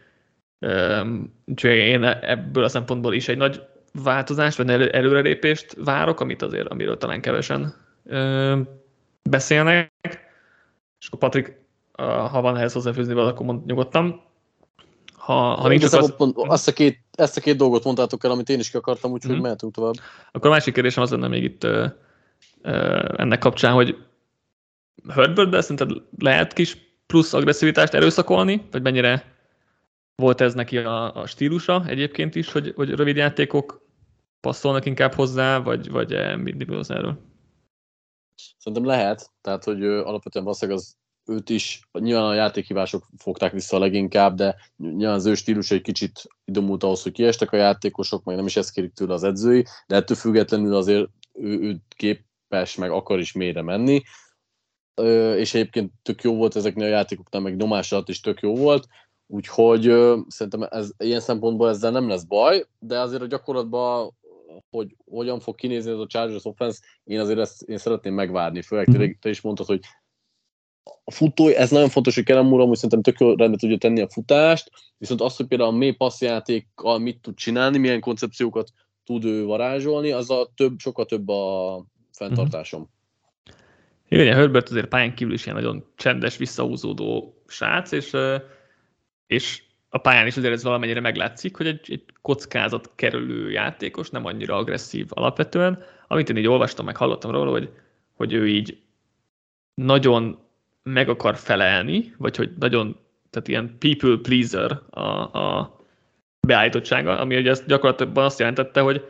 [1.45, 3.61] Úgyhogy én ebből a szempontból is egy nagy
[4.01, 7.73] változást, vagy előrelépést várok, amit azért, amiről talán kevesen
[8.05, 8.59] ö,
[9.29, 9.91] beszélnek.
[10.99, 11.55] És akkor Patrik,
[12.31, 14.21] ha van ehhez hozzáfűzni valamit, akkor mond nyugodtan.
[15.13, 16.15] Ha, ha nincs, akkor azt...
[16.15, 19.11] Pont, azt a két, ezt a két dolgot mondtátok el, amit én is ki akartam,
[19.11, 19.41] úgyhogy mm-hmm.
[19.41, 19.93] mehetünk tovább.
[20.31, 21.85] Akkor a másik kérdésem az lenne még itt ö,
[22.61, 23.97] ö, ennek kapcsán, hogy
[25.09, 29.33] Herbertbe szerinted lehet kis plusz agresszivitást erőszakolni, vagy mennyire
[30.15, 33.82] volt ez neki a, a stílusa egyébként is, hogy, hogy rövid játékok
[34.43, 37.17] passzolnak inkább hozzá, vagy, vagy eh, mit gondolsz erről?
[38.57, 40.95] Szerintem lehet, tehát hogy alapvetően valószínűleg az
[41.25, 45.81] őt is, nyilván a játékhívások fogták vissza a leginkább, de nyilván az ő stílus egy
[45.81, 49.65] kicsit idomult ahhoz, hogy kiestek a játékosok, meg nem is ezt kérik tőle az edzői,
[49.87, 54.01] de ettől függetlenül azért ő, ő képes, meg akar is mélyre menni,
[55.35, 58.87] és egyébként tök jó volt ezeknél a játékoknál, meg nyomás alatt is tök jó volt,
[59.27, 59.81] úgyhogy
[60.27, 64.13] szerintem ez, ilyen szempontból ezzel nem lesz baj, de azért a gyakorlatban
[64.69, 68.85] hogy hogyan fog kinézni ez a Chargers offense, én azért ezt én szeretném megvárni, főleg
[68.85, 69.11] te, mhm.
[69.19, 69.79] te is mondtad, hogy
[71.03, 74.09] a futó, ez nagyon fontos, hogy Kellen Moore hogy szerintem tök rendbe tudja tenni a
[74.09, 78.69] futást, viszont azt, hogy például a mély passzjátékkal mit tud csinálni, milyen koncepciókat
[79.03, 82.81] tud ő varázsolni, az a több, sokkal több a fenntartásom.
[82.81, 82.93] Uh-huh.
[84.21, 88.17] Igen, a Herbert azért pályán kívül is ilyen nagyon csendes, visszahúzódó srác, és,
[89.27, 89.63] és
[89.93, 94.55] a pályán is azért ez valamennyire meglátszik, hogy egy, egy kockázat kerülő játékos, nem annyira
[94.55, 95.83] agresszív alapvetően.
[96.07, 97.69] Amit én így olvastam, meg hallottam róla, hogy,
[98.13, 98.81] hogy ő így
[99.73, 100.39] nagyon
[100.83, 102.97] meg akar felelni, vagy hogy nagyon,
[103.29, 105.01] tehát ilyen people pleaser a,
[105.39, 105.79] a
[106.47, 109.05] beállítottsága, ami ugye ezt gyakorlatilag azt jelentette, hogy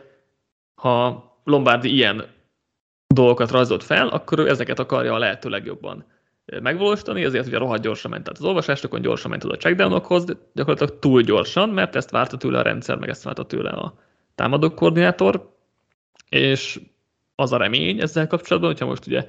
[0.74, 2.24] ha Lombardi ilyen
[3.14, 6.04] dolgokat rajzolt fel, akkor ő ezeket akarja a lehető legjobban
[6.62, 8.28] megvalósítani, ezért ugye rohadt gyorsan ment.
[8.28, 12.58] Át az olvasásokon, gyorsan ment a checkdownokhoz, de gyakorlatilag túl gyorsan, mert ezt várta tőle
[12.58, 13.94] a rendszer, meg ezt várta tőle a
[14.34, 15.52] támadó koordinátor,
[16.28, 16.80] és
[17.34, 19.26] az a remény ezzel kapcsolatban, hogyha most ugye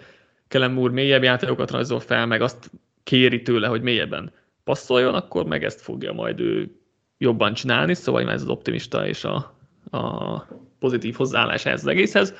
[0.48, 2.72] Kellen úr mélyebb játékokat rajzol fel, meg azt
[3.04, 4.32] kéri tőle, hogy mélyebben
[4.64, 6.80] passzoljon, akkor meg ezt fogja majd ő
[7.18, 9.58] jobban csinálni, szóval ez az optimista és a,
[9.92, 10.38] a
[10.80, 12.34] pozitív hozzáállás ehhez az egészhez.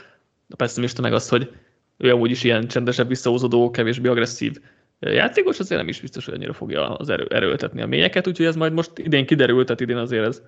[0.50, 1.52] A pessimista meg az, hogy
[1.98, 4.58] ő amúgy is ilyen csendesebb, visszahúzódó, kevésbé agresszív
[5.00, 8.56] játékos, azért nem is biztos, hogy annyira fogja az erő, erőltetni a mélyeket, úgyhogy ez
[8.56, 10.42] majd most idén kiderült, tehát idén azért ez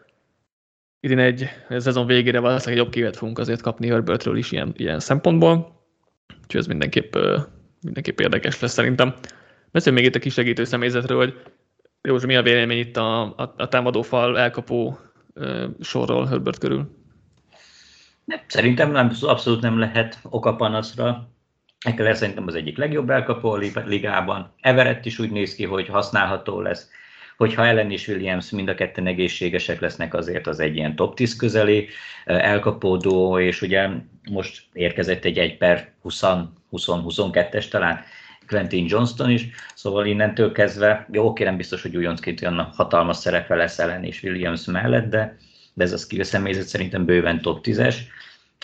[1.00, 5.00] idén egy szezon végére valószínűleg egy jobb kivet fogunk azért kapni Herbertről is ilyen, ilyen
[5.00, 5.86] szempontból,
[6.28, 7.16] úgyhogy ez mindenképp,
[7.82, 9.14] mindenképp érdekes lesz szerintem.
[9.72, 11.42] Beszéljünk még itt a kisegítő személyzetről, hogy
[12.02, 14.98] Józsi, mi a vélemény itt a, a, a támadófal elkapó
[15.80, 16.96] sorról Herbert körül?
[18.48, 21.30] Szerintem nem, abszolút nem lehet oka panaszra.
[21.86, 24.54] Ekeler szerintem az egyik legjobb elkapó a ligában.
[24.62, 26.90] Everett is úgy néz ki, hogy használható lesz.
[27.38, 31.36] Hogyha Ellen és Williams mind a ketten egészségesek lesznek, azért az egy ilyen top 10
[31.36, 31.88] közeli
[32.26, 33.90] elkapódó, és ugye
[34.32, 38.04] most érkezett egy 1 per 20-22-es talán
[38.48, 43.56] Quentin Johnston is, szóval innentől kezdve, jó, oké, nem biztos, hogy újoncként olyan hatalmas szerepe
[43.56, 45.38] lesz Ellen és Williams mellett, de,
[45.74, 47.96] de ez a skill személyzet szerintem bőven top 10-es.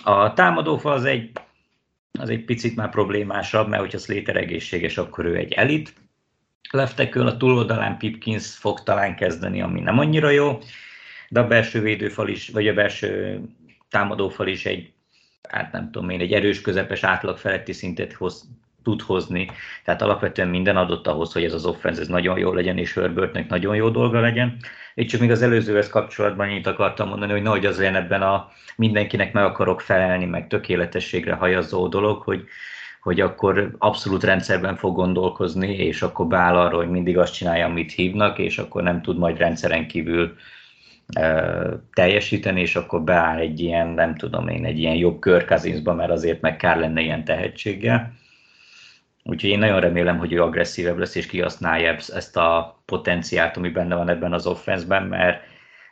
[0.04, 1.32] A támadófa az egy,
[2.20, 5.94] az egy picit már problémásabb, mert hogyha Slater egészséges, akkor ő egy elit.
[6.72, 10.60] Leftekől a túloldalán Pipkins fog talán kezdeni, ami nem annyira jó,
[11.30, 13.42] de a belső védőfal is, vagy a belső
[13.90, 14.92] támadófal is egy,
[15.50, 18.50] hát nem tudom én, egy erős, közepes átlag feletti szintet hoz,
[18.84, 19.50] tud hozni.
[19.84, 23.50] Tehát alapvetően minden adott ahhoz, hogy ez az offense ez nagyon jó legyen, és Herbertnek
[23.50, 24.58] nagyon jó dolga legyen.
[24.96, 28.52] Itt csak még az előzőhez kapcsolatban annyit akartam mondani, hogy nehogy az legyen ebben a
[28.76, 32.44] mindenkinek meg akarok felelni, meg tökéletességre hajazó dolog, hogy,
[33.02, 37.92] hogy akkor abszolút rendszerben fog gondolkozni, és akkor beáll arra, hogy mindig azt csinálja, amit
[37.92, 40.36] hívnak, és akkor nem tud majd rendszeren kívül
[41.94, 46.42] teljesíteni, és akkor beáll egy ilyen, nem tudom én, egy ilyen jobb körkazinszba, mert azért
[46.42, 48.14] meg kár lenne ilyen tehetséggel.
[49.24, 53.96] Úgyhogy én nagyon remélem, hogy ő agresszívebb lesz, és kihasználja ezt a potenciált, ami benne
[53.96, 55.44] van ebben az offenszben, mert,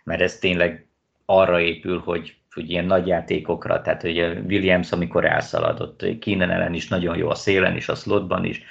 [0.03, 0.87] mert ez tényleg
[1.25, 4.17] arra épül, hogy, hogy ilyen nagy játékokra, tehát hogy
[4.47, 8.63] Williams, amikor elszaladott, Keenan ellen is nagyon jó a szélen is, a slotban is,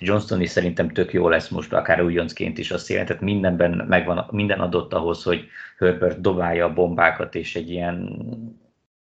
[0.00, 4.26] Johnston is szerintem tök jó lesz most, akár újoncként is a szélen, tehát mindenben megvan,
[4.30, 8.18] minden adott ahhoz, hogy Herbert dobálja a bombákat, és egy ilyen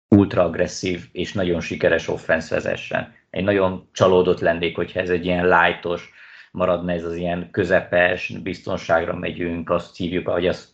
[0.09, 5.49] ultra agresszív és nagyon sikeres offense vezessen egy nagyon csalódott lennék, hogyha ez egy ilyen
[5.49, 6.11] lightos,
[6.51, 10.69] maradna ez az ilyen közepes, biztonságra megyünk, azt hívjuk, hogy azt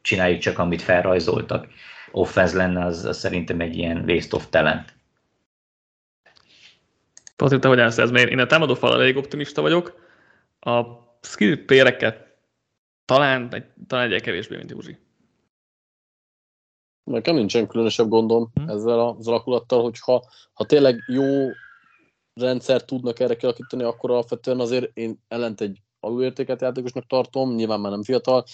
[0.00, 1.68] csináljuk csak, amit felrajzoltak.
[2.10, 4.94] Offense lenne, az, az szerintem egy ilyen waste of talent.
[7.36, 8.10] Patrik, te hogy állsz ez?
[8.10, 10.00] Mert én a támadó fal elég optimista vagyok.
[10.60, 10.82] A
[11.20, 12.36] skill péreket
[13.04, 14.98] talán, egy, talán egy kevésbé, mint Józsi.
[17.04, 18.68] Nekem nincsen különösebb gondom hmm.
[18.68, 21.48] ezzel az alakulattal, hogyha ha tényleg jó
[22.40, 27.90] rendszer tudnak erre kialakítani, akkor alapvetően azért én ellent egy alulértéket játékosnak tartom, nyilván már
[27.90, 28.44] nem fiatal.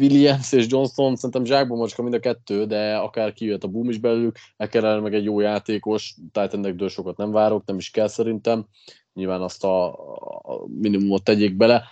[0.00, 3.98] Williams és Johnson szerintem zsákban macska mind a kettő, de akár kijöhet a boom is
[3.98, 8.66] belőlük, Ekerel meg egy jó játékos, Titanekdől sokat nem várok, nem is kell szerintem.
[9.12, 9.92] Nyilván azt a,
[10.42, 11.84] a minimumot tegyék bele.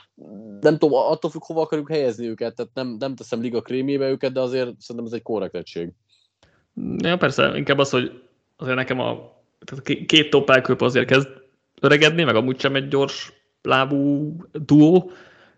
[0.60, 4.32] Nem tudom, attól függ, hova akarjuk helyezni őket, tehát nem, nem teszem liga krémébe őket,
[4.32, 5.92] de azért szerintem ez egy korrekt egység.
[6.96, 8.22] Ja, persze, inkább az, hogy
[8.56, 9.33] azért nekem a
[9.64, 11.28] tehát két top elköp azért kezd
[11.80, 13.32] öregedni, meg amúgy sem egy gyors
[13.62, 15.10] lábú duó,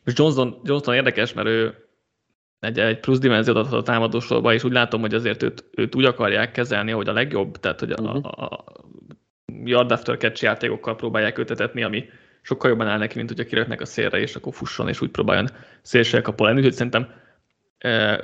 [0.05, 1.75] és Johnson, Johnson érdekes, mert ő
[2.61, 6.05] egy, egy plusz dimenziót adhat a támadósorba, és úgy látom, hogy azért őt, őt úgy
[6.05, 8.25] akarják kezelni, hogy a legjobb, tehát hogy a, uh-huh.
[8.25, 8.65] a, a
[9.65, 12.05] yard after catch játékokkal próbálják őtetetni, ami
[12.43, 15.49] sokkal jobban áll neki, mint hogyha kiraknak a szélre, és akkor fusson, és úgy próbáljon
[15.83, 16.59] szélsel kapó lenni.
[16.59, 17.09] Úgyhogy szerintem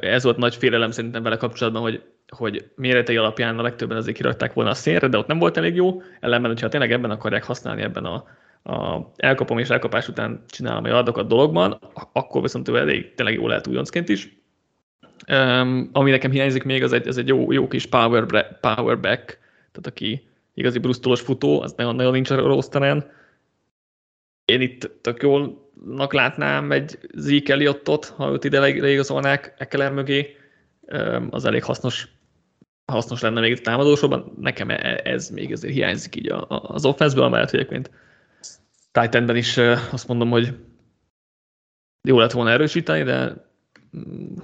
[0.01, 2.03] ez volt nagy félelem szerintem vele kapcsolatban, hogy
[2.37, 5.75] hogy méretei alapján a legtöbben azért kirakták volna a szélre, de ott nem volt elég
[5.75, 8.25] jó, ellenben, hogyha tényleg ebben akarják használni, ebben a,
[8.73, 11.79] a elkapom és elkapás után csinálom a adokat dologban,
[12.13, 14.37] akkor viszont ő elég tényleg jó lehet újoncként is.
[15.29, 18.27] Um, ami nekem hiányzik még, az egy, az egy jó, jó kis power,
[18.61, 19.39] power back,
[19.73, 23.11] tehát aki igazi brusztolos futó, az nagyon, nagyon nincs a rosteren.
[24.45, 25.23] Én itt tök
[25.87, 30.37] jólnak látnám egy Zeke Elliotot, ha őt ide leigazolnák Ekeler mögé,
[31.31, 32.09] az elég hasznos
[32.85, 34.33] hasznos lenne még támadósorban.
[34.41, 37.91] Nekem e- ez még azért hiányzik így az offenszből, amellett, hogy egyébként
[38.91, 39.57] Titanben is
[39.93, 40.55] azt mondom, hogy
[42.09, 43.47] jó lett volna erősíteni, de
[43.97, 44.37] mm,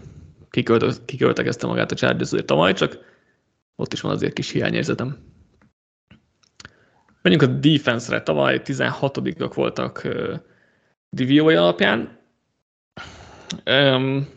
[1.04, 2.98] kiköltekezte magát a Chargers azért tavaly, csak
[3.76, 5.18] ott is van azért kis hiányérzetem.
[7.22, 8.22] Menjünk a defense-re.
[8.22, 10.08] Tavaly 16-ak voltak
[11.10, 12.18] DVOA alapján.
[13.66, 14.28] Um,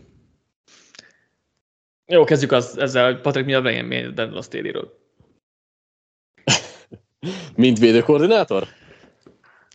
[2.06, 5.00] jó, kezdjük az, ezzel, hogy Patrik, mi a véleményed a Staley-ről?
[7.56, 8.68] Mint védőkoordinátor?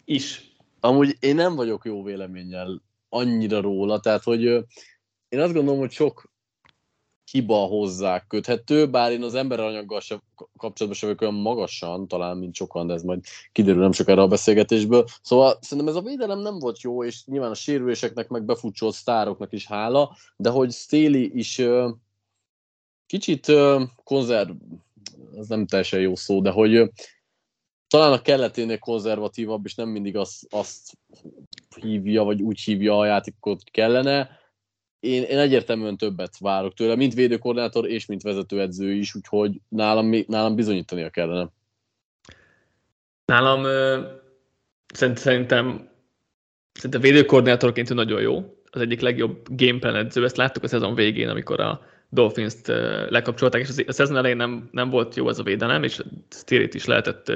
[0.05, 0.55] Is.
[0.81, 4.43] Amúgy én nem vagyok jó véleménnyel annyira róla, tehát hogy
[5.28, 6.32] én azt gondolom, hogy sok
[7.31, 12.55] hiba hozzá köthető, bár én az emberanyaggal sem, kapcsolatban sem vagyok olyan magasan, talán, mint
[12.55, 15.05] sokan, de ez majd kiderül nem sokára a beszélgetésből.
[15.23, 19.53] Szóval szerintem ez a védelem nem volt jó, és nyilván a sérüléseknek, meg befutcsolt sztároknak
[19.53, 21.90] is hála, de hogy Stéli is uh,
[23.07, 24.51] kicsit uh, konzerv,
[25.36, 26.89] ez nem teljesen jó szó, de hogy uh,
[27.89, 30.98] talán a kelleténél konzervatívabb, és nem mindig azt, azt
[31.81, 34.44] hívja, vagy úgy hívja a játékot kellene,
[35.01, 40.55] én, én egyértelműen többet várok tőle, mint védőkoordinátor és mint vezetőedző is, úgyhogy nálam, nálam
[40.55, 41.48] bizonyítania kellene.
[43.24, 43.66] Nálam
[44.94, 45.89] szerintem,
[46.73, 48.55] szerintem védőkoordinátorként nagyon jó.
[48.70, 52.66] Az egyik legjobb gameplan edző, ezt láttuk a szezon végén, amikor a Dolphins-t
[53.09, 56.85] lekapcsolták, és a szezon elején nem, nem volt jó ez a védelem, és Stirit is
[56.85, 57.32] lehetett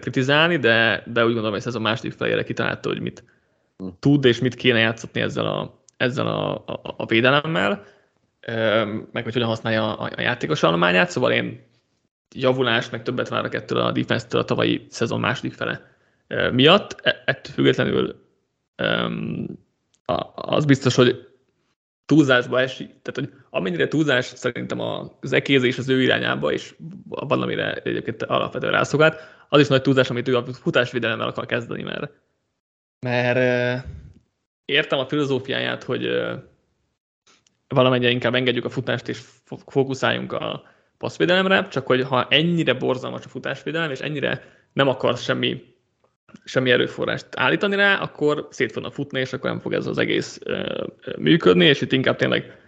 [0.00, 3.24] kritizálni, de, de úgy gondolom, hogy ez a második felére kitalálta, hogy mit
[3.76, 3.86] hm.
[3.98, 7.84] tud és mit kéne játszatni ezzel a, ezzel a, a, a védelemmel,
[9.12, 11.66] meg hogy hogyan használja a, a játékos állományát, szóval én
[12.34, 15.96] javulást, meg többet várok ettől a defense-től a tavalyi szezon második fele
[16.52, 17.00] miatt.
[17.02, 18.26] E, ettől függetlenül
[20.34, 21.28] az biztos, hogy
[22.06, 26.74] túlzásba esik, tehát hogy amennyire túlzás szerintem az ekézés az ő irányába, és
[27.08, 31.82] van, amire egyébként alapvetően rászokat, az is nagy túlzás, amit ő a futásvédelemmel akar kezdeni,
[31.82, 32.12] mert,
[33.00, 33.84] mert
[34.68, 36.08] értem a filozófiáját, hogy
[37.68, 39.20] valamennyire inkább engedjük a futást, és
[39.66, 40.62] fókuszáljunk a
[40.98, 44.42] passzvédelemre, csak hogy ha ennyire borzalmas a futásvédelem, és ennyire
[44.72, 45.74] nem akar semmi,
[46.44, 50.38] semmi erőforrást állítani rá, akkor szét fognak futni, és akkor nem fog ez az egész
[51.18, 52.58] működni, és itt inkább tényleg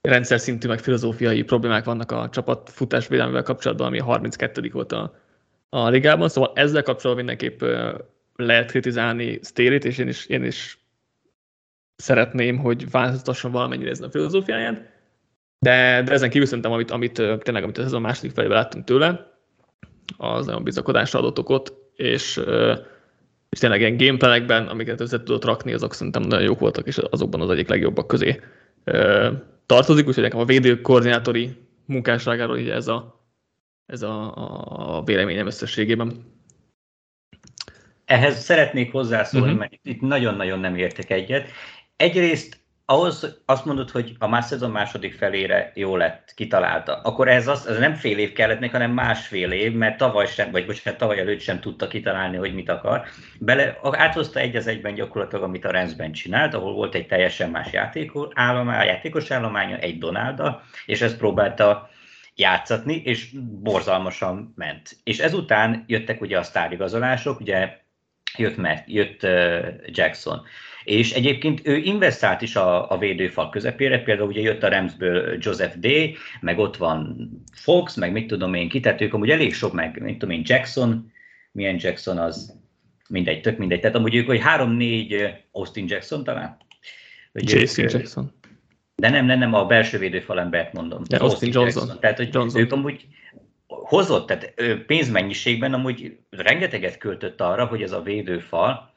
[0.00, 4.70] rendszer szintű, meg filozófiai problémák vannak a csapat futásvédelmével kapcsolatban, ami a 32.
[4.72, 5.14] volt a,
[5.68, 7.62] a ligában, szóval ezzel kapcsolatban mindenképp
[8.36, 10.79] lehet kritizálni Stélit, és én is, én is
[12.00, 14.88] szeretném, hogy változtasson valamennyire ezen a filozófiáján,
[15.58, 19.30] de, de ezen kívül szerintem, amit, amit tényleg amit ez a második felében láttunk tőle,
[20.16, 22.40] az nagyon bizakodásra adott okot, és,
[23.48, 27.40] és tényleg ilyen gameplanekben, amiket össze tudott rakni, azok szerintem nagyon jók voltak, és azokban
[27.40, 28.40] az egyik legjobbak közé
[29.66, 31.50] tartozik, úgyhogy nekem a védő koordinátori
[31.84, 33.24] munkásságáról így ez a,
[33.86, 34.32] ez a,
[34.96, 36.38] a véleményem összességében.
[38.04, 39.60] Ehhez szeretnék hozzászólni, uh-huh.
[39.60, 41.48] mert itt nagyon-nagyon nem értek egyet
[42.00, 47.00] egyrészt ahhoz azt mondod, hogy a más szezon második felére jó lett, kitalálta.
[47.02, 50.50] Akkor ez, az, ez nem fél év kellett neki, hanem másfél év, mert tavaly sem,
[50.50, 53.04] vagy bocsánat, tavaly előtt sem tudta kitalálni, hogy mit akar.
[53.38, 57.72] Bele, áthozta egy az egyben gyakorlatilag, amit a Rensben csinált, ahol volt egy teljesen más
[57.72, 61.90] játékos állomány, játékos állománya, egy Donalda, és ezt próbálta
[62.34, 63.30] játszatni, és
[63.62, 64.96] borzalmasan ment.
[65.04, 67.78] És ezután jöttek ugye a sztárigazolások, ugye
[68.36, 69.26] jött, Matt, jött
[69.86, 70.42] Jackson.
[70.84, 75.76] És egyébként ő investált is a, a védőfal közepére, például ugye jött a Ramsből Joseph
[75.76, 75.86] D,
[76.40, 80.02] meg ott van Fox, meg mit tudom én ki, tehát ők amúgy elég sok, meg
[80.02, 81.12] mit tudom én, Jackson,
[81.52, 82.58] milyen Jackson az,
[83.08, 83.80] mindegy, tök mindegy.
[83.80, 86.56] Tehát amúgy ők, hogy három-négy Austin Jackson talán?
[87.32, 88.32] Vagy Jason ők, Jackson.
[88.96, 91.02] De nem, nem, nem, a belső védőfalembert mondom.
[91.08, 91.82] De Austin, Austin Johnson.
[91.82, 92.00] Jackson.
[92.00, 92.60] Tehát, hogy Johnson.
[92.60, 93.06] ők amúgy
[93.66, 94.54] hozott, tehát
[94.86, 98.89] pénzmennyiségben amúgy rengeteget költött arra, hogy ez a védőfal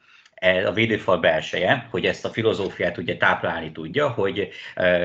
[0.66, 4.48] a védőfal belseje, hogy ezt a filozófiát ugye táplálni tudja, hogy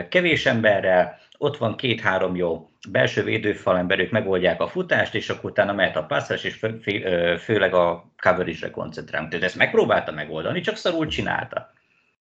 [0.09, 5.49] kevés emberrel, ott van két-három jó belső védőfal ember, ők megoldják a futást, és akkor
[5.49, 9.31] utána mehet a passzás, és fő, fő, főleg a coverage-re koncentrálunk.
[9.31, 11.73] Tehát ezt megpróbálta megoldani, csak szarul csinálta.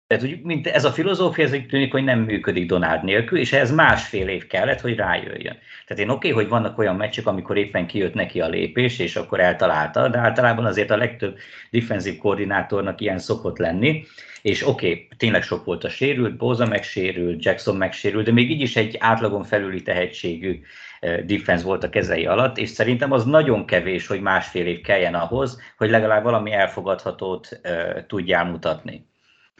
[0.06, 3.52] Tehát úgy, mint ez a filozófia, ez úgy tűnik, hogy nem működik Donald nélkül, és
[3.52, 5.58] ehhez másfél év kellett, hogy rájöjjön.
[5.86, 9.16] Tehát én oké, okay, hogy vannak olyan meccsek, amikor éppen kijött neki a lépés, és
[9.16, 11.38] akkor eltalálta, de általában azért a legtöbb
[11.70, 14.04] defensív koordinátornak ilyen szokott lenni,
[14.42, 18.60] és oké, okay, tényleg sok volt a sérült, Boza megsérült, Jackson megsérült, de még így
[18.60, 20.60] is egy átlagon felüli tehetségű
[21.00, 25.14] eh, defense volt a kezei alatt, és szerintem az nagyon kevés, hogy másfél év kelljen
[25.14, 29.06] ahhoz, hogy legalább valami elfogadhatót uh, tudjál mutatni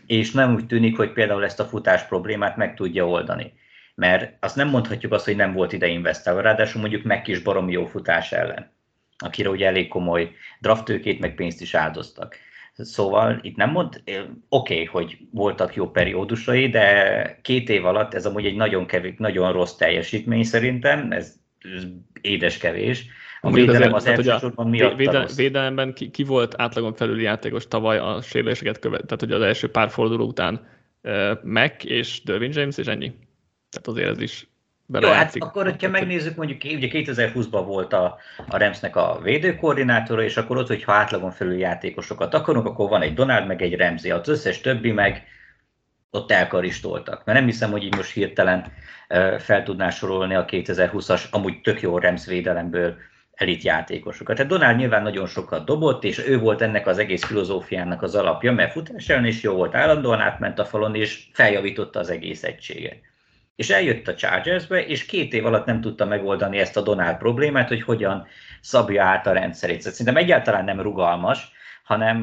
[0.06, 3.52] és nem úgy tűnik, hogy például ezt a futás problémát meg tudja oldani.
[3.94, 7.72] Mert azt nem mondhatjuk azt, hogy nem volt ide investálva, ráadásul mondjuk meg kis baromi
[7.72, 8.70] jó futás ellen,
[9.18, 12.36] akire ugye elég komoly drafttőkét meg pénzt is áldoztak.
[12.78, 18.26] Szóval itt nem mond, oké, okay, hogy voltak jó periódusai, de két év alatt ez
[18.26, 21.84] amúgy egy nagyon, kevés, nagyon rossz teljesítmény szerintem, ez, ez
[22.20, 23.06] édes kevés,
[23.46, 28.20] A védelem az elsősorban miatt véde, Védelemben ki, ki, volt átlagon felüli játékos tavaly a
[28.22, 30.66] sérüléseket követ, tehát hogy az első pár forduló után
[31.02, 33.12] uh, Mac és Dervin James, és ennyi.
[33.70, 34.48] Tehát azért ez is
[34.92, 38.18] jó, hát akkor, hogyha megnézzük, mondjuk ugye 2020-ban volt a,
[38.48, 43.14] a Remsnek a védőkoordinátora, és akkor ott, hogyha átlagon felül játékosokat akarunk, akkor van egy
[43.14, 45.24] Donald, meg egy Remzi, az összes többi meg
[46.10, 47.24] ott elkaristoltak.
[47.24, 48.72] Mert nem hiszem, hogy így most hirtelen
[49.38, 52.96] fel tudná sorolni a 2020-as, amúgy tök jó Rems védelemből
[53.36, 54.36] elit játékosokat.
[54.36, 58.52] Tehát Donald nyilván nagyon sokat dobott, és ő volt ennek az egész filozófiának az alapja,
[58.52, 62.96] mert futás ellen is jó volt, állandóan átment a falon, és feljavította az egész egységet.
[63.56, 67.68] És eljött a Chargersbe, és két év alatt nem tudta megoldani ezt a Donald problémát,
[67.68, 68.26] hogy hogyan
[68.60, 69.78] szabja át a rendszerét.
[69.78, 71.52] Szóval szerintem egyáltalán nem rugalmas,
[71.86, 72.16] hanem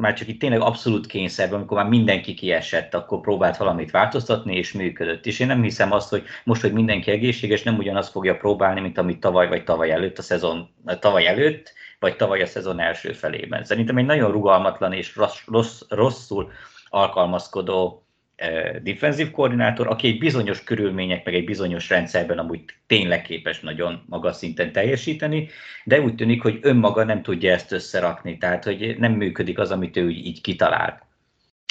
[0.00, 4.72] már csak itt tényleg abszolút kényszerben, amikor már mindenki kiesett, akkor próbált valamit változtatni, és
[4.72, 5.26] működött.
[5.26, 8.98] És én nem hiszem azt, hogy most, hogy mindenki egészséges, nem ugyanazt fogja próbálni, mint
[8.98, 10.68] amit tavaly vagy tavaly előtt a szezon,
[10.98, 13.64] tavaly előtt, vagy tavaly a szezon első felében.
[13.64, 16.50] Szerintem egy nagyon rugalmatlan és rossz, rossz, rosszul
[16.88, 18.04] alkalmazkodó
[18.82, 24.36] defensív koordinátor, aki egy bizonyos körülmények, meg egy bizonyos rendszerben amúgy tényleg képes nagyon magas
[24.36, 25.48] szinten teljesíteni,
[25.84, 29.96] de úgy tűnik, hogy önmaga nem tudja ezt összerakni, tehát hogy nem működik az, amit
[29.96, 31.02] ő így kitalált.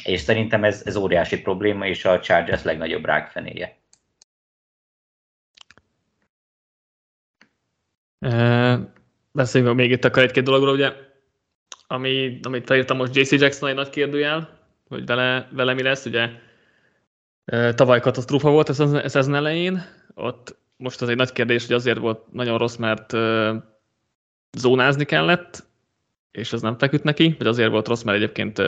[0.04, 3.78] És szerintem ez, ez óriási probléma, és a Chargers legnagyobb rákfenéje.
[8.20, 8.80] E,
[9.32, 10.92] beszéljünk még itt akar egy-két dologról, ugye,
[11.88, 16.30] ami, amit felírtam most JC Jackson egy nagy kérdőjel, hogy vele, vele mi lesz, ugye
[17.76, 21.98] Tavaly katasztrófa volt ez a szezon elején, ott most az egy nagy kérdés, hogy azért
[21.98, 23.14] volt nagyon rossz, mert
[24.58, 25.64] zónázni kellett,
[26.32, 28.62] és ez nem feküdt neki, vagy azért volt rossz, mert egyébként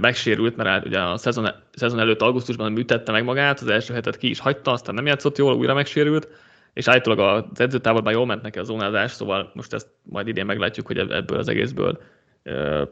[0.00, 4.28] megsérült, mert ugye a szezon, szezon előtt augusztusban műtette meg magát, az első hetet ki
[4.28, 6.28] is hagyta, aztán nem játszott jól, újra megsérült,
[6.72, 10.86] és állítólag az edzőtáborban jól ment neki a zónázás, szóval most ezt majd idén meglátjuk,
[10.86, 12.00] hogy ebből az egészből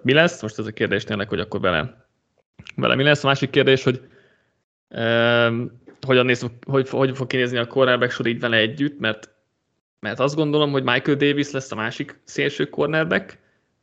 [0.02, 0.42] mi lesz.
[0.42, 2.08] Most ez a kérdés tényleg, hogy akkor vele
[2.76, 3.24] vele mi lesz.
[3.24, 4.00] A másik kérdés, hogy
[4.88, 9.30] um, hogyan néz, hogy, hogy fog kinézni a cornerback sor így vele együtt, mert,
[10.00, 13.38] mert azt gondolom, hogy Michael Davis lesz a másik szélső cornerback,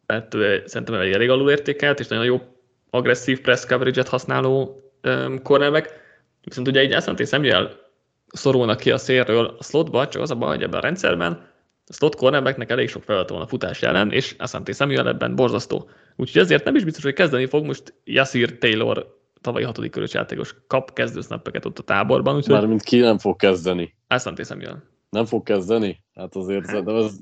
[0.06, 2.42] mert ő szerintem egy elég alulértékelt, és nagyon jó
[2.90, 6.06] agresszív press coverage-et használó um, cornerback.
[6.44, 7.86] Viszont ugye egy Asante Samuel
[8.28, 11.48] szorulnak ki a szélről a slotba, csak az a baj, hogy ebben a rendszerben
[11.94, 15.90] slot cornerbacknek elég sok feladat van a futás ellen, és Asante Samuel ebben borzasztó.
[16.16, 20.56] Úgyhogy ezért nem is biztos, hogy kezdeni fog most Yasir Taylor tavalyi hatodik körös játékos
[20.68, 22.36] kap kezdősnappeket ott a táborban.
[22.36, 22.54] Úgyhogy...
[22.54, 23.96] Mármint ki nem fog kezdeni.
[24.08, 24.84] Asante Samuel.
[25.10, 26.04] Nem fog kezdeni?
[26.14, 26.84] Hát azért hát.
[26.84, 27.18] de ez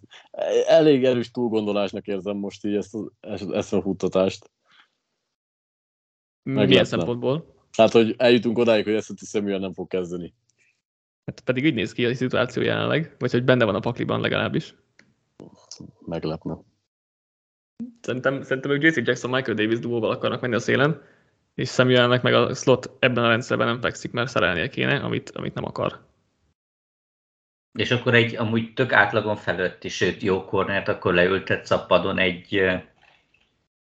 [0.67, 3.11] elég erős túlgondolásnak érzem most így ezt, a,
[3.51, 4.51] ezt a futtatást.
[6.43, 7.53] Milyen szempontból?
[7.71, 10.33] Hát, hogy eljutunk odáig, hogy ezt a Samuel nem fog kezdeni.
[11.25, 14.75] Hát pedig így néz ki a szituáció jelenleg, vagy hogy benne van a pakliban legalábbis.
[16.05, 16.57] Meglepne.
[18.01, 21.01] Szerintem, szerintem ők JC Jackson, Michael Davis duóval akarnak menni a szélen,
[21.55, 25.53] és Samuelnek meg a slot ebben a rendszerben nem fekszik, mert szerelnie kéne, amit, amit
[25.53, 26.05] nem akar.
[27.79, 32.61] És akkor egy amúgy tök átlagon felőtti, sőt jó kornert, akkor leültet szappadon egy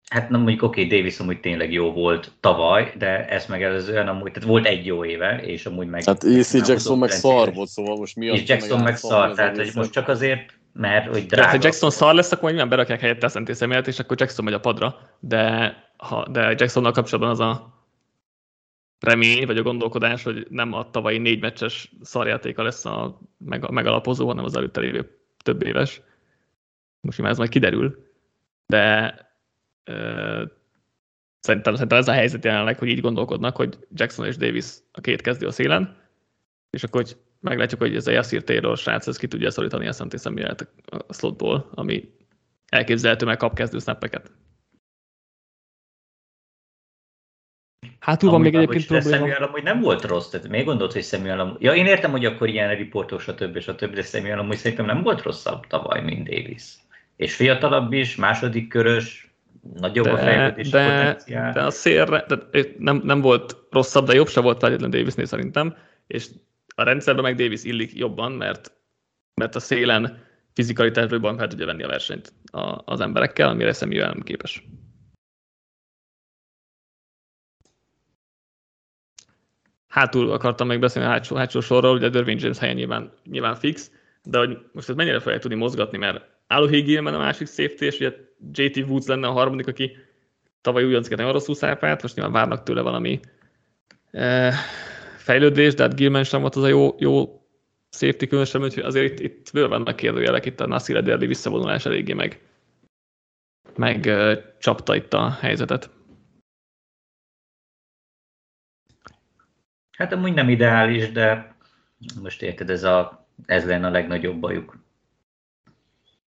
[0.09, 4.31] Hát nem mondjuk oké, okay, Davis amúgy tényleg jó volt tavaly, de ezt megelőzően amúgy,
[4.31, 6.03] tehát volt egy jó éve, és amúgy meg...
[6.03, 6.53] Hát E.C.
[6.53, 10.07] Jackson meg szar volt, szóval most mi És Jackson meg szar, tehát hogy most csak
[10.07, 11.49] azért, mert hogy drága.
[11.49, 14.53] Ha Jackson szar lesz, akkor nyilván berakják helyette a szenté személyet, és akkor Jackson megy
[14.53, 17.75] a padra, de, ha, de Jacksonnal kapcsolatban az a
[18.99, 23.19] remény, vagy a gondolkodás, hogy nem a tavalyi négy meccses szarjátéka lesz a
[23.69, 26.01] megalapozó, hanem az előtte lévő több éves.
[27.01, 28.05] Most már ez majd kiderül.
[28.65, 29.15] De
[31.39, 35.21] Szerintem, szerintem ez a helyzet jelenleg, hogy így gondolkodnak, hogy Jackson és Davis a két
[35.21, 35.97] kezdő a szélen,
[36.69, 39.91] és akkor hogy meglátjuk, hogy ez a Yassir Taylor srác, ez ki tudja szorítani a
[39.91, 40.55] Santé Samuel
[41.07, 42.13] a slotból, ami
[42.69, 44.31] elképzelhető, meg kap kezdő snappeket.
[47.99, 49.15] Hátul van még egyébként probléma.
[49.15, 51.61] Samuel amúgy nem volt rossz, tehát még gondolt, hogy Samuel amúgy...
[51.61, 54.57] Ja, én értem, hogy akkor ilyen riportos, a több és a több, de Samuel amúgy
[54.57, 56.73] szerintem nem volt rosszabb tavaly, mint Davis.
[57.15, 59.26] És fiatalabb is, második körös,
[59.73, 61.51] nagyobb de, a fejlődési de, potenciál.
[61.51, 65.75] De a szélre, de nem, nem volt rosszabb, de jobb se volt feltétlenül Davisnél szerintem,
[66.07, 66.29] és
[66.75, 68.71] a rendszerben meg Davis illik jobban, mert,
[69.33, 74.07] mert a szélen fizikai tervőben fel tudja venni a versenyt a, az emberekkel, amire Samuel
[74.07, 74.63] nem képes.
[79.87, 83.91] Hátul akartam még beszélni a hátsó, hátsó sorról, ugye Dervin James helyen nyilván, nyilván fix,
[84.23, 87.99] de hogy most ez mennyire fogja tudni mozgatni, mert Alohi Gilman a másik safety, és
[87.99, 88.13] ugye
[88.51, 89.97] JT Woods lenne a harmadik, aki
[90.61, 93.19] tavaly újoncként nagyon rosszul szerepelt, most nyilván várnak tőle valami
[94.11, 94.53] e,
[95.17, 97.41] fejlődés, de hát Gilman sem volt az a jó, jó
[97.89, 102.13] safety különösen, úgyhogy azért itt, itt bőven vannak kérdőjelek, itt a Nasir Ederli visszavonulás eléggé
[102.13, 102.41] meg,
[103.75, 105.89] meg uh, csapta itt a helyzetet.
[109.97, 111.55] Hát amúgy nem ideális, de
[112.21, 114.77] most érted, ez, a, ez lenne a legnagyobb bajuk.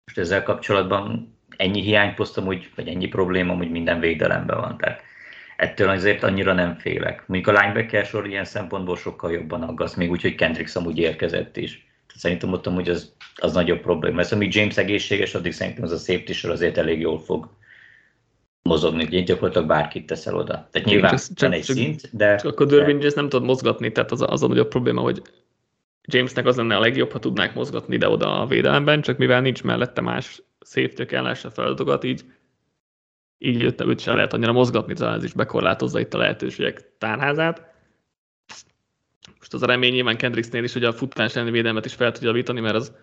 [0.05, 4.77] Most ezzel kapcsolatban ennyi hiányposztom, úgy, vagy ennyi probléma, hogy minden védelemben van.
[4.79, 5.03] Tehát
[5.57, 7.25] ettől azért annyira nem félek.
[7.27, 11.57] Mondjuk a linebacker sor ilyen szempontból sokkal jobban aggaszt, még úgy, hogy Kendricks amúgy érkezett
[11.57, 11.71] is.
[12.07, 14.21] Tehát szerintem ott amúgy az, az nagyobb probléma.
[14.21, 17.49] Ez amíg James egészséges, addig szerintem az a safety sor azért elég jól fog
[18.63, 20.69] mozogni, hogy gyakorlatilag bárkit teszel oda.
[20.71, 22.37] Tehát nyilván csak, csak, egy csak, szint, de...
[22.37, 23.11] Csak akkor Derwin de...
[23.15, 25.23] nem tudod mozgatni, tehát az a, az a nagyobb probléma, hogy
[26.07, 30.01] Jamesnek az lenne a legjobb, ha tudnák mozgatni ide-oda a védelemben, csak mivel nincs mellette
[30.01, 32.25] más safety ellenső feladatokat, így
[33.39, 37.73] így jöttem, őt sem lehet annyira mozgatni, talán ez is bekorlátozza itt a lehetőségek tárházát.
[39.39, 42.29] Most az a remény nyilván Kendricksnél is, hogy a futás elleni védelmet is fel tudja
[42.29, 42.97] javítani, mert, az,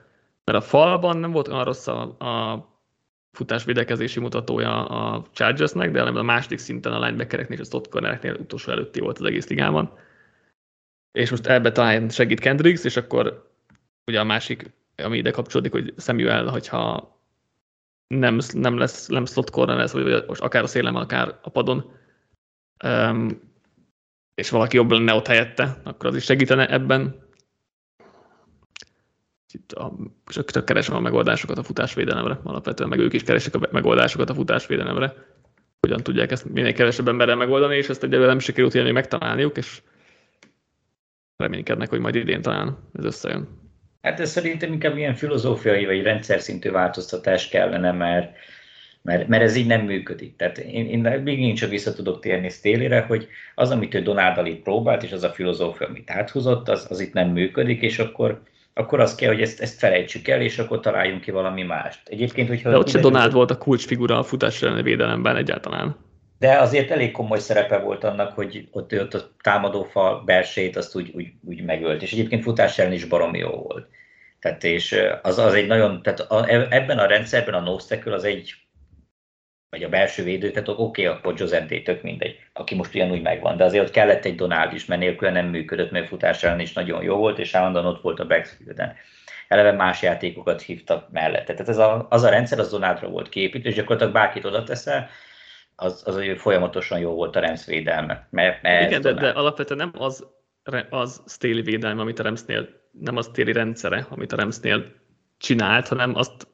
[0.44, 2.66] mert a falban nem volt olyan rossz a, a
[3.32, 8.34] futás védekezési mutatója a Chargersnek, de a második szinten a linebackereknél és a slot cornereknél
[8.34, 9.94] utolsó előtti volt az egész ligában.
[11.12, 13.50] És most ebbe talán segít Kendricks, és akkor
[14.06, 17.16] ugye a másik, ami ide kapcsolódik, hogy Samuel, hogyha
[18.08, 21.92] nem, nem lesz, nem slot corner lesz, vagy most akár a szélem, akár a padon,
[22.86, 23.50] um,
[24.36, 27.30] és valaki jobb lenne ott helyette, akkor az is segítene ebben.
[29.54, 34.30] Itt a, csak keresem a megoldásokat a futásvédelemre, alapvetően meg ők is keresik a megoldásokat
[34.30, 35.14] a futásvédelemre.
[35.80, 39.82] Hogyan tudják ezt minél kevesebb emberrel megoldani, és ezt egyelőre nem sikerült ilyen megtalálniuk, és
[41.42, 43.60] reménykednek, hogy majd idén talán ez összejön.
[44.02, 48.36] Hát ez szerintem inkább ilyen filozófiai vagy rendszer szintű változtatás kellene, mert,
[49.02, 50.36] mert, mert ez így nem működik.
[50.36, 54.64] Tehát én, én még csak vissza tudok térni Stélére, hogy az, amit ő Donaldal itt
[54.64, 58.42] próbált, és az a filozófia, amit áthúzott, az, az itt nem működik, és akkor,
[58.74, 62.02] akkor az kell, hogy ezt, ezt felejtsük el, és akkor találjunk ki valami mást.
[62.06, 62.70] Egyébként, hogyha...
[62.70, 65.96] De ott se Donald volt a kulcsfigura a futás elleni védelemben egyáltalán.
[66.42, 71.12] De azért elég komoly szerepe volt annak, hogy ott, ott a támadófal belsejét azt úgy,
[71.14, 72.02] úgy, úgy megölt.
[72.02, 73.88] És egyébként futás ellen is baromi jó volt.
[74.40, 78.24] Tehát és az, az egy nagyon, tehát a, e, ebben a rendszerben a no az
[78.24, 78.54] egy,
[79.70, 83.58] vagy a belső védő, tehát oké, okay, akkor Joseph tök mindegy, aki most ugyanúgy megvan,
[83.58, 86.74] de azért ott kellett egy Donald is, mert nélkül nem működött, mert futás ellen is
[86.74, 88.96] nagyon jó volt, és állandóan ott volt a backfielden.
[89.48, 91.54] Eleve más játékokat hívtak mellette.
[91.54, 95.10] Tehát ez a, az a rendszer az Donaldra volt képítve, és gyakorlatilag bárkit oda teszel,
[95.82, 98.28] az, az hogy folyamatosan jó volt a Rams védelme.
[98.30, 100.28] Mert, mert Igen, de, de, alapvetően nem az,
[100.90, 104.86] az Staley védelme, amit a Ramsnél, nem az Staley rendszere, amit a Ramsnél
[105.38, 106.48] csinált, hanem azt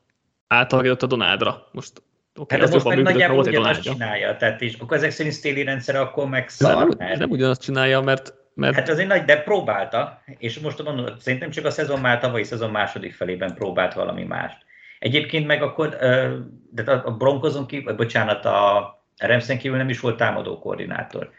[0.48, 1.68] átalakított a Donádra.
[1.72, 2.02] Most
[2.40, 6.00] Okay, hát de most meg nagyjából ugyanazt csinálja, tehát és akkor ezek szerint Staley rendszere
[6.00, 6.88] akkor meg szar.
[6.88, 8.76] Nem, nem ugyanazt csinálja, mert, mert...
[8.76, 12.72] Hát azért nagy, de próbálta, és most mondom, szerintem csak a szezon már tavalyi szezon
[12.72, 14.58] második felében próbált valami mást.
[15.00, 15.98] Egyébként meg akkor,
[16.72, 21.32] de a Bronkozon kívül, bocsánat, a Remszen kívül nem is volt támadó koordinátor.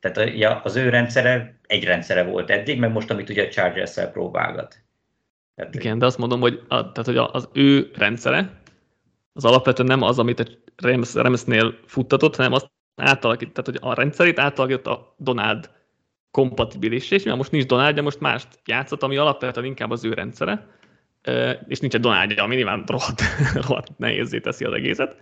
[0.00, 4.10] Tehát ja, az ő rendszere egy rendszere volt eddig, meg most, amit ugye a Chargers-szel
[4.10, 4.82] próbálgat.
[5.54, 8.62] Tehát, Igen, de azt mondom, hogy, a, tehát, hogy az ő rendszere
[9.32, 10.44] az alapvetően nem az, amit a
[10.76, 15.70] Rams, Ramsnél futtatott, hanem azt átalakít, tehát hogy a rendszerét átalakított a Donald
[16.30, 20.12] kompatibilis, és mivel most nincs Donald, de most mást játszott, ami alapvetően inkább az ő
[20.12, 20.66] rendszere,
[21.68, 23.22] és nincs egy Donaldja, ami nyilván rohadt,
[23.66, 25.16] rohadt nehézé teszi az egészet,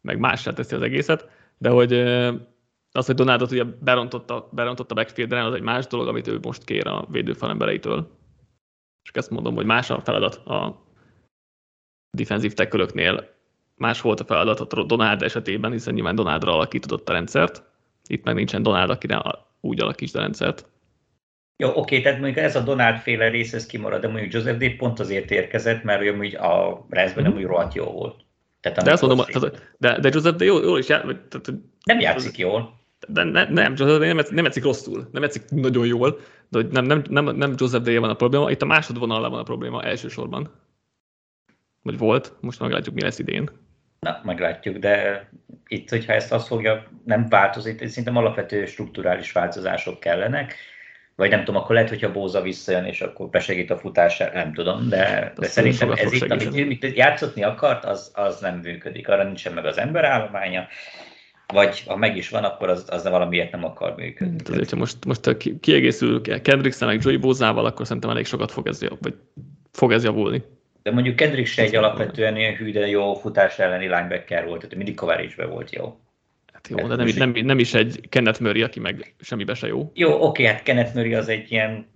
[0.00, 1.28] meg mássá teszi az egészet,
[1.58, 1.92] de hogy
[2.92, 6.86] az, hogy Donaldot ugye berontotta, berontotta backfieldre, az egy más dolog, amit ő most kér
[6.86, 8.18] a védőfalembereitől.
[9.02, 10.86] És ezt mondom, hogy más a feladat a
[12.10, 13.32] defensív tekölöknél.
[13.74, 17.62] Más volt a feladat a Donald esetében, hiszen nyilván Donaldra alakított a rendszert.
[18.06, 19.22] Itt meg nincsen Donald, akire
[19.60, 20.68] úgy alakítsd a rendszert.
[21.56, 24.76] Jó, oké, tehát mondjuk ez a Donald féle rész, ez kimarad, de mondjuk Joseph D.
[24.76, 28.24] pont azért érkezett, mert ő amúgy a részben nem úgy rohadt jó volt.
[28.72, 29.26] Tehát, de azt mondom,
[29.78, 30.86] de, de Joseph de jól, jól is.
[30.86, 31.52] Tehát,
[31.84, 32.82] nem játszik jól.
[33.08, 36.84] De ne, nem, Joseph de nem, nem játszik rosszul, nem játszik nagyon jól, de nem,
[36.84, 40.50] nem, nem, nem Joseph de van a probléma, itt a másodvonalra van a probléma elsősorban.
[41.82, 43.50] Vagy volt, most meglátjuk, mi lesz idén.
[44.00, 45.28] Na, meglátjuk, de
[45.66, 50.54] itt, hogyha ezt azt fogja, nem változik, szerintem alapvető strukturális változások kellenek
[51.16, 54.88] vagy nem tudom, akkor lehet, hogyha Bóza visszajön, és akkor besegít a futásra, nem tudom,
[54.88, 59.52] de, de szerintem ez itt, amit, amit játszotni akart, az, az nem működik, arra nincsen
[59.52, 60.66] meg az emberállománya,
[61.46, 64.42] vagy ha meg is van, akkor az, az valamiért nem akar működni.
[64.42, 68.80] Tehát, ha most, most kiegészül kendricks meg Joey Bózával, akkor szerintem elég sokat fog ez,
[69.00, 69.14] vagy
[69.72, 70.42] fog ez javulni.
[70.82, 74.76] De mondjuk Kendrick se egy alapvetően ilyen hű, de jó futás elleni linebacker volt, tehát
[74.76, 75.98] mindig coverage volt jó.
[76.68, 79.90] Hát jó, de nem, nem, nem, is egy Kenneth Murray, aki meg semmibe se jó.
[79.94, 81.90] Jó, oké, hát Kenneth Murray az egy ilyen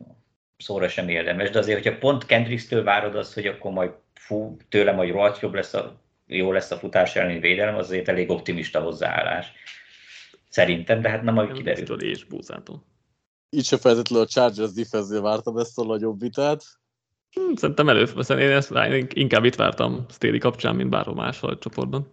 [0.57, 4.93] szóra sem érdemes, de azért, hogyha pont Kendricks-től várod azt, hogy akkor majd fú, tőle
[4.93, 8.81] majd rohadt jobb lesz a, jó lesz a futás elleni védelem, az azért elég optimista
[8.81, 9.53] hozzáállás.
[10.49, 12.03] Szerintem, de hát nem majd kiderül.
[12.03, 12.85] és búzától.
[13.51, 16.65] Így se feltétlenül a Chargers defense vártam ezt a nagyobb vitát.
[17.31, 18.73] Hmm, szerintem előbb, én ezt
[19.13, 22.13] inkább itt vártam Stéli kapcsán, mint bárhol máshol a csoportban.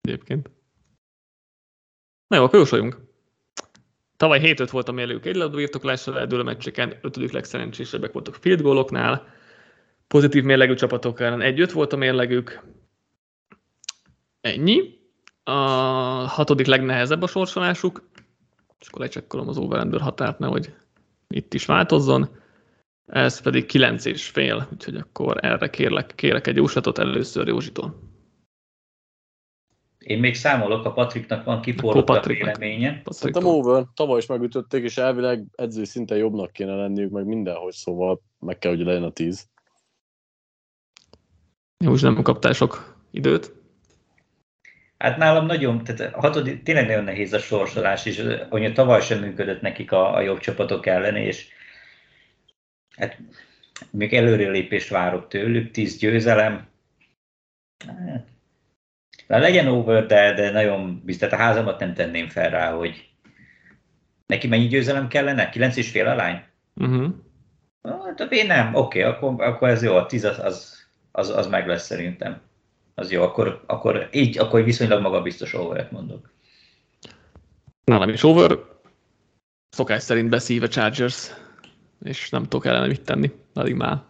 [0.00, 0.50] Egyébként.
[2.26, 2.96] Na jó, akkor jósoljunk.
[4.16, 8.62] Tavaly 7-5 volt a mérlők egy labda birtoklással eldől a meccseken, ötödik legszerencsésebbek voltak field
[8.62, 9.26] goaloknál,
[10.06, 12.62] pozitív mérlegű csapatok ellen 1-5 volt a mérlegük.
[14.40, 15.02] Ennyi.
[15.42, 15.52] A
[16.26, 18.08] hatodik legnehezebb a sorsolásuk,
[18.80, 20.74] és akkor lecsekkolom az over határt, nehogy
[21.28, 22.28] itt is változzon.
[23.06, 28.13] Ez pedig 9 és fél, úgyhogy akkor erre kérlek, kérek egy jóslatot először Józsitól.
[30.04, 33.02] Én még számolok, a Patriknak van kiforrott a véleménye.
[33.04, 38.20] Szerintem over, tavaly is megütötték, és elvileg edző szinten jobbnak kéne lenniük, meg mindenhogy, szóval
[38.38, 39.48] meg kell, hogy legyen a tíz.
[41.84, 43.52] Jó, és nem kaptál sok időt.
[44.98, 49.20] Hát nálam nagyon, tehát a hatodik, tényleg nagyon nehéz a sorsolás, és hogy tavaly sem
[49.20, 51.48] működött nekik a, a jobb csapatok ellen, és
[52.96, 53.18] hát
[53.90, 56.66] még előrelépést várok tőlük, tíz győzelem.
[59.26, 63.08] De legyen over, de, de nagyon biztos, a házamat nem tenném fel rá, hogy
[64.26, 65.48] neki mennyi győzelem kellene?
[65.48, 66.42] Kilenc és fél alány?
[66.74, 67.14] Uh-huh.
[67.82, 71.46] Hát én nem, oké, okay, akkor, akkor ez jó, a tíz az, az, az, az
[71.46, 72.40] meg lesz szerintem.
[72.94, 76.32] Az jó, akkor, akkor így, akkor viszonylag magabiztos overet mondok.
[77.84, 78.58] Nálam is over.
[79.70, 81.30] Szokás szerint beszív a Chargers,
[82.02, 84.02] és nem tudok ellene mit tenni, addig már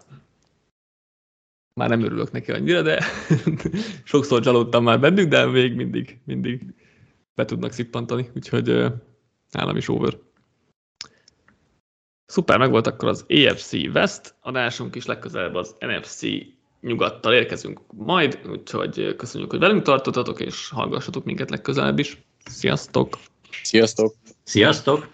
[1.75, 3.05] már nem örülök neki annyira, de
[4.05, 6.75] sokszor csalódtam már bennük, de még mindig, mindig
[7.35, 8.85] be tudnak szippantani, úgyhogy
[9.51, 10.19] nálam is over.
[12.27, 16.21] Szuper, meg volt akkor az AFC West adásunk is, legközelebb az NFC
[16.81, 22.23] nyugattal érkezünk majd, úgyhogy köszönjük, hogy velünk tartottatok, és hallgassatok minket legközelebb is.
[22.45, 23.19] Sziasztok!
[23.63, 24.15] Sziasztok!
[24.43, 25.14] Sziasztok!